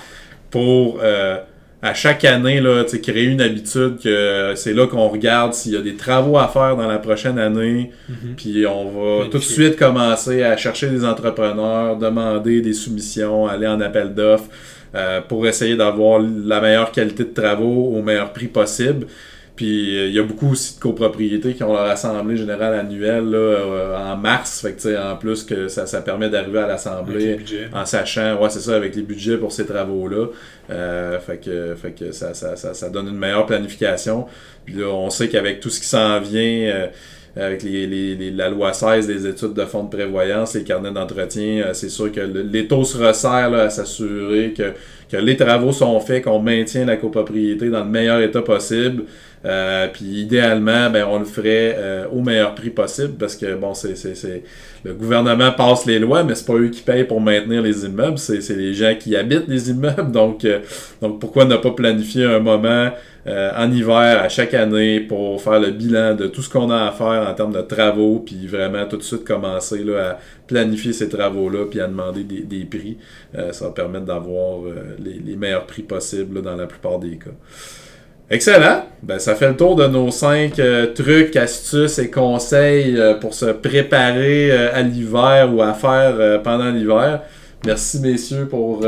pour 0.48 1.00
euh, 1.02 1.38
à 1.85 1.95
chaque 1.95 2.25
année, 2.25 2.61
là, 2.61 2.85
tu 2.85 2.90
sais, 2.90 3.01
créer 3.01 3.25
une 3.25 3.40
habitude 3.40 3.99
que 4.03 4.53
c'est 4.55 4.73
là 4.73 4.87
qu'on 4.87 5.09
regarde 5.09 5.53
s'il 5.53 5.73
y 5.73 5.77
a 5.77 5.81
des 5.81 5.97
travaux 5.97 6.38
à 6.38 6.47
faire 6.47 6.77
dans 6.77 6.87
la 6.87 6.99
prochaine 6.99 7.38
année, 7.40 7.90
Mhm. 8.09 8.35
puis 8.37 8.64
on 8.66 8.85
va 8.88 9.25
tout 9.29 9.38
de 9.38 9.42
suite 9.42 9.77
commencer 9.77 10.45
à 10.45 10.57
chercher 10.57 10.88
des 10.90 11.05
entrepreneurs, 11.05 11.97
demander 11.97 12.61
des 12.61 12.73
soumissions, 12.73 13.49
aller 13.49 13.66
en 13.66 13.81
appel 13.81 14.14
d'offres 14.14 14.49
euh, 14.95 15.21
pour 15.27 15.47
essayer 15.47 15.75
d'avoir 15.75 16.21
la 16.21 16.61
meilleure 16.61 16.92
qualité 16.92 17.25
de 17.25 17.33
travaux 17.33 17.92
au 17.97 18.03
meilleur 18.03 18.33
prix 18.33 18.47
possible. 18.47 19.07
Puis 19.54 19.98
euh, 19.98 20.06
il 20.06 20.14
y 20.14 20.18
a 20.18 20.22
beaucoup 20.22 20.52
aussi 20.52 20.76
de 20.76 20.80
copropriétés 20.80 21.52
qui 21.52 21.62
ont 21.62 21.74
leur 21.74 21.82
assemblée 21.84 22.36
générale 22.38 22.72
annuelle 22.74 23.24
là, 23.30 23.36
euh, 23.38 23.96
en 24.12 24.16
mars. 24.16 24.62
Fait 24.62 24.70
que, 24.72 24.76
tu 24.76 24.82
sais, 24.88 24.98
en 24.98 25.16
plus 25.16 25.44
que 25.44 25.68
ça, 25.68 25.86
ça 25.86 26.00
permet 26.00 26.30
d'arriver 26.30 26.60
à 26.60 26.66
l'assemblée 26.66 27.36
en 27.74 27.84
sachant, 27.84 28.40
ouais, 28.40 28.48
c'est 28.48 28.60
ça, 28.60 28.74
avec 28.76 28.96
les 28.96 29.02
budgets 29.02 29.36
pour 29.36 29.52
ces 29.52 29.66
travaux-là. 29.66 30.26
Euh, 30.70 31.18
fait 31.20 31.36
que, 31.36 31.74
fait 31.74 31.92
que 31.92 32.12
ça, 32.12 32.32
ça, 32.32 32.56
ça, 32.56 32.72
ça 32.72 32.88
donne 32.88 33.08
une 33.08 33.18
meilleure 33.18 33.44
planification. 33.44 34.26
Puis 34.64 34.74
là, 34.74 34.86
on 34.88 35.10
sait 35.10 35.28
qu'avec 35.28 35.60
tout 35.60 35.68
ce 35.70 35.80
qui 35.80 35.86
s'en 35.86 36.18
vient, 36.20 36.42
euh, 36.72 36.86
avec 37.34 37.62
les, 37.62 37.86
les, 37.86 38.14
les- 38.14 38.30
la 38.30 38.48
loi 38.50 38.72
16, 38.74 39.08
les 39.08 39.26
études 39.26 39.54
de 39.54 39.64
fonds 39.64 39.84
de 39.84 39.88
prévoyance, 39.90 40.54
les 40.54 40.64
carnets 40.64 40.90
d'entretien, 40.92 41.62
euh, 41.66 41.72
c'est 41.74 41.88
sûr 41.88 42.10
que 42.12 42.20
le- 42.20 42.42
les 42.42 42.66
taux 42.68 42.84
se 42.84 42.96
resserrent 42.98 43.50
là, 43.50 43.62
à 43.64 43.70
s'assurer 43.70 44.52
que, 44.56 44.72
que 45.10 45.16
les 45.16 45.36
travaux 45.36 45.72
sont 45.72 45.98
faits, 46.00 46.24
qu'on 46.24 46.40
maintient 46.40 46.84
la 46.84 46.96
copropriété 46.96 47.70
dans 47.70 47.84
le 47.84 47.90
meilleur 47.90 48.20
état 48.20 48.42
possible. 48.42 49.04
Euh, 49.44 49.88
puis 49.92 50.05
idéalement, 50.05 50.88
ben, 50.90 51.05
on 51.09 51.18
le 51.18 51.24
ferait 51.24 51.74
euh, 51.76 52.07
au 52.12 52.20
meilleur 52.20 52.55
prix 52.55 52.70
possible 52.70 53.14
parce 53.18 53.37
que 53.37 53.55
bon, 53.55 53.74
c'est, 53.74 53.96
c'est, 53.96 54.42
le 54.85 54.94
gouvernement 54.94 55.52
passe 55.52 55.87
les 55.87 55.98
lois, 55.98 56.22
mais 56.22 56.35
c'est 56.35 56.46
pas 56.46 56.55
eux 56.55 56.68
qui 56.68 56.83
payent 56.83 57.05
pour 57.05 57.20
maintenir 57.20 57.62
les 57.62 57.85
immeubles, 57.85 58.18
c'est, 58.18 58.40
c'est 58.40 58.57
les 58.57 58.74
gens 58.74 58.94
qui 58.98 59.16
habitent 59.16 59.48
les 59.48 59.70
immeubles. 59.70 60.12
Donc, 60.12 60.44
euh, 60.44 60.61
donc 61.00 61.20
pourquoi 61.20 61.44
ne 61.44 61.57
pas 61.57 61.70
planifier 61.70 62.24
un 62.24 62.38
moment 62.38 62.90
euh, 63.24 63.52
en 63.57 63.70
hiver 63.70 64.20
à 64.20 64.28
chaque 64.28 64.52
année 64.52 64.98
pour 64.98 65.40
faire 65.40 65.61
le 65.61 65.70
bilan 65.70 66.16
de 66.16 66.26
tout 66.26 66.42
ce 66.42 66.50
qu'on 66.50 66.70
a 66.70 66.88
à 66.88 66.90
faire 66.90 67.28
en 67.28 67.33
termes 67.35 67.52
de 67.52 67.61
travaux, 67.61 68.18
puis 68.18 68.48
vraiment 68.48 68.85
tout 68.87 68.96
de 68.96 69.02
suite 69.02 69.22
commencer 69.22 69.85
là, 69.85 70.11
à 70.11 70.18
planifier 70.48 70.92
ces 70.92 71.09
travaux-là, 71.09 71.66
puis 71.70 71.81
à 71.81 71.87
demander 71.87 72.24
des, 72.24 72.40
des 72.40 72.64
prix. 72.64 72.98
Euh, 73.37 73.52
ça 73.52 73.66
va 73.66 73.70
permettre 73.70 74.07
d'avoir 74.07 74.64
euh, 74.66 74.96
les, 74.98 75.20
les 75.24 75.37
meilleurs 75.37 75.66
prix 75.66 75.83
possibles 75.83 76.37
là, 76.37 76.40
dans 76.40 76.57
la 76.57 76.66
plupart 76.66 76.98
des 76.98 77.16
cas. 77.16 77.31
Excellent. 78.33 78.87
Ben, 79.03 79.18
ça 79.18 79.35
fait 79.35 79.49
le 79.49 79.57
tour 79.57 79.77
de 79.77 79.87
nos 79.87 80.11
cinq 80.11 80.59
euh, 80.59 80.87
trucs, 80.95 81.37
astuces 81.37 81.99
et 81.99 82.11
conseils 82.11 82.99
euh, 82.99 83.12
pour 83.12 83.35
se 83.35 83.45
préparer 83.45 84.51
euh, 84.51 84.75
à 84.75 84.81
l'hiver 84.81 85.55
ou 85.55 85.61
à 85.61 85.75
faire 85.75 86.40
pendant 86.42 86.71
l'hiver. 86.71 87.21
Merci 87.66 88.01
messieurs 88.01 88.49
pour 88.49 88.81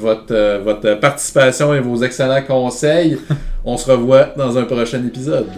votre, 0.00 0.62
votre 0.62 0.94
participation 1.00 1.74
et 1.74 1.80
vos 1.80 2.02
excellents 2.02 2.42
conseils. 2.42 3.18
On 3.64 3.76
se 3.76 3.90
revoit 3.90 4.28
dans 4.36 4.56
un 4.56 4.62
prochain 4.62 5.04
épisode. 5.04 5.50